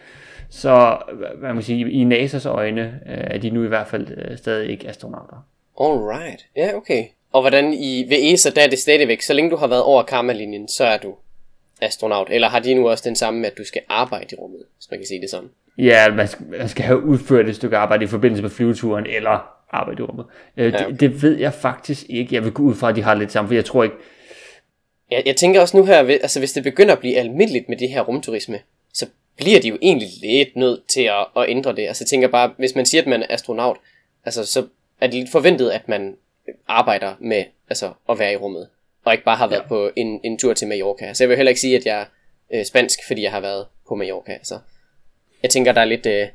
så 0.49 0.99
hvad 1.39 1.55
man 1.55 1.63
sige, 1.63 1.91
i 1.91 2.05
NASA's 2.05 2.49
øjne 2.49 3.01
øh, 3.07 3.19
er 3.19 3.39
de 3.39 3.51
nu 3.51 3.65
i 3.65 3.69
hvert 3.69 3.87
fald 3.87 4.09
øh, 4.17 4.39
stadig 4.39 4.71
ikke 4.71 4.89
astronauter. 4.89 5.47
Alright, 5.81 6.47
ja 6.57 6.77
okay. 6.77 7.05
Og 7.33 7.41
hvordan 7.41 7.75
i, 7.75 8.05
ved 8.09 8.33
ESA, 8.33 8.51
der 8.51 8.63
er 8.63 8.69
det 8.69 8.79
stadigvæk, 8.79 9.23
så 9.23 9.33
længe 9.33 9.51
du 9.51 9.57
har 9.57 9.67
været 9.67 9.83
over 9.83 10.03
karmalinjen, 10.03 10.69
så 10.69 10.85
er 10.85 10.97
du 10.97 11.15
astronaut. 11.81 12.29
Eller 12.31 12.49
har 12.49 12.61
de 12.61 12.75
nu 12.75 12.89
også 12.89 13.05
den 13.07 13.17
samme 13.17 13.41
med, 13.41 13.51
at 13.51 13.59
du 13.59 13.65
skal 13.65 13.83
arbejde 13.89 14.27
i 14.33 14.35
rummet, 14.35 14.61
hvis 14.77 14.91
man 14.91 15.01
kan 15.01 15.07
sige 15.07 15.21
det 15.21 15.31
sådan? 15.31 15.49
Ja, 15.79 16.15
man 16.15 16.29
skal, 16.29 16.47
man 16.47 16.69
skal 16.69 16.85
have 16.85 17.03
udført 17.05 17.49
et 17.49 17.57
stykke 17.57 17.77
arbejde 17.77 18.05
i 18.05 18.07
forbindelse 18.07 18.43
med 18.43 18.51
flyveturen, 18.51 19.07
eller 19.07 19.49
arbejde 19.71 20.03
i 20.03 20.07
rummet. 20.07 20.27
Øh, 20.57 20.73
ja. 20.73 20.79
det, 20.79 21.01
det 21.01 21.23
ved 21.23 21.39
jeg 21.39 21.55
faktisk 21.55 22.07
ikke. 22.09 22.35
Jeg 22.35 22.45
vil 22.45 22.53
gå 22.53 22.63
ud 22.63 22.75
fra, 22.75 22.89
at 22.89 22.97
de 22.97 23.03
har 23.03 23.15
lidt 23.15 23.33
sammen, 23.33 23.49
for 23.49 23.55
jeg 23.55 23.65
tror 23.65 23.85
ikke... 23.85 23.97
Jeg, 25.11 25.23
jeg 25.27 25.37
tænker 25.37 25.61
også 25.61 25.77
nu 25.77 25.85
her, 25.85 25.99
altså 25.99 26.39
hvis 26.39 26.53
det 26.53 26.63
begynder 26.63 26.93
at 26.93 26.99
blive 26.99 27.17
almindeligt 27.17 27.69
med 27.69 27.77
det 27.77 27.89
her 27.89 28.01
rumturisme, 28.01 28.59
så 28.95 29.07
bliver 29.37 29.61
de 29.61 29.69
jo 29.69 29.79
egentlig 29.83 30.09
lidt 30.23 30.57
nødt 30.57 30.81
til 30.89 31.03
at, 31.03 31.27
at 31.37 31.49
ændre 31.49 31.77
det. 31.77 31.87
Altså 31.87 32.05
jeg 32.05 32.09
tænker 32.09 32.29
bare, 32.29 32.53
hvis 32.57 32.75
man 32.75 32.87
siger, 32.87 33.03
at 33.03 33.07
man 33.07 33.23
er 33.23 33.27
astronaut, 33.31 33.77
altså 34.25 34.47
så 34.47 34.67
er 35.01 35.07
det 35.07 35.15
lidt 35.15 35.31
forventet, 35.31 35.71
at 35.71 35.89
man 35.89 36.17
arbejder 36.69 37.15
med 37.21 37.45
altså, 37.69 37.93
at 38.09 38.19
være 38.19 38.33
i 38.33 38.37
rummet, 38.37 38.69
og 39.05 39.13
ikke 39.13 39.25
bare 39.25 39.37
har 39.37 39.49
været 39.49 39.63
ja. 39.63 39.69
på 39.69 39.91
en, 39.97 40.21
en 40.25 40.39
tur 40.39 40.55
til 40.55 40.69
Mallorca. 40.69 41.15
Så 41.15 41.25
jeg 41.25 41.29
vil 41.29 41.37
heller 41.37 41.51
ikke 41.51 41.61
sige, 41.61 41.77
at 41.77 41.87
jeg 41.87 42.01
er 42.01 42.05
øh, 42.59 42.65
spansk, 42.65 42.99
fordi 43.07 43.23
jeg 43.23 43.31
har 43.31 43.41
været 43.41 43.67
på 43.89 43.95
Mallorca. 43.95 44.39
Så 44.43 44.59
jeg 45.43 45.51
tænker, 45.51 45.73
der 45.73 45.81
er 45.81 45.85
lidt... 45.85 46.07
Øh, 46.07 46.27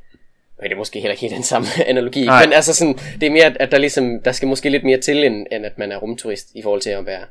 det 0.64 0.72
er 0.72 0.76
måske 0.76 1.00
heller 1.00 1.12
ikke 1.12 1.22
helt 1.22 1.36
den 1.36 1.44
samme 1.44 1.68
analogi, 1.90 2.26
Nej. 2.26 2.46
men 2.46 2.54
altså 2.54 2.74
sådan, 2.74 2.94
det 2.94 3.24
er 3.24 3.32
mere, 3.32 3.62
at 3.62 3.72
der 3.72 3.78
ligesom, 3.78 4.22
der 4.22 4.32
skal 4.32 4.48
måske 4.48 4.70
lidt 4.70 4.84
mere 4.84 4.98
til, 4.98 5.24
end, 5.24 5.48
end 5.52 5.66
at 5.66 5.78
man 5.78 5.92
er 5.92 5.98
rumturist, 5.98 6.56
i 6.56 6.62
forhold 6.62 6.82
til 6.82 6.90
at 6.90 7.06
være 7.06 7.26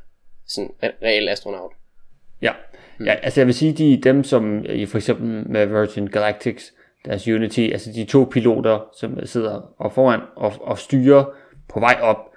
sådan 0.46 0.70
reel 0.82 1.28
astronaut. 1.28 1.72
Ja, 2.42 2.52
hmm. 2.98 3.06
ja 3.06 3.14
altså 3.14 3.40
jeg 3.40 3.46
vil 3.46 3.54
sige, 3.54 3.72
de 3.72 4.00
dem 4.02 4.24
som 4.24 4.64
i 4.68 4.86
for 4.86 4.98
eksempel 4.98 5.48
med 5.48 5.66
Virgin 5.66 6.06
Galactics, 6.06 6.72
deres 7.04 7.28
Unity, 7.28 7.60
altså 7.60 7.92
de 7.92 8.04
to 8.04 8.28
piloter, 8.32 8.86
som 8.98 9.26
sidder 9.26 9.74
og 9.78 9.92
foran 9.92 10.20
og, 10.36 10.52
og 10.60 10.78
styrer 10.78 11.24
på 11.68 11.80
vej 11.80 11.98
op, 12.02 12.33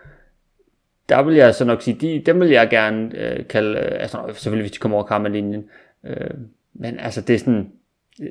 der 1.09 1.23
vil 1.23 1.35
jeg 1.35 1.55
så 1.55 1.65
nok 1.65 1.81
sige, 1.81 1.97
de, 2.01 2.23
dem 2.25 2.39
vil 2.39 2.49
jeg 2.49 2.69
gerne 2.69 3.11
øh, 3.15 3.47
kalde, 3.47 3.79
øh, 3.79 4.01
altså 4.01 4.25
selvfølgelig 4.33 4.63
hvis 4.63 4.71
de 4.71 4.77
kommer 4.77 4.97
over 4.97 5.07
kammerlinjen, 5.07 5.69
øh, 6.03 6.29
men 6.73 6.99
altså 6.99 7.21
det 7.21 7.33
er 7.33 7.39
sådan, 7.39 7.71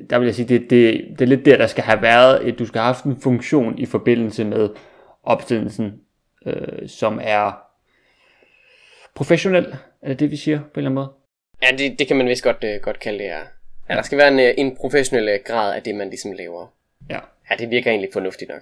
der 0.09 0.19
vil 0.19 0.25
jeg 0.25 0.35
sige, 0.35 0.47
det, 0.47 0.69
det, 0.69 1.05
det 1.09 1.21
er 1.21 1.25
lidt 1.25 1.45
der, 1.45 1.57
der 1.57 1.67
skal 1.67 1.83
have 1.83 2.01
været, 2.01 2.35
at 2.35 2.59
du 2.59 2.65
skal 2.65 2.81
have 2.81 2.93
haft 2.93 3.05
en 3.05 3.21
funktion 3.21 3.79
i 3.79 3.85
forbindelse 3.85 4.45
med 4.45 4.69
opstillelsen, 5.23 6.01
øh, 6.45 6.89
som 6.89 7.19
er 7.23 7.67
professionel, 9.15 9.75
er 10.01 10.07
det 10.07 10.19
det, 10.19 10.31
vi 10.31 10.35
siger 10.35 10.59
på 10.59 10.63
en 10.63 10.69
eller 10.75 10.89
anden 10.89 10.95
måde? 10.95 11.11
Ja, 11.63 11.77
det, 11.77 11.99
det 11.99 12.07
kan 12.07 12.17
man 12.17 12.27
vist 12.27 12.43
godt, 12.43 12.63
øh, 12.63 12.81
godt 12.81 12.99
kalde 12.99 13.19
det, 13.19 13.25
ja. 13.25 13.39
ja. 13.89 13.95
der 13.95 14.01
skal 14.01 14.17
være 14.17 14.27
en, 14.27 14.39
øh, 14.39 14.53
en 14.57 14.75
professionel 14.75 15.29
øh, 15.29 15.39
grad 15.45 15.75
af 15.75 15.83
det, 15.83 15.95
man 15.95 16.09
ligesom 16.09 16.31
laver. 16.31 16.67
Ja. 17.09 17.19
Ja, 17.49 17.55
det 17.55 17.69
virker 17.69 17.91
egentlig 17.91 18.09
fornuftigt 18.13 18.49
nok. 18.49 18.61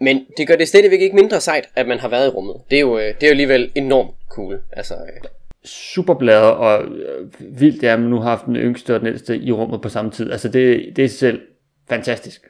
Men 0.00 0.26
det 0.36 0.48
gør 0.48 0.56
det 0.56 0.68
stadigvæk 0.68 1.00
ikke 1.00 1.16
mindre 1.16 1.40
sejt, 1.40 1.68
at 1.74 1.88
man 1.88 1.98
har 1.98 2.08
været 2.08 2.26
i 2.26 2.30
rummet. 2.30 2.56
Det 2.70 2.76
er 2.76 2.80
jo, 2.80 2.98
øh, 2.98 3.04
det 3.04 3.22
er 3.22 3.26
jo 3.26 3.30
alligevel 3.30 3.72
enormt 3.74 4.14
cool. 4.30 4.62
Altså, 4.72 4.94
øh. 4.94 5.28
Super 5.64 6.14
bladet, 6.14 6.52
og 6.52 6.84
øh, 6.84 7.30
vildt 7.60 7.84
er, 7.84 7.92
at 7.92 8.00
man 8.00 8.10
nu 8.10 8.20
har 8.20 8.30
haft 8.30 8.46
den 8.46 8.56
yngste 8.56 8.94
og 8.94 9.00
den 9.00 9.08
ældste 9.08 9.38
i 9.38 9.52
rummet 9.52 9.82
på 9.82 9.88
samme 9.88 10.10
tid. 10.10 10.30
Altså 10.32 10.48
det, 10.48 10.96
det 10.96 11.04
er 11.04 11.08
selv 11.08 11.40
fantastisk. 11.88 12.46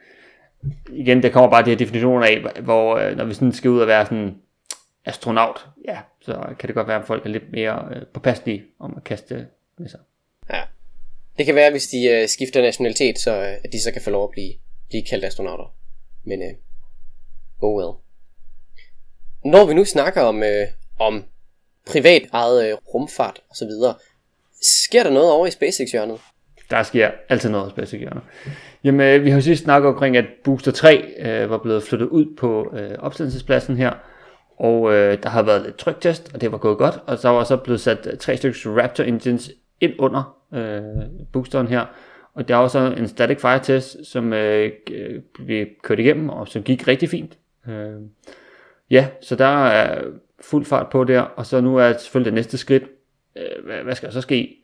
Igen, 0.93 1.23
der 1.23 1.29
kommer 1.29 1.49
bare 1.49 1.65
de 1.65 1.69
her 1.69 1.77
definitioner 1.77 2.25
af, 2.25 2.61
hvor 2.61 3.15
når 3.15 3.25
vi 3.25 3.33
sådan 3.33 3.51
skal 3.51 3.69
ud 3.69 3.79
og 3.79 3.87
være 3.87 4.05
sådan 4.05 4.35
astronaut, 5.05 5.65
ja, 5.87 5.97
så 6.21 6.33
kan 6.59 6.67
det 6.67 6.75
godt 6.75 6.87
være, 6.87 6.99
at 6.99 7.07
folk 7.07 7.25
er 7.25 7.29
lidt 7.29 7.51
mere 7.51 7.89
øh, 7.95 8.01
påpasselige 8.13 8.63
om 8.79 8.93
at 8.97 9.03
kaste 9.03 9.47
med 9.77 9.89
sig. 9.89 9.99
Ja. 10.53 10.61
Det 11.37 11.45
kan 11.45 11.55
være, 11.55 11.71
hvis 11.71 11.87
de 11.87 12.07
øh, 12.07 12.27
skifter 12.27 12.61
nationalitet, 12.61 13.19
så 13.19 13.31
øh, 13.31 13.53
at 13.63 13.71
de 13.71 13.81
så 13.81 13.91
kan 13.91 14.01
få 14.01 14.09
lov 14.09 14.23
at 14.23 14.31
blive, 14.31 14.53
blive 14.89 15.03
kaldt 15.09 15.25
astronauter. 15.25 15.75
Men 16.23 16.41
øh, 16.41 16.53
Oh 17.61 17.75
well. 17.77 17.93
Når 19.45 19.65
vi 19.65 19.73
nu 19.73 19.85
snakker 19.85 20.21
om, 20.21 20.43
øh, 20.43 20.67
om 20.99 21.23
privat 21.87 22.21
eget 22.31 22.69
øh, 22.69 22.77
rumfart 22.93 23.41
og 23.49 23.55
så 23.55 23.65
videre, 23.65 23.95
sker 24.61 25.03
der 25.03 25.09
noget 25.09 25.31
over 25.31 25.47
i 25.47 25.51
SpaceX-hjørnet? 25.51 26.19
Der 26.69 26.83
sker 26.83 27.11
altid 27.29 27.49
noget 27.49 27.67
i 27.67 27.71
SpaceX-hjørnet. 27.71 28.23
Jamen, 28.83 29.01
øh, 29.01 29.23
vi 29.23 29.29
har 29.29 29.37
jo 29.37 29.41
sidst 29.41 29.63
snakket 29.63 29.89
omkring, 29.89 30.17
at 30.17 30.25
Booster 30.43 30.71
3 30.71 31.13
øh, 31.19 31.49
var 31.49 31.57
blevet 31.57 31.83
flyttet 31.83 32.07
ud 32.07 32.35
på 32.37 32.73
øh, 32.77 32.91
opstillingspladsen 32.99 33.77
her, 33.77 33.91
og 34.59 34.93
øh, 34.93 35.23
der 35.23 35.29
har 35.29 35.41
været 35.43 35.61
lidt 35.61 35.77
tryktest, 35.77 36.31
og 36.33 36.41
det 36.41 36.51
var 36.51 36.57
gået 36.57 36.77
godt, 36.77 36.99
og 37.07 37.17
så 37.17 37.29
var 37.29 37.43
så 37.43 37.57
blevet 37.57 37.81
sat 37.81 38.07
øh, 38.11 38.17
tre 38.17 38.37
stykker 38.37 38.81
Raptor 38.81 39.03
engines 39.03 39.51
ind 39.81 39.93
under 39.99 40.37
øh, 40.53 40.81
boosteren 41.33 41.67
her, 41.67 41.85
og 42.33 42.47
der 42.47 42.55
var 42.55 42.67
så 42.67 42.95
en 42.97 43.07
static 43.07 43.41
fire 43.41 43.59
test, 43.63 43.97
som 44.05 44.33
øh, 44.33 44.71
blev 45.35 45.61
øh, 45.61 45.67
kørt 45.83 45.99
igennem, 45.99 46.29
og 46.29 46.47
som 46.47 46.63
gik 46.63 46.87
rigtig 46.87 47.09
fint. 47.09 47.37
Øh, 47.69 48.01
ja, 48.89 49.07
så 49.21 49.35
der 49.35 49.65
er 49.65 50.03
fuld 50.41 50.65
fart 50.65 50.89
på 50.89 51.03
der, 51.03 51.21
og 51.21 51.45
så 51.45 51.61
nu 51.61 51.77
er 51.77 51.93
selvfølgelig 51.93 52.31
det 52.31 52.33
næste 52.33 52.57
skridt, 52.57 52.83
øh, 53.37 53.65
hvad, 53.65 53.83
hvad 53.83 53.95
skal 53.95 54.07
der 54.07 54.13
så 54.13 54.21
ske? 54.21 54.55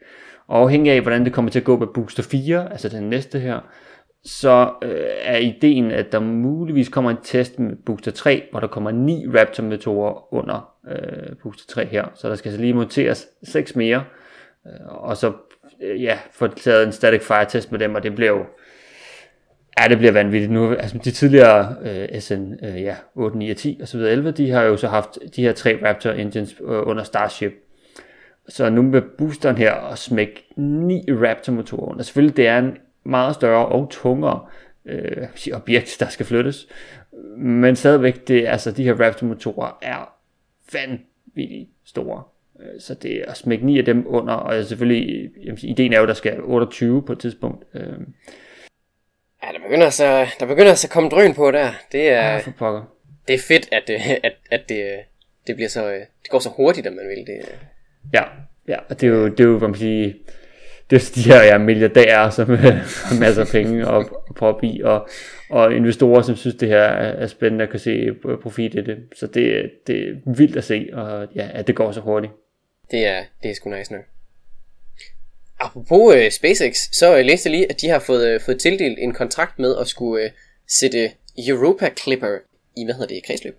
Og 0.48 0.62
afhængig 0.62 0.92
af, 0.92 1.02
hvordan 1.02 1.26
det 1.26 1.34
kommer 1.34 1.52
til 1.52 1.60
at 1.60 1.66
gå 1.66 1.78
med 1.78 1.88
Booster 1.88 2.24
4, 2.24 2.72
altså 2.72 2.90
den 2.90 3.10
næste 3.10 3.40
her, 3.40 3.60
så 4.26 4.74
øh, 4.82 5.10
er 5.22 5.38
ideen, 5.38 5.92
at 5.92 6.12
der 6.12 6.20
muligvis 6.20 6.90
kommer 6.90 7.12
en 7.12 7.18
test 7.24 7.60
med 7.60 7.76
Booster 7.86 8.12
3, 8.12 8.44
hvor 8.52 8.60
der 8.60 8.68
kommer 8.68 8.92
ni 8.92 9.28
Raptor-motorer 9.28 10.34
under 10.34 10.74
øh, 10.88 11.36
Booster 11.44 11.74
3 11.74 11.86
her. 11.86 12.06
Så 12.16 12.30
der 12.30 12.36
skal 12.36 12.52
så 12.52 12.58
lige 12.58 12.74
monteres 12.74 13.28
seks 13.44 13.76
mere, 13.76 14.04
øh, 14.68 14.88
og 14.88 15.18
så 15.18 15.32
øh, 15.82 16.04
ja, 16.04 16.18
få 16.32 16.48
taget 16.48 16.86
en 16.86 16.92
static 16.92 17.22
fire 17.22 17.46
test 17.46 17.72
med 17.72 17.80
dem, 17.80 17.96
og 17.96 18.04
det 18.04 18.16
bliver 18.16 18.32
jo 18.32 18.46
Ja, 19.80 19.88
det 19.88 19.98
bliver 19.98 20.12
vanvittigt 20.12 20.52
nu. 20.52 20.74
Altså, 20.74 20.98
de 20.98 21.12
tidligere 21.12 21.76
øh, 21.84 22.22
SN 22.22 22.54
øh, 22.64 22.82
ja, 22.82 22.96
8, 23.16 23.38
9 23.38 23.50
og 23.50 23.58
10 23.58 23.80
og 23.82 23.88
så 23.88 23.98
videre 23.98 24.12
11, 24.12 24.32
de 24.32 24.50
har 24.50 24.64
jo 24.64 24.78
så 24.78 24.88
haft 24.88 25.18
de 25.36 25.42
her 25.42 25.54
tre 25.54 25.80
Raptor 25.84 26.10
engines 26.10 26.56
øh, 26.62 26.88
under 26.88 27.04
Starship. 27.04 27.52
Så 28.50 28.70
nu 28.70 28.82
med 28.82 29.02
boosteren 29.18 29.58
her 29.58 29.72
og 29.72 29.98
smække 29.98 30.46
ni 30.58 31.06
Raptor 31.10 31.54
motorer 31.54 31.92
under. 31.92 32.04
Selvfølgelig 32.04 32.38
det 32.38 32.48
er 32.48 32.60
en 32.60 32.78
meget 33.04 33.36
større 33.36 33.66
og 33.66 33.90
tungere 33.92 34.46
øh, 34.86 35.28
objekt, 35.54 35.98
der 36.00 36.08
skal 36.10 36.26
flyttes. 36.26 36.68
Men 37.38 37.76
stadigvæk, 37.76 38.28
det, 38.28 38.48
altså, 38.48 38.72
de 38.72 38.84
her 38.84 39.06
Raptor 39.06 39.28
motorer 39.28 39.78
er 39.82 40.16
vanvittigt 40.74 41.70
store. 41.86 42.24
Øh, 42.60 42.80
så 42.80 42.94
det 42.94 43.16
er 43.16 43.32
at 43.32 43.38
smække 43.38 43.66
ni 43.66 43.80
af 43.80 43.86
dem 43.86 44.06
under, 44.08 44.34
og 44.34 44.64
selvfølgelig, 44.64 45.32
jamen, 45.44 45.58
ideen 45.64 45.94
er 45.94 45.98
jo, 45.98 46.04
at 46.04 46.08
der 46.08 46.14
skal 46.14 46.42
28 46.44 47.02
på 47.02 47.12
et 47.14 47.20
tidspunkt. 47.20 47.66
Øh, 47.74 48.00
Ja, 49.44 49.52
der 49.54 49.60
begynder 49.60 49.90
så, 49.90 50.26
der 50.40 50.46
begynder 50.46 50.74
så 50.74 50.88
at 50.88 50.92
komme 50.92 51.10
drøn 51.10 51.34
på 51.34 51.52
der. 51.52 51.70
Det 51.92 52.10
er, 52.10 52.34
ja, 52.34 52.38
for 52.38 52.52
pokker. 52.52 52.82
det 53.28 53.34
er 53.34 53.40
fedt, 53.40 53.70
at, 53.72 53.84
det, 53.88 53.94
at, 54.24 54.34
at 54.52 54.70
det, 54.70 55.00
det, 55.48 55.56
bliver 55.56 55.70
så, 55.70 55.92
det 55.94 56.30
går 56.30 56.40
så 56.40 56.50
hurtigt, 56.50 56.88
at 56.88 56.94
man 56.94 57.08
vil 57.08 57.28
det. 57.28 57.40
Ja, 58.14 58.24
ja 58.68 58.78
og 58.90 59.02
det 59.02 59.08
er 59.08 59.12
jo, 59.12 59.28
det 59.28 59.40
er 59.40 59.44
jo 59.44 59.58
hvad 59.58 59.68
man 59.68 59.78
siger, 59.78 60.14
det 60.90 60.96
er 60.96 61.12
de 61.16 61.22
her 61.22 61.44
ja, 61.44 61.58
milliardærer, 61.58 62.30
som 62.30 62.50
har 63.08 63.20
masser 63.20 63.42
af 63.42 63.48
penge 63.48 63.88
og, 63.88 64.26
og 64.28 64.36
prop 64.36 64.64
i, 64.64 64.82
og, 64.84 65.08
og 65.50 65.76
investorer, 65.76 66.22
som 66.22 66.36
synes, 66.36 66.56
det 66.56 66.68
her 66.68 66.84
er 66.84 67.28
spændende 67.28 67.64
at 67.64 67.70
kan 67.70 67.80
se 67.80 68.14
profit 68.42 68.76
i 68.76 68.82
det. 68.82 68.98
Så 69.16 69.28
det, 69.28 69.72
det 69.88 70.10
er 70.10 70.14
vildt 70.26 70.58
at 70.58 70.64
se, 70.64 70.90
og 70.94 71.28
ja, 71.36 71.50
at 71.54 71.68
det 71.68 71.76
går 71.76 71.92
så 71.92 72.00
hurtigt. 72.00 72.34
Det 72.92 73.08
er, 73.08 73.24
det 73.44 73.52
er 73.52 73.56
sgu 73.56 73.70
nice 73.70 73.94
nok. 73.94 74.13
Apropos 75.64 76.16
uh, 76.16 76.32
SpaceX, 76.32 76.76
så 76.92 77.20
uh, 77.20 77.26
læste 77.26 77.50
jeg 77.50 77.58
lige, 77.58 77.72
at 77.72 77.82
de 77.82 77.90
har 77.90 78.00
fået, 78.00 78.36
uh, 78.36 78.42
fået 78.42 78.60
tildelt 78.60 79.00
en 79.00 79.14
kontrakt 79.14 79.60
med 79.60 79.78
at 79.78 79.88
skulle 79.88 80.26
uh, 80.26 80.32
sætte 80.68 81.12
Europa 81.48 81.90
Clipper 82.02 82.38
i, 82.78 82.86
hvad 82.86 82.94
hedder 82.94 83.08
det, 83.08 83.24
kredsløb. 83.28 83.58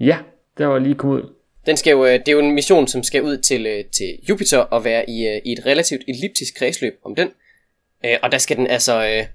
Ja, 0.00 0.18
der 0.58 0.66
var 0.66 0.78
lige 0.78 0.94
kommet 0.94 1.22
ud. 1.22 1.34
Den 1.66 1.76
skal 1.76 1.90
jo, 1.90 2.04
det 2.04 2.28
er 2.28 2.32
jo 2.32 2.38
en 2.38 2.50
mission, 2.50 2.88
som 2.88 3.02
skal 3.02 3.22
ud 3.22 3.36
til, 3.38 3.66
uh, 3.66 3.90
til 3.90 4.18
Jupiter 4.28 4.58
og 4.58 4.84
være 4.84 5.10
i, 5.10 5.28
uh, 5.28 5.36
i 5.44 5.52
et 5.52 5.66
relativt 5.66 6.02
elliptisk 6.08 6.54
kredsløb 6.54 6.98
om 7.04 7.14
den. 7.14 7.28
Uh, 8.04 8.10
og 8.22 8.32
der 8.32 8.38
skal 8.38 8.56
den 8.56 8.66
altså, 8.66 8.98
uh, 9.00 9.26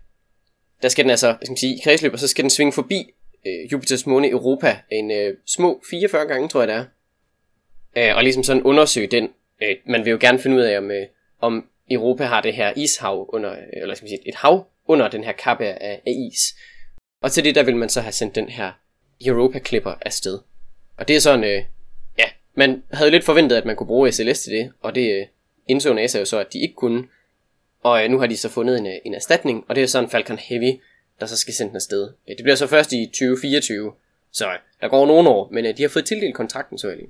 der 0.82 0.90
skal 0.90 1.04
den 1.04 1.12
altså, 1.12 1.36
skal 1.42 1.52
man 1.52 1.58
sige, 1.58 1.76
i 1.76 1.80
kredsløb, 1.84 2.14
og 2.14 2.20
så 2.20 2.28
skal 2.28 2.44
den 2.44 2.50
svinge 2.50 2.74
forbi 2.74 3.14
uh, 3.46 3.74
Jupiters 3.74 4.06
måne 4.06 4.30
Europa 4.30 4.78
en 4.92 5.12
uh, 5.12 5.38
små 5.46 5.82
44 5.90 6.26
gange, 6.26 6.50
tror 6.50 6.62
jeg 6.62 6.68
det 6.68 6.76
er. 6.76 8.12
Uh, 8.12 8.18
og 8.18 8.24
ligesom 8.24 8.44
sådan 8.44 8.64
undersøge 8.64 9.08
den. 9.08 9.24
Uh, 9.62 9.92
man 9.92 10.06
vil 10.06 10.12
jo 10.12 10.18
gerne 10.22 10.40
finde 10.40 10.58
ud 10.58 10.62
af, 10.62 10.78
om, 10.78 10.86
uh, 10.86 10.94
om 11.40 11.66
Europa 11.92 12.24
har 12.24 12.42
det 12.42 12.54
her 12.54 12.74
ishav 12.76 13.30
under, 13.34 13.52
øh, 13.52 13.82
eller 13.82 13.96
skal 13.96 14.06
man 14.06 14.10
sige, 14.10 14.28
et 14.30 14.36
hav 14.36 14.68
under 14.88 15.08
den 15.08 15.24
her 15.24 15.32
kappe 15.32 15.66
af, 15.66 16.02
af 16.06 16.30
is. 16.32 16.56
Og 17.22 17.32
til 17.32 17.44
det 17.44 17.56
der 17.56 17.64
vil 17.64 17.76
man 17.76 17.90
så 17.90 18.02
have 18.02 18.12
sendt 18.12 18.36
den 18.36 18.50
her 18.50 18.72
Europa 19.26 19.60
Clipper 19.60 19.94
afsted. 20.02 20.40
Og 20.98 21.08
det 21.08 21.16
er 21.16 21.20
sådan, 21.20 21.44
øh, 21.44 21.64
ja, 22.20 22.26
man 22.56 22.84
havde 22.92 23.12
lidt 23.12 23.24
forventet, 23.24 23.56
at 23.56 23.66
man 23.66 23.76
kunne 23.76 23.88
bruge 23.88 24.12
SLS 24.12 24.40
til 24.40 24.54
det, 24.54 24.72
og 24.82 24.96
det 24.96 25.20
øh, 25.20 25.26
indså 25.68 25.94
NASA 25.94 26.20
jo 26.20 26.26
så, 26.26 26.40
at 26.40 26.54
de 26.54 26.60
ikke 26.60 26.76
kunne. 26.76 27.08
Og 27.84 28.04
øh, 28.04 28.12
nu 28.12 28.20
har 28.20 28.28
de 28.28 28.38
så 28.38 28.50
fundet 28.50 28.78
en, 28.78 28.88
øh, 28.88 28.94
en 29.06 29.14
erstatning, 29.14 29.66
og 29.68 29.76
det 29.76 29.84
er 29.84 29.88
sådan 29.88 30.10
Falcon 30.10 30.38
Heavy, 30.38 30.80
der 31.20 31.26
så 31.26 31.38
skal 31.38 31.54
sende 31.54 31.70
den 31.70 31.76
afsted. 31.76 32.10
Øh, 32.30 32.38
det 32.38 32.44
bliver 32.44 32.56
så 32.56 32.68
først 32.68 32.94
i 32.94 33.06
2024, 33.06 33.94
Så 34.32 34.46
øh, 34.48 34.60
der 34.82 34.88
går 34.88 35.06
nogle 35.06 35.30
år, 35.30 35.50
men 35.52 35.66
øh, 35.66 35.78
de 35.78 35.82
har 35.82 35.90
fået 35.90 36.06
tildelt 36.06 36.36
kontrakten, 36.36 36.78
så 36.78 36.88
jeg 36.88 36.98
lige. 36.98 37.10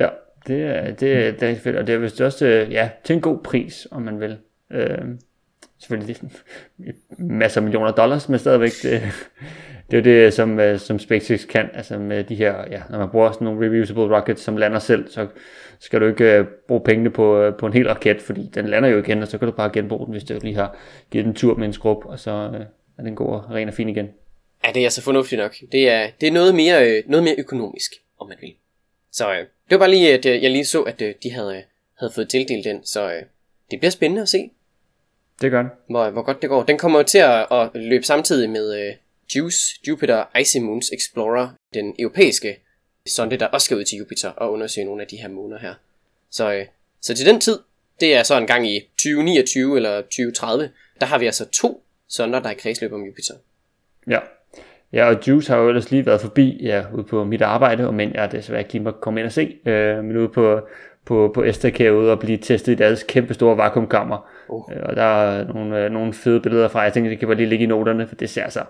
Ja, 0.00 0.08
det 0.48 0.62
er, 0.62 0.90
det, 0.90 1.12
er, 1.12 1.32
det 1.32 1.50
er 1.50 1.56
fedt, 1.56 1.76
og 1.76 1.86
det 1.86 1.94
er 1.94 1.98
vist 1.98 2.20
også, 2.20 2.46
øh, 2.46 2.72
ja, 2.72 2.90
til 3.04 3.14
en 3.14 3.20
god 3.20 3.38
pris, 3.38 3.88
om 3.90 4.02
man 4.02 4.20
vil. 4.20 4.36
Øh, 4.72 4.98
selvfølgelig 5.78 6.16
masser 7.18 7.60
af 7.60 7.62
millioner 7.62 7.90
dollars, 7.90 8.28
men 8.28 8.38
stadigvæk, 8.38 8.72
det, 8.82 9.02
det 9.90 9.98
er 9.98 10.02
det, 10.02 10.34
som, 10.34 10.60
øh, 10.60 10.78
som 10.78 10.98
SpaceX 10.98 11.46
kan, 11.46 11.70
altså 11.74 11.98
med 11.98 12.24
de 12.24 12.34
her, 12.34 12.64
ja, 12.70 12.82
når 12.90 12.98
man 12.98 13.10
bruger 13.10 13.32
sådan 13.32 13.44
nogle 13.44 13.70
reusable 13.70 14.16
rockets, 14.16 14.42
som 14.42 14.56
lander 14.56 14.78
selv, 14.78 15.10
så 15.10 15.26
skal 15.78 16.00
du 16.00 16.06
ikke 16.06 16.38
øh, 16.38 16.46
bruge 16.68 16.80
pengene 16.80 17.10
på, 17.10 17.52
på 17.58 17.66
en 17.66 17.72
hel 17.72 17.88
raket, 17.88 18.22
fordi 18.22 18.50
den 18.54 18.66
lander 18.66 18.88
jo 18.88 18.98
igen, 18.98 19.22
og 19.22 19.28
så 19.28 19.38
kan 19.38 19.48
du 19.48 19.52
bare 19.52 19.70
genbruge 19.72 20.06
den, 20.06 20.12
hvis 20.12 20.24
du 20.24 20.38
lige 20.42 20.54
har 20.54 20.76
givet 21.10 21.26
den 21.26 21.34
tur 21.34 21.54
med 21.54 21.66
en 21.66 21.72
skrub, 21.72 22.04
og 22.04 22.18
så 22.18 22.30
er 22.98 23.02
den 23.02 23.16
god 23.16 23.28
og 23.28 23.50
ren 23.50 23.68
og 23.68 23.74
fin 23.74 23.88
igen. 23.88 24.08
Ja, 24.64 24.72
det 24.72 24.80
er 24.80 24.86
altså 24.86 25.02
fornuftigt 25.02 25.38
nok. 25.38 25.54
Det 25.72 25.90
er, 25.90 26.06
det 26.20 26.26
er 26.26 26.32
noget, 26.32 26.54
mere, 26.54 27.02
noget 27.06 27.24
mere 27.24 27.34
økonomisk, 27.38 27.92
om 28.20 28.28
man 28.28 28.36
vil. 28.40 28.54
Så 29.12 29.32
øh, 29.32 29.46
det 29.70 29.70
var 29.70 29.78
bare 29.78 29.90
lige, 29.90 30.14
at 30.14 30.26
uh, 30.26 30.42
jeg 30.42 30.50
lige 30.50 30.64
så, 30.64 30.82
at 30.82 31.02
uh, 31.02 31.08
de 31.22 31.32
havde, 31.32 31.48
uh, 31.48 31.62
havde 31.94 32.12
fået 32.12 32.28
tildelt 32.28 32.64
den, 32.64 32.86
så 32.86 33.22
det 33.70 33.80
bliver 33.80 33.90
spændende 33.90 34.22
at 34.22 34.28
se. 34.28 34.50
Det 35.40 35.50
gør 35.50 35.62
den. 35.62 35.70
Hvor, 35.88 36.10
hvor 36.10 36.22
godt 36.22 36.42
det 36.42 36.50
går. 36.50 36.62
Den 36.62 36.78
kommer 36.78 37.02
til 37.02 37.18
at, 37.18 37.46
at 37.50 37.70
løbe 37.74 38.04
samtidig 38.04 38.50
med 38.50 38.94
JUICE, 39.36 39.80
Jupiter 39.88 40.38
Icy 40.38 40.56
Moons 40.56 40.90
Explorer, 40.92 41.48
den 41.74 41.94
europæiske 41.98 42.58
sonde, 43.06 43.36
der 43.36 43.46
også 43.46 43.64
skal 43.64 43.76
ud 43.76 43.84
til 43.84 43.98
Jupiter 43.98 44.30
og 44.30 44.52
undersøge 44.52 44.84
nogle 44.84 45.02
af 45.02 45.08
de 45.08 45.16
her 45.16 45.28
måner 45.28 45.58
her. 45.58 45.74
Så, 46.30 46.52
øh, 46.52 46.66
så 47.00 47.14
til 47.14 47.26
den 47.26 47.40
tid, 47.40 47.58
det 48.00 48.14
er 48.14 48.22
så 48.22 48.36
en 48.38 48.46
gang 48.46 48.70
i 48.70 48.80
2029 48.80 49.76
eller 49.76 50.00
2030, 50.00 50.70
der 51.00 51.06
har 51.06 51.18
vi 51.18 51.26
altså 51.26 51.44
to 51.44 51.82
sonder, 52.08 52.40
der 52.40 52.48
er 52.48 52.52
i 52.52 52.56
kredsløb 52.56 52.92
om 52.92 53.04
Jupiter. 53.04 53.34
Ja. 54.06 54.18
Ja, 54.92 55.08
og 55.08 55.28
Juice 55.28 55.52
har 55.52 55.60
jo 55.60 55.68
ellers 55.68 55.90
lige 55.90 56.06
været 56.06 56.20
forbi 56.20 56.60
ja, 56.62 56.82
ude 56.94 57.04
på 57.04 57.24
mit 57.24 57.42
arbejde, 57.42 57.86
og 57.86 57.94
men 57.94 58.14
jeg 58.14 58.24
er 58.24 58.28
desværre 58.28 58.60
ikke 58.60 58.72
lige 58.72 58.82
må 58.82 58.90
komme 58.90 59.20
ind 59.20 59.26
og 59.26 59.32
se, 59.32 59.56
øh, 59.66 60.04
men 60.04 60.16
ude 60.16 60.28
på, 60.28 60.60
på, 61.04 61.30
på 61.34 61.44
STK 61.52 61.80
ude 61.80 62.12
og 62.12 62.18
blive 62.18 62.38
testet 62.38 62.72
i 62.72 62.74
deres 62.74 63.02
kæmpe 63.02 63.34
store 63.34 63.56
vakuumkammer. 63.56 64.28
Uh. 64.48 64.72
Øh, 64.72 64.82
og 64.82 64.96
der 64.96 65.02
er 65.02 65.52
nogle, 65.52 65.84
øh, 65.84 65.90
nogle 65.90 66.12
fede 66.12 66.40
billeder 66.40 66.68
fra, 66.68 66.80
jeg 66.80 66.92
tænker, 66.92 67.10
det 67.10 67.18
kan 67.18 67.28
bare 67.28 67.36
lige 67.36 67.48
ligge 67.48 67.62
i 67.62 67.68
noterne, 67.68 68.06
for 68.06 68.14
det 68.14 68.30
ser 68.30 68.48
så 68.48 68.60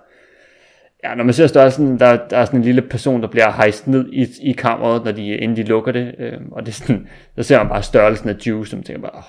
Ja, 1.04 1.14
når 1.14 1.24
man 1.24 1.35
ser 1.35 1.46
størrelsen, 1.46 1.98
der, 1.98 2.26
der 2.31 2.38
er 2.38 2.44
sådan 2.44 2.61
en 2.61 2.64
lille 2.64 2.83
person, 2.83 3.22
der 3.22 3.28
bliver 3.28 3.52
hejst 3.52 3.87
ned 3.87 4.09
i, 4.12 4.26
i 4.42 4.52
kammeret, 4.52 5.04
når 5.04 5.12
de, 5.12 5.37
inden 5.37 5.57
de 5.57 5.62
lukker 5.62 5.92
det. 5.92 6.14
Øh, 6.18 6.33
og 6.52 6.66
det 6.66 6.68
er 6.68 6.74
sådan, 6.74 7.09
der 7.37 7.42
ser 7.42 7.59
man 7.59 7.68
bare 7.68 7.83
størrelsen 7.83 8.28
af 8.28 8.35
Juice, 8.46 8.70
som 8.70 8.83
tænker 8.83 9.02
bare, 9.02 9.22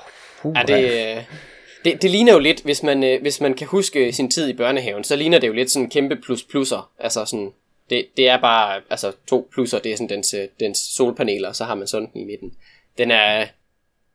oh, 0.44 0.54
ja, 0.56 0.76
det, 0.76 0.84
øh, 0.84 1.24
det, 1.86 2.02
det 2.02 2.12
ligner 2.12 2.34
jo 2.34 2.40
lidt, 2.40 2.62
hvis 2.64 2.84
man, 2.84 3.04
øh, 3.04 3.22
hvis 3.22 3.42
man 3.42 3.54
kan 3.54 3.68
huske 3.68 4.14
sin 4.14 4.32
tid 4.32 4.50
i 4.50 4.54
børnehaven, 4.54 5.04
så 5.04 5.16
ligner 5.16 5.40
det 5.40 5.48
jo 5.48 5.54
lidt 5.54 5.72
sådan 5.72 5.90
kæmpe 5.90 6.16
plus 6.16 6.44
plusser. 6.44 6.92
Altså 7.00 7.26
sådan, 7.26 7.52
det, 7.90 8.06
det 8.18 8.30
er 8.30 8.42
bare, 8.42 8.82
altså 8.90 9.12
to 9.28 9.50
plusser, 9.52 9.80
det 9.80 9.92
er 9.92 9.96
sådan 9.96 10.10
dens, 10.10 10.34
øh, 10.34 10.48
dens 10.60 10.78
solpaneler, 10.78 11.52
så 11.52 11.64
har 11.64 11.76
man 11.76 11.88
sådan 11.88 12.10
den 12.14 12.22
i 12.22 12.26
midten. 12.26 12.54
Den 12.98 13.12
er, 13.12 13.48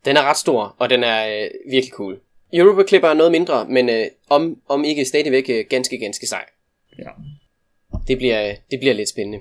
den 0.05 0.17
er 0.17 0.23
ret 0.23 0.37
stor, 0.37 0.75
og 0.79 0.91
den 0.91 1.05
er 1.05 1.43
øh, 1.43 1.51
virkelig 1.71 1.93
cool. 1.93 2.21
Europa 2.53 2.89
Clipper 2.89 3.09
er 3.09 3.15
noget 3.15 3.33
mindre, 3.33 3.67
men 3.69 3.89
øh, 3.89 4.07
om, 4.29 4.61
om 4.69 4.85
ikke 4.85 5.05
stadigvæk 5.05 5.45
øh, 5.49 5.65
ganske, 5.71 5.99
ganske 5.99 6.27
sej. 6.27 6.45
Ja 6.99 7.11
det 8.09 8.19
bliver, 8.19 8.55
det 8.71 8.81
bliver 8.81 8.95
lidt 8.95 9.09
spændende. 9.09 9.39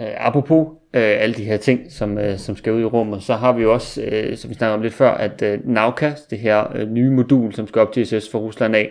Øh, 0.00 0.26
apropos 0.26 0.68
øh, 0.94 1.02
alle 1.02 1.34
de 1.34 1.44
her 1.44 1.56
ting, 1.56 1.92
som, 1.92 2.18
øh, 2.18 2.38
som 2.38 2.56
skal 2.56 2.72
ud 2.72 2.80
i 2.80 2.84
rummet, 2.84 3.22
så 3.22 3.34
har 3.34 3.52
vi 3.52 3.62
jo 3.62 3.72
også, 3.72 4.02
øh, 4.02 4.36
som 4.36 4.50
vi 4.50 4.54
snakkede 4.54 4.74
om 4.74 4.82
lidt 4.82 4.94
før, 4.94 5.10
at 5.10 5.42
øh, 5.42 5.60
Nauka, 5.64 6.12
det 6.30 6.38
her 6.38 6.76
øh, 6.76 6.88
nye 6.88 7.10
modul, 7.10 7.52
som 7.52 7.66
skal 7.66 7.82
op 7.82 7.92
til 7.92 8.00
ISS 8.00 8.30
for 8.30 8.38
Rusland 8.38 8.76
af, 8.76 8.90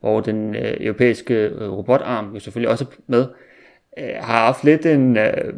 hvor 0.00 0.20
den 0.20 0.54
øh, 0.54 0.76
europæiske 0.80 1.34
øh, 1.34 1.72
robotarm 1.72 2.34
jo 2.34 2.40
selvfølgelig 2.40 2.70
også 2.70 2.84
er 2.84 2.88
med, 3.06 3.26
øh, 3.98 4.14
har 4.20 4.44
haft 4.44 4.64
lidt 4.64 4.86
en, 4.86 5.16
Øh, 5.16 5.54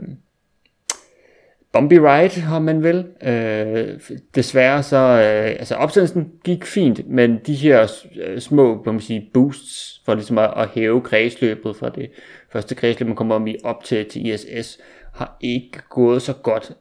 bumpy 1.73 1.95
ride, 1.95 2.57
om 2.57 2.63
man 2.63 2.83
vil. 2.83 3.07
Øh, 3.23 4.01
desværre 4.35 4.83
så, 4.83 4.97
øh, 4.97 5.51
altså 5.59 5.75
opsendelsen 5.75 6.33
gik 6.45 6.65
fint, 6.65 7.09
men 7.09 7.39
de 7.47 7.55
her 7.55 7.93
øh, 8.23 8.41
små, 8.41 8.83
kan 8.83 8.93
man 8.93 9.03
sige, 9.03 9.31
boosts 9.35 10.03
for 10.05 10.15
ligesom 10.15 10.39
at, 10.39 10.53
at 10.57 10.69
hæve 10.69 11.01
kredsløbet 11.01 11.77
fra 11.77 11.89
det 11.89 12.11
første 12.53 12.75
kredsløb, 12.75 13.07
man 13.07 13.17
kommer 13.17 13.35
om 13.35 13.47
i 13.47 13.57
op 13.65 13.85
til, 13.85 14.09
til 14.09 14.27
ISS, 14.27 14.79
har 15.15 15.37
ikke 15.41 15.79
gået 15.89 16.23
så 16.23 16.33
godt. 16.33 16.73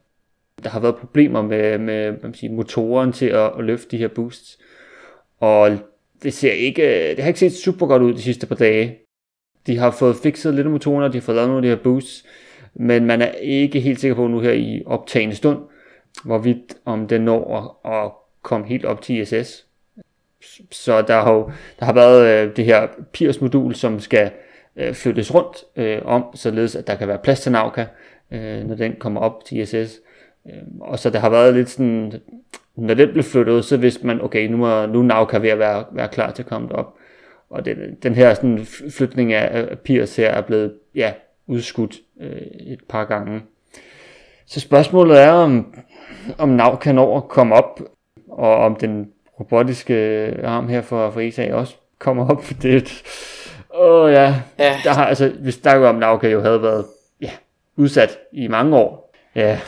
Der 0.63 0.69
har 0.69 0.79
været 0.79 0.95
problemer 0.95 1.41
med, 1.41 1.77
med 1.77 2.13
man 2.23 2.33
sige, 2.33 2.53
motoren 2.53 3.11
til 3.11 3.25
at, 3.25 3.51
at 3.57 3.63
løfte 3.63 3.91
de 3.91 3.97
her 3.97 4.07
boosts, 4.07 4.57
og 5.39 5.77
det 6.23 6.33
ser 6.33 6.51
ikke, 6.51 7.09
øh, 7.09 7.15
det 7.15 7.19
har 7.19 7.27
ikke 7.27 7.39
set 7.39 7.53
super 7.53 7.87
godt 7.87 8.01
ud 8.01 8.13
de 8.13 8.21
sidste 8.21 8.47
par 8.47 8.55
dage. 8.55 8.97
De 9.67 9.77
har 9.77 9.91
fået 9.91 10.15
fikset 10.15 10.53
lidt 10.53 10.67
af 10.67 10.71
motorerne, 10.71 11.13
de 11.13 11.17
har 11.17 11.21
fået 11.21 11.35
lavet 11.35 11.49
nogle 11.49 11.67
af 11.67 11.71
de 11.71 11.77
her 11.77 11.83
boosts, 11.83 12.25
men 12.79 13.05
man 13.05 13.21
er 13.21 13.31
ikke 13.31 13.79
helt 13.79 13.99
sikker 13.99 14.15
på 14.15 14.27
nu 14.27 14.39
her 14.39 14.51
i 14.51 14.83
optagende 14.85 15.35
stund, 15.35 15.59
hvorvidt 16.23 16.77
om 16.85 17.07
den 17.07 17.21
når 17.21 17.77
at, 17.85 17.93
at 17.93 18.11
komme 18.41 18.67
helt 18.67 18.85
op 18.85 19.01
til 19.01 19.15
ISS. 19.15 19.65
Så 20.71 21.01
der 21.01 21.21
har, 21.21 21.33
jo, 21.33 21.51
der 21.79 21.85
har 21.85 21.93
været 21.93 22.47
øh, 22.47 22.55
det 22.55 22.65
her 22.65 22.87
Pirs-modul, 23.13 23.75
som 23.75 23.99
skal 23.99 24.31
øh, 24.75 24.93
flyttes 24.93 25.33
rundt 25.33 25.57
øh, 25.75 26.01
om, 26.05 26.25
således 26.33 26.75
at 26.75 26.87
der 26.87 26.95
kan 26.95 27.07
være 27.07 27.17
plads 27.17 27.39
til 27.41 27.51
Nauka, 27.51 27.85
øh, 28.31 28.67
når 28.67 28.75
den 28.75 28.95
kommer 28.99 29.21
op 29.21 29.45
til 29.45 29.57
ISS. 29.57 29.99
Øh, 30.45 30.53
og 30.79 30.99
så 30.99 31.09
der 31.09 31.19
har 31.19 31.29
været 31.29 31.53
lidt 31.53 31.69
sådan, 31.69 32.13
når 32.75 32.93
den 32.93 33.11
blev 33.11 33.23
flyttet 33.23 33.65
så 33.65 33.77
vidste 33.77 34.07
man, 34.07 34.21
okay, 34.21 34.47
nu 34.47 34.65
er, 34.65 34.85
nu 34.85 34.99
er 34.99 35.03
Nauka 35.03 35.37
ved 35.37 35.49
at 35.49 35.59
være, 35.59 35.85
være 35.91 36.07
klar 36.07 36.31
til 36.31 36.43
at 36.43 36.49
komme 36.49 36.75
op. 36.75 36.93
Og 37.49 37.65
den, 37.65 37.97
den 38.03 38.15
her 38.15 38.33
sådan, 38.33 38.65
flytning 38.89 39.33
af, 39.33 39.67
af 39.71 39.79
Pirs 39.79 40.15
her 40.15 40.29
er 40.29 40.41
blevet 40.41 40.73
ja, 40.95 41.13
udskudt 41.47 41.95
øh, 42.21 42.41
et 42.67 42.79
par 42.89 43.05
gange. 43.05 43.41
Så 44.45 44.59
spørgsmålet 44.59 45.21
er, 45.21 45.31
om, 45.31 45.73
om 46.37 46.49
NAV 46.49 46.77
kan 46.81 46.97
over 46.97 47.21
komme 47.21 47.55
op, 47.55 47.81
og 48.29 48.55
om 48.55 48.75
den 48.75 49.11
robotiske 49.39 49.95
arm 50.43 50.67
her 50.67 50.81
for, 50.81 51.11
for 51.11 51.21
ESA 51.21 51.53
også 51.53 51.75
kommer 51.99 52.29
op. 52.29 52.43
Det, 52.61 53.03
åh 53.73 54.03
oh, 54.03 54.11
ja, 54.11 54.35
ja. 54.59 54.79
Der 54.83 54.93
har, 54.93 55.05
altså, 55.05 55.33
vi 55.39 55.51
snakker 55.51 55.87
om, 55.87 55.95
NAV 55.95 56.19
kan 56.19 56.29
jo 56.29 56.41
have 56.41 56.61
været 56.61 56.85
ja, 57.21 57.31
udsat 57.75 58.17
i 58.31 58.47
mange 58.47 58.77
år. 58.77 59.13
Ja. 59.35 59.59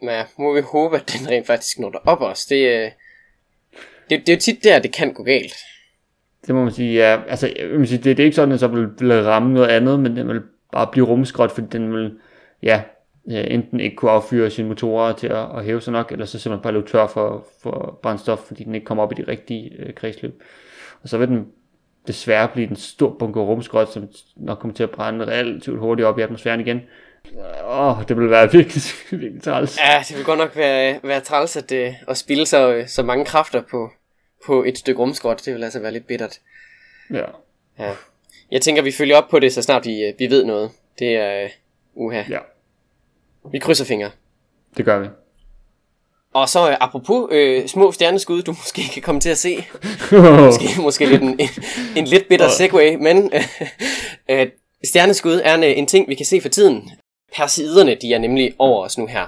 Men 0.00 0.10
ja, 0.10 0.24
må 0.38 0.54
vi 0.54 0.60
håbe, 0.60 0.96
at 0.96 1.16
den 1.18 1.28
rent 1.28 1.46
faktisk 1.46 1.78
når 1.78 2.02
op 2.04 2.20
også. 2.20 2.46
Det, 2.50 2.68
øh, 2.68 2.90
det, 4.10 4.20
det 4.20 4.28
er 4.28 4.32
jo 4.32 4.40
tit 4.40 4.64
der, 4.64 4.78
det 4.78 4.92
kan 4.92 5.12
gå 5.12 5.22
galt. 5.22 5.54
Det 6.46 6.54
må 6.54 6.64
man 6.64 6.72
sige, 6.72 6.94
ja. 6.94 7.20
Altså, 7.28 7.52
jeg 7.58 7.68
vil 7.68 7.88
sige, 7.88 7.98
det, 7.98 8.16
det 8.16 8.22
er 8.22 8.24
ikke 8.24 8.34
sådan, 8.34 8.54
at 8.54 8.60
så 8.60 8.66
vil, 8.66 8.88
vil 8.98 9.22
ramme 9.22 9.54
noget 9.54 9.68
andet, 9.68 10.00
men 10.00 10.16
det 10.16 10.28
vil 10.28 10.42
bare 10.72 10.88
blive 10.92 11.06
rumskrot, 11.06 11.50
fordi 11.50 11.66
den 11.66 11.92
vil, 11.92 12.18
ja, 12.62 12.82
enten 13.26 13.80
ikke 13.80 13.96
kunne 13.96 14.10
affyre 14.10 14.50
sine 14.50 14.68
motorer 14.68 15.12
til 15.12 15.26
at, 15.26 15.56
at 15.56 15.64
hæve 15.64 15.80
sig 15.80 15.92
nok, 15.92 16.12
eller 16.12 16.26
så 16.26 16.38
simpelthen 16.38 16.62
bare 16.62 16.72
løbe 16.72 16.88
tør 16.88 17.06
for, 17.06 17.46
for 17.62 17.98
brændstof, 18.02 18.38
fordi 18.38 18.64
den 18.64 18.74
ikke 18.74 18.84
kommer 18.84 19.04
op 19.04 19.12
i 19.12 19.14
de 19.14 19.24
rigtige 19.28 19.72
øh, 19.78 19.94
kredsløb. 19.94 20.42
Og 21.02 21.08
så 21.08 21.18
vil 21.18 21.28
den 21.28 21.46
desværre 22.06 22.48
blive 22.48 22.70
en 22.70 22.76
stor 22.76 23.16
bunke 23.18 23.40
rumskrot, 23.40 23.92
som 23.92 24.08
nok 24.36 24.58
kommer 24.58 24.74
til 24.74 24.82
at 24.82 24.90
brænde 24.90 25.24
relativt 25.24 25.78
hurtigt 25.78 26.06
op 26.06 26.18
i 26.18 26.22
atmosfæren 26.22 26.60
igen. 26.60 26.80
Åh, 27.64 27.98
oh, 27.98 28.04
det 28.08 28.16
vil 28.16 28.30
være 28.30 28.52
virkelig, 28.56 28.82
virkelig 29.10 29.42
træls. 29.42 29.78
Ja, 29.78 30.04
det 30.08 30.16
vil 30.16 30.24
godt 30.24 30.38
nok 30.38 30.56
være, 30.56 31.00
være 31.02 31.20
træls 31.20 31.56
at, 31.56 31.72
øh, 31.72 31.94
at 32.08 32.16
spille 32.16 32.46
så, 32.46 32.84
så 32.86 33.02
mange 33.02 33.24
kræfter 33.24 33.62
på, 33.70 33.90
på 34.46 34.64
et 34.64 34.78
stykke 34.78 35.00
rumskrot. 35.00 35.44
Det 35.44 35.54
vil 35.54 35.64
altså 35.64 35.80
være 35.80 35.92
lidt 35.92 36.06
bittert. 36.06 36.38
Ja. 37.10 37.24
Ja. 37.78 37.92
Jeg 38.50 38.62
tænker, 38.62 38.82
vi 38.82 38.92
følger 38.92 39.16
op 39.16 39.28
på 39.28 39.38
det, 39.38 39.52
så 39.52 39.62
snart 39.62 39.86
vi, 39.86 40.02
øh, 40.02 40.14
vi 40.18 40.30
ved 40.30 40.44
noget. 40.44 40.70
Det 40.98 41.16
er 41.16 41.44
uh, 41.44 42.06
uha. 42.06 42.22
Ja. 42.30 42.38
Vi 43.52 43.58
krydser 43.58 43.84
fingre. 43.84 44.10
Det 44.76 44.84
gør 44.84 44.98
vi. 44.98 45.06
Og 46.32 46.48
så 46.48 46.68
uh, 46.68 46.74
apropos 46.80 47.28
uh, 47.32 47.66
små 47.66 47.92
stjerneskud, 47.92 48.42
du 48.42 48.52
måske 48.62 48.82
kan 48.92 49.02
komme 49.02 49.20
til 49.20 49.30
at 49.30 49.38
se. 49.38 49.64
måske, 50.46 50.80
måske 50.80 51.06
lidt 51.06 51.22
en, 51.22 51.40
en, 51.40 51.48
en 51.96 52.04
lidt 52.04 52.28
bitter 52.28 52.48
segway, 52.48 52.94
men 52.94 53.32
uh, 54.28 54.36
stjerneskud 54.90 55.40
er 55.44 55.54
en, 55.54 55.64
en 55.64 55.86
ting, 55.86 56.08
vi 56.08 56.14
kan 56.14 56.26
se 56.26 56.40
for 56.40 56.48
tiden. 56.48 56.90
Persiderne, 57.36 57.94
de 57.94 58.14
er 58.14 58.18
nemlig 58.18 58.54
over 58.58 58.84
os 58.84 58.98
nu 58.98 59.06
her. 59.06 59.26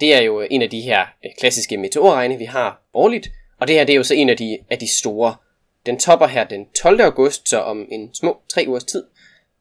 Det 0.00 0.14
er 0.14 0.20
jo 0.20 0.46
en 0.50 0.62
af 0.62 0.70
de 0.70 0.80
her 0.80 1.06
klassiske 1.38 1.76
meteorregne, 1.76 2.38
vi 2.38 2.44
har 2.44 2.82
årligt. 2.94 3.28
Og 3.60 3.68
det 3.68 3.76
her 3.76 3.84
det 3.84 3.92
er 3.92 3.96
jo 3.96 4.04
så 4.04 4.14
en 4.14 4.28
af 4.28 4.36
de, 4.36 4.58
af 4.70 4.78
de 4.78 4.98
store 4.98 5.34
den 5.86 5.98
topper 5.98 6.26
her 6.26 6.44
den 6.44 6.66
12. 6.82 7.00
august, 7.00 7.48
så 7.48 7.58
om 7.58 7.88
en 7.90 8.14
små 8.14 8.40
tre 8.48 8.64
ugers 8.68 8.84
tid, 8.84 9.04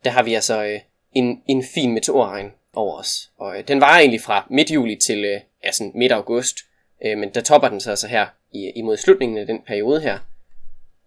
der 0.06 0.12
har 0.12 0.24
vi 0.24 0.34
altså 0.34 0.64
øh, 0.64 0.80
en, 1.14 1.42
en 1.48 1.64
fin 1.64 1.92
meteorregn 1.92 2.52
over 2.74 3.00
os. 3.00 3.30
Og 3.38 3.58
øh, 3.58 3.68
den 3.68 3.82
var 3.82 3.98
egentlig 3.98 4.22
fra 4.22 4.48
midt 4.50 4.72
juli 4.72 4.96
til 4.96 5.26
øh, 5.26 5.42
ja, 5.64 5.72
sådan 5.72 5.92
midt 5.96 6.12
august, 6.12 6.58
øh, 7.06 7.18
men 7.18 7.30
der 7.30 7.42
topper 7.42 7.70
den 7.70 7.80
så 7.80 7.90
altså 7.90 8.08
her 8.08 8.28
i, 8.54 8.72
imod 8.76 8.98
slutningen 8.98 9.38
af 9.38 9.46
den 9.46 9.62
periode 9.68 10.02
her. 10.02 10.20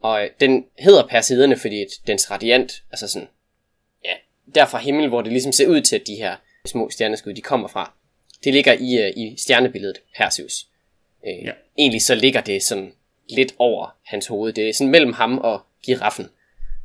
Og 0.00 0.24
øh, 0.24 0.30
den 0.40 0.64
hedder 0.78 1.06
Perseiderne, 1.06 1.56
fordi 1.56 1.86
dens 2.06 2.30
radiant, 2.30 2.82
altså 2.90 3.08
sådan, 3.08 3.28
ja, 4.04 4.12
der 4.54 4.66
fra 4.66 4.78
himmel, 4.78 5.08
hvor 5.08 5.22
det 5.22 5.32
ligesom 5.32 5.52
ser 5.52 5.66
ud 5.66 5.80
til, 5.80 5.96
at 5.96 6.06
de 6.06 6.14
her 6.14 6.36
små 6.66 6.90
stjerneskud, 6.90 7.34
de 7.34 7.40
kommer 7.40 7.68
fra. 7.68 7.92
Det 8.44 8.54
ligger 8.54 8.72
i, 8.72 8.98
øh, 8.98 9.12
i 9.16 9.36
stjernebilledet 9.38 10.00
Perseus. 10.16 10.66
Øh, 11.26 11.44
ja. 11.44 11.52
Egentlig 11.78 12.02
så 12.02 12.14
ligger 12.14 12.40
det 12.40 12.62
sådan 12.62 12.92
lidt 13.37 13.55
over 13.59 13.97
hans 14.05 14.26
hoved. 14.26 14.53
Det 14.53 14.68
er 14.68 14.72
sådan 14.72 14.91
mellem 14.91 15.12
ham 15.12 15.39
og 15.39 15.61
giraffen. 15.85 16.26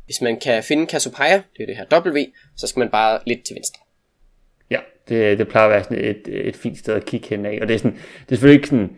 Hvis 0.06 0.22
man 0.22 0.40
kan 0.40 0.64
finde 0.64 0.86
Cassiopeia, 0.86 1.36
det 1.58 1.62
er 1.62 1.66
det 1.66 1.78
her 1.78 2.12
W, 2.12 2.20
så 2.58 2.68
skal 2.68 2.80
man 2.80 2.90
bare 2.90 3.20
lidt 3.26 3.44
til 3.44 3.56
venstre. 3.56 3.82
Ja, 4.72 4.80
Det, 5.10 5.38
det 5.38 5.48
plejer 5.48 5.66
at 5.66 5.72
være 5.72 5.84
sådan 5.84 6.06
et, 6.06 6.48
et 6.48 6.56
fint 6.56 6.78
sted 6.78 6.94
at 6.94 7.06
kigge 7.06 7.28
hen 7.30 7.46
af, 7.46 7.60
og 7.62 7.68
det 7.68 7.74
er, 7.74 7.78
sådan, 7.78 7.96
det 7.96 8.32
er 8.32 8.36
selvfølgelig 8.36 8.58
ikke 8.58 8.68
sådan, 8.68 8.98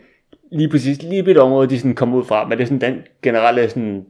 lige 0.52 0.68
præcis 0.68 1.02
lige 1.02 1.30
et 1.30 1.38
område, 1.38 1.70
de 1.70 1.78
sådan 1.78 1.94
kommer 1.94 2.18
ud 2.18 2.24
fra, 2.24 2.48
men 2.48 2.58
det 2.58 2.64
er 2.64 2.68
sådan 2.68 2.92
den 2.92 3.02
generelle 3.22 3.70
sådan, 3.70 4.06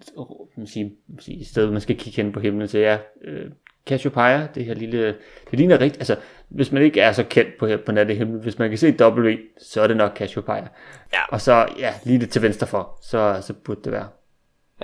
man 0.57 0.67
sige, 0.67 0.93
man 1.09 1.21
sige, 1.21 1.45
sted, 1.45 1.71
man 1.71 1.81
skal 1.81 1.97
kigge 1.97 2.23
hen 2.23 2.33
på 2.33 2.41
himlen 2.41 2.69
Så 2.69 2.79
ja, 2.79 2.99
øh, 3.25 3.51
Cassiopeia, 3.87 4.49
det 4.55 4.65
her 4.65 4.75
lille, 4.75 5.07
det 5.51 5.59
ligner 5.59 5.81
rigtigt, 5.81 6.01
altså, 6.01 6.17
hvis 6.49 6.73
man 6.73 6.83
ikke 6.83 7.01
er 7.01 7.13
så 7.13 7.25
kendt 7.25 7.59
på, 7.59 7.69
på 7.87 7.93
nattehimlen, 7.93 8.43
hvis 8.43 8.59
man 8.59 8.69
kan 8.69 8.79
se 8.79 8.95
W, 9.01 9.35
så 9.63 9.83
er 9.83 9.87
det 9.87 9.97
nok 9.97 10.17
Cassiopeia. 10.17 10.69
Ja. 11.13 11.25
Og 11.29 11.41
så, 11.41 11.67
ja, 11.79 11.95
lige 12.05 12.21
det 12.21 12.31
til 12.31 12.43
venstre 12.43 12.67
for, 12.67 12.99
så, 13.03 13.43
så 13.47 13.53
burde 13.53 13.81
det 13.85 13.93
være. 13.93 14.09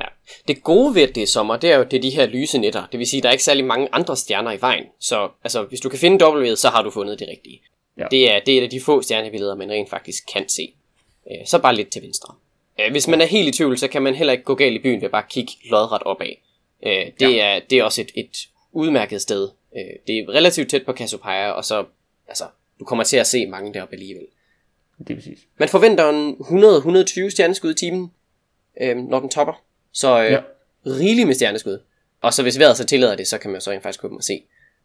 Ja. 0.00 0.06
Det 0.48 0.62
gode 0.62 0.94
ved, 0.94 1.08
det 1.08 1.22
er 1.22 1.26
sommer, 1.26 1.56
det 1.56 1.72
er 1.72 1.76
jo, 1.76 1.82
det 1.82 1.96
er 1.96 2.00
de 2.00 2.10
her 2.10 2.26
lyse 2.26 2.58
netter. 2.58 2.86
Det 2.92 2.98
vil 2.98 3.06
sige, 3.06 3.18
at 3.18 3.22
der 3.22 3.28
er 3.28 3.32
ikke 3.32 3.44
særlig 3.44 3.64
mange 3.64 3.88
andre 3.92 4.16
stjerner 4.16 4.52
i 4.52 4.60
vejen. 4.60 4.84
Så 5.00 5.28
altså, 5.44 5.62
hvis 5.62 5.80
du 5.80 5.88
kan 5.88 5.98
finde 5.98 6.24
W'et, 6.24 6.54
så 6.54 6.68
har 6.68 6.82
du 6.82 6.90
fundet 6.90 7.18
det 7.18 7.28
rigtige. 7.28 7.62
Ja. 7.98 8.06
Det, 8.10 8.34
er, 8.34 8.40
det 8.46 8.54
er 8.54 8.58
et 8.58 8.64
af 8.64 8.70
de 8.70 8.80
få 8.80 9.02
stjernebilleder, 9.02 9.54
man 9.54 9.70
rent 9.70 9.90
faktisk 9.90 10.22
kan 10.32 10.48
se. 10.48 10.74
Øh, 11.30 11.46
så 11.46 11.58
bare 11.58 11.74
lidt 11.74 11.90
til 11.90 12.02
venstre. 12.02 12.34
Øh, 12.80 12.90
hvis 12.90 13.08
man 13.08 13.20
er 13.20 13.26
helt 13.26 13.48
i 13.48 13.58
tvivl, 13.58 13.78
så 13.78 13.88
kan 13.88 14.02
man 14.02 14.14
heller 14.14 14.32
ikke 14.32 14.44
gå 14.44 14.54
galt 14.54 14.74
i 14.74 14.78
byen 14.78 15.02
ved 15.02 15.08
bare 15.08 15.22
at 15.22 15.28
kigge 15.28 15.52
lodret 15.70 16.02
opad. 16.02 16.32
Øh, 16.86 17.06
det, 17.20 17.40
er, 17.42 17.60
det 17.70 17.78
er 17.78 17.84
også 17.84 18.00
et, 18.00 18.10
et 18.14 18.48
udmærket 18.74 19.20
sted. 19.22 19.48
Øh, 19.76 19.82
det 20.06 20.18
er 20.18 20.28
relativt 20.28 20.70
tæt 20.70 20.84
på 20.86 20.92
Cassiopeia, 20.92 21.50
og 21.50 21.64
så, 21.64 21.84
altså, 22.28 22.44
du 22.80 22.84
kommer 22.84 23.04
til 23.04 23.16
at 23.16 23.26
se 23.26 23.46
mange 23.46 23.74
deroppe 23.74 23.94
alligevel. 23.94 24.26
Det 24.98 25.10
er 25.10 25.14
præcis. 25.14 25.38
Man 25.58 25.68
forventer 25.68 26.08
en 26.08 26.36
100-120 27.26 27.30
stjerneskud 27.30 27.70
i 27.70 27.74
timen, 27.74 28.12
øh, 28.80 28.96
når 28.96 29.20
den 29.20 29.28
topper. 29.28 29.62
Så 29.92 30.22
øh, 30.24 30.32
Ja. 30.32 30.40
rigeligt 30.86 31.26
med 31.26 31.34
stjerneskud. 31.34 31.78
Og 32.20 32.32
så 32.34 32.42
hvis 32.42 32.58
vejret 32.58 32.76
så 32.76 32.84
tillader 32.86 33.16
det, 33.16 33.26
så 33.26 33.38
kan 33.38 33.50
man 33.50 33.60
så 33.60 33.70
rent 33.70 33.82
faktisk 33.82 34.00
gå 34.00 34.08
dem 34.08 34.16
og 34.16 34.22
se. 34.24 34.42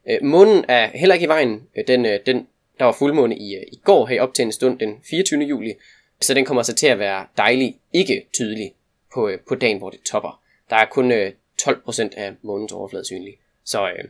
Øh, 0.09 0.17
månen 0.23 0.65
er 0.67 0.87
heller 0.93 1.15
ikke 1.15 1.25
i 1.25 1.27
vejen. 1.27 1.63
Øh, 1.77 1.87
Den, 1.87 2.05
øh, 2.05 2.19
den, 2.25 2.47
der 2.79 2.85
var 2.85 2.91
fuldmåne 2.91 3.37
i, 3.37 3.55
øh, 3.55 3.63
i 3.71 3.79
går 3.83 4.05
her 4.05 4.21
op 4.21 4.33
til 4.33 4.43
en 4.45 4.51
stund 4.51 4.79
den 4.79 4.95
24. 5.09 5.43
juli. 5.43 5.73
Så 6.21 6.33
den 6.33 6.45
kommer 6.45 6.63
så 6.63 6.75
til 6.75 6.87
at 6.87 6.99
være 6.99 7.25
dejlig, 7.37 7.79
ikke 7.93 8.25
tydelig 8.33 8.73
på, 9.13 9.27
øh, 9.29 9.39
på 9.47 9.55
dagen, 9.55 9.77
hvor 9.77 9.89
det 9.89 9.99
topper. 10.01 10.41
Der 10.69 10.75
er 10.75 10.85
kun 10.85 11.11
øh, 11.11 11.31
12% 11.61 12.09
af 12.17 12.33
månens 12.41 12.71
overflade 12.71 13.05
synlig. 13.05 13.37
Så, 13.69 13.87
øh, 13.89 14.03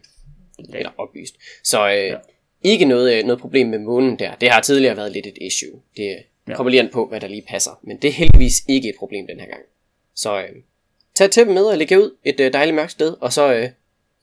eller 0.74 0.92
oplyst. 0.98 1.36
Så 1.64 1.90
øh, 1.90 1.96
Ja. 1.96 2.16
ikke 2.64 2.86
noget, 2.86 3.18
øh, 3.18 3.24
noget 3.24 3.40
problem 3.42 3.68
med 3.68 3.80
månen 3.80 4.20
der. 4.20 4.36
Det 4.36 4.50
har 4.50 4.62
tidligere 4.62 4.98
været 4.98 5.12
lidt 5.12 5.28
et 5.28 5.38
issue. 5.42 5.82
Det 5.98 6.10
øh, 6.10 6.22
Ja. 6.48 6.56
kommer 6.56 6.72
lige 6.72 6.82
an 6.82 6.90
på, 6.94 7.06
hvad 7.08 7.20
der 7.20 7.28
lige 7.28 7.46
passer. 7.50 7.80
Men 7.84 7.98
det 7.98 8.08
er 8.08 8.12
heldigvis 8.12 8.54
ikke 8.68 8.90
et 8.90 8.96
problem 9.00 9.28
den 9.28 9.40
her 9.40 9.48
gang. 9.48 9.62
Så 10.16 10.42
øh, 10.42 10.50
tag 11.16 11.26
et 11.26 11.32
tæppe 11.32 11.54
med 11.54 11.64
og 11.64 11.78
læg 11.78 11.92
ud 11.98 12.16
et 12.24 12.40
øh, 12.40 12.54
dejligt 12.54 12.76
mørkt 12.76 12.92
sted, 12.92 13.16
og 13.22 13.34
så 13.34 13.54
øh, 13.54 13.70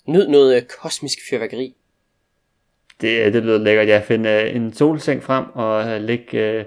nyd 0.06 0.28
noget 0.28 0.56
øh, 0.56 0.62
kosmisk 0.62 1.18
fyrværkeri. 1.30 1.74
Det, 3.00 3.32
det 3.32 3.42
lyder 3.42 3.58
lækkert. 3.58 3.88
Jeg 3.88 4.04
finder 4.04 4.40
en 4.40 4.74
solseng 4.74 5.22
frem 5.22 5.44
og 5.54 5.88
øh, 5.88 6.00
læg, 6.02 6.34
øh, 6.34 6.64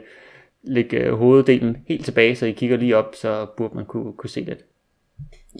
læg 0.63 0.93
øh, 0.93 1.13
hoveddelen 1.13 1.77
helt 1.87 2.05
tilbage, 2.05 2.35
så 2.35 2.45
I 2.45 2.51
kigger 2.51 2.77
lige 2.77 2.97
op, 2.97 3.15
så 3.15 3.47
burde 3.57 3.75
man 3.75 3.85
kunne, 3.85 4.13
kunne 4.13 4.29
se 4.29 4.41
lidt. 4.41 4.59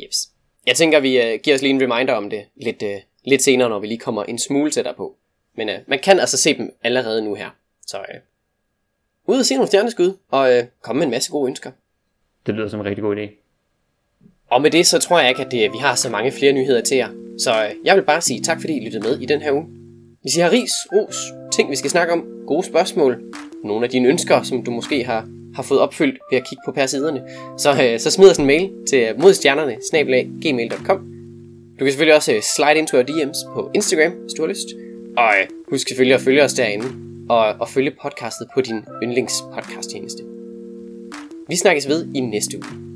Yes. 0.03 0.30
Jeg 0.70 0.78
tænker, 0.78 0.99
vi 0.99 1.22
øh, 1.22 1.39
giver 1.43 1.55
os 1.55 1.61
lige 1.61 1.74
en 1.74 1.82
reminder 1.82 2.13
om 2.13 2.30
det 2.30 2.45
lidt, 2.55 2.84
øh, 2.84 2.95
lidt 3.26 3.43
senere, 3.43 3.70
når 3.70 3.80
vi 3.80 3.88
lige 3.88 3.97
kommer 3.97 4.24
en 4.24 4.39
smule 4.39 4.72
tættere 4.72 4.93
på. 4.93 5.15
Men 5.55 5.70
øh, 5.70 5.76
man 5.88 5.99
kan 5.99 6.20
altså 6.20 6.38
se 6.38 6.57
dem 6.57 6.76
allerede 6.84 7.22
nu 7.22 7.34
her. 7.34 7.49
Så 7.88 7.97
øh, 7.97 8.20
ud 9.26 9.39
og 9.39 9.45
se 9.45 9.53
nogle 9.53 9.67
stjerneskud, 9.67 10.13
og 10.32 10.53
øh, 10.57 10.63
komme 10.82 10.99
med 10.99 11.07
en 11.07 11.11
masse 11.11 11.32
gode 11.32 11.47
ønsker. 11.47 11.72
Det 12.45 12.55
lyder 12.55 12.70
som 12.70 12.80
en 12.80 12.86
rigtig 12.86 13.03
god 13.03 13.15
idé. 13.15 13.30
Og 14.49 14.61
med 14.61 14.72
det, 14.72 14.88
så 14.88 14.99
tror 14.99 15.20
jeg 15.20 15.30
ikke, 15.30 15.41
at 15.41 15.51
det, 15.51 15.72
vi 15.72 15.78
har 15.78 15.95
så 15.95 16.09
mange 16.09 16.32
flere 16.32 16.53
nyheder 16.53 16.82
til 16.82 16.97
jer. 16.97 17.09
Så 17.39 17.65
øh, 17.65 17.72
jeg 17.86 17.95
vil 17.95 18.03
bare 18.03 18.22
sige 18.22 18.41
tak, 18.41 18.61
fordi 18.61 18.78
I 18.78 18.86
lyttede 18.86 19.03
med 19.03 19.20
i 19.20 19.26
den 19.26 19.41
her 19.41 19.51
uge. 19.51 19.65
Hvis 20.22 20.38
I 20.38 20.39
har 20.39 20.51
ris, 20.51 20.72
ros, 20.93 21.17
ting 21.53 21.72
vi 21.72 21.76
skal 21.76 21.89
snakke 21.89 22.13
om, 22.13 22.26
gode 22.47 22.63
spørgsmål, 22.63 23.34
nogle 23.63 23.86
af 23.86 23.89
dine 23.89 24.07
ønsker, 24.07 24.43
som 24.43 24.63
du 24.63 24.72
måske 24.72 25.03
har, 25.03 25.30
har 25.56 25.64
fået 25.64 25.80
opfyldt 25.80 26.20
ved 26.32 26.38
at 26.38 26.47
kigge 26.47 26.62
på 26.66 26.72
per 26.72 26.86
siderne, 26.86 27.22
så, 27.58 27.70
øh, 27.84 28.00
så 28.00 28.12
smid 28.12 28.30
os 28.32 28.38
en 28.38 28.45
mail 28.45 28.72
til 28.89 29.00
øh, 29.00 29.22
modstjernerne, 29.22 29.76
gmail.com. 30.41 30.97
Du 31.80 31.86
kan 31.86 31.91
selvfølgelig 31.91 32.16
også 32.16 32.34
øh, 32.34 32.41
slide 32.41 32.78
ind 32.80 32.88
til 32.88 32.97
DM's 32.97 33.54
på 33.54 33.72
Instagram, 33.76 34.12
hvis 34.12 34.34
du 34.34 34.41
har 34.41 34.50
lyst. 34.50 34.68
Og 35.18 35.34
øh, 35.41 35.47
husk 35.70 35.88
selvfølgelig 35.88 36.16
at 36.16 36.22
følge 36.22 36.43
os 36.43 36.54
derinde, 36.54 36.86
og, 37.30 37.56
og 37.60 37.70
følge 37.70 37.91
podcastet 38.02 38.47
på 38.54 38.62
din 38.62 38.86
yndlingspodcast 39.04 39.89
tjeneste. 39.89 40.24
Vi 41.47 41.56
snakkes 41.56 41.88
ved 41.88 42.08
i 42.16 42.20
næste 42.20 42.58
uge. 42.58 42.88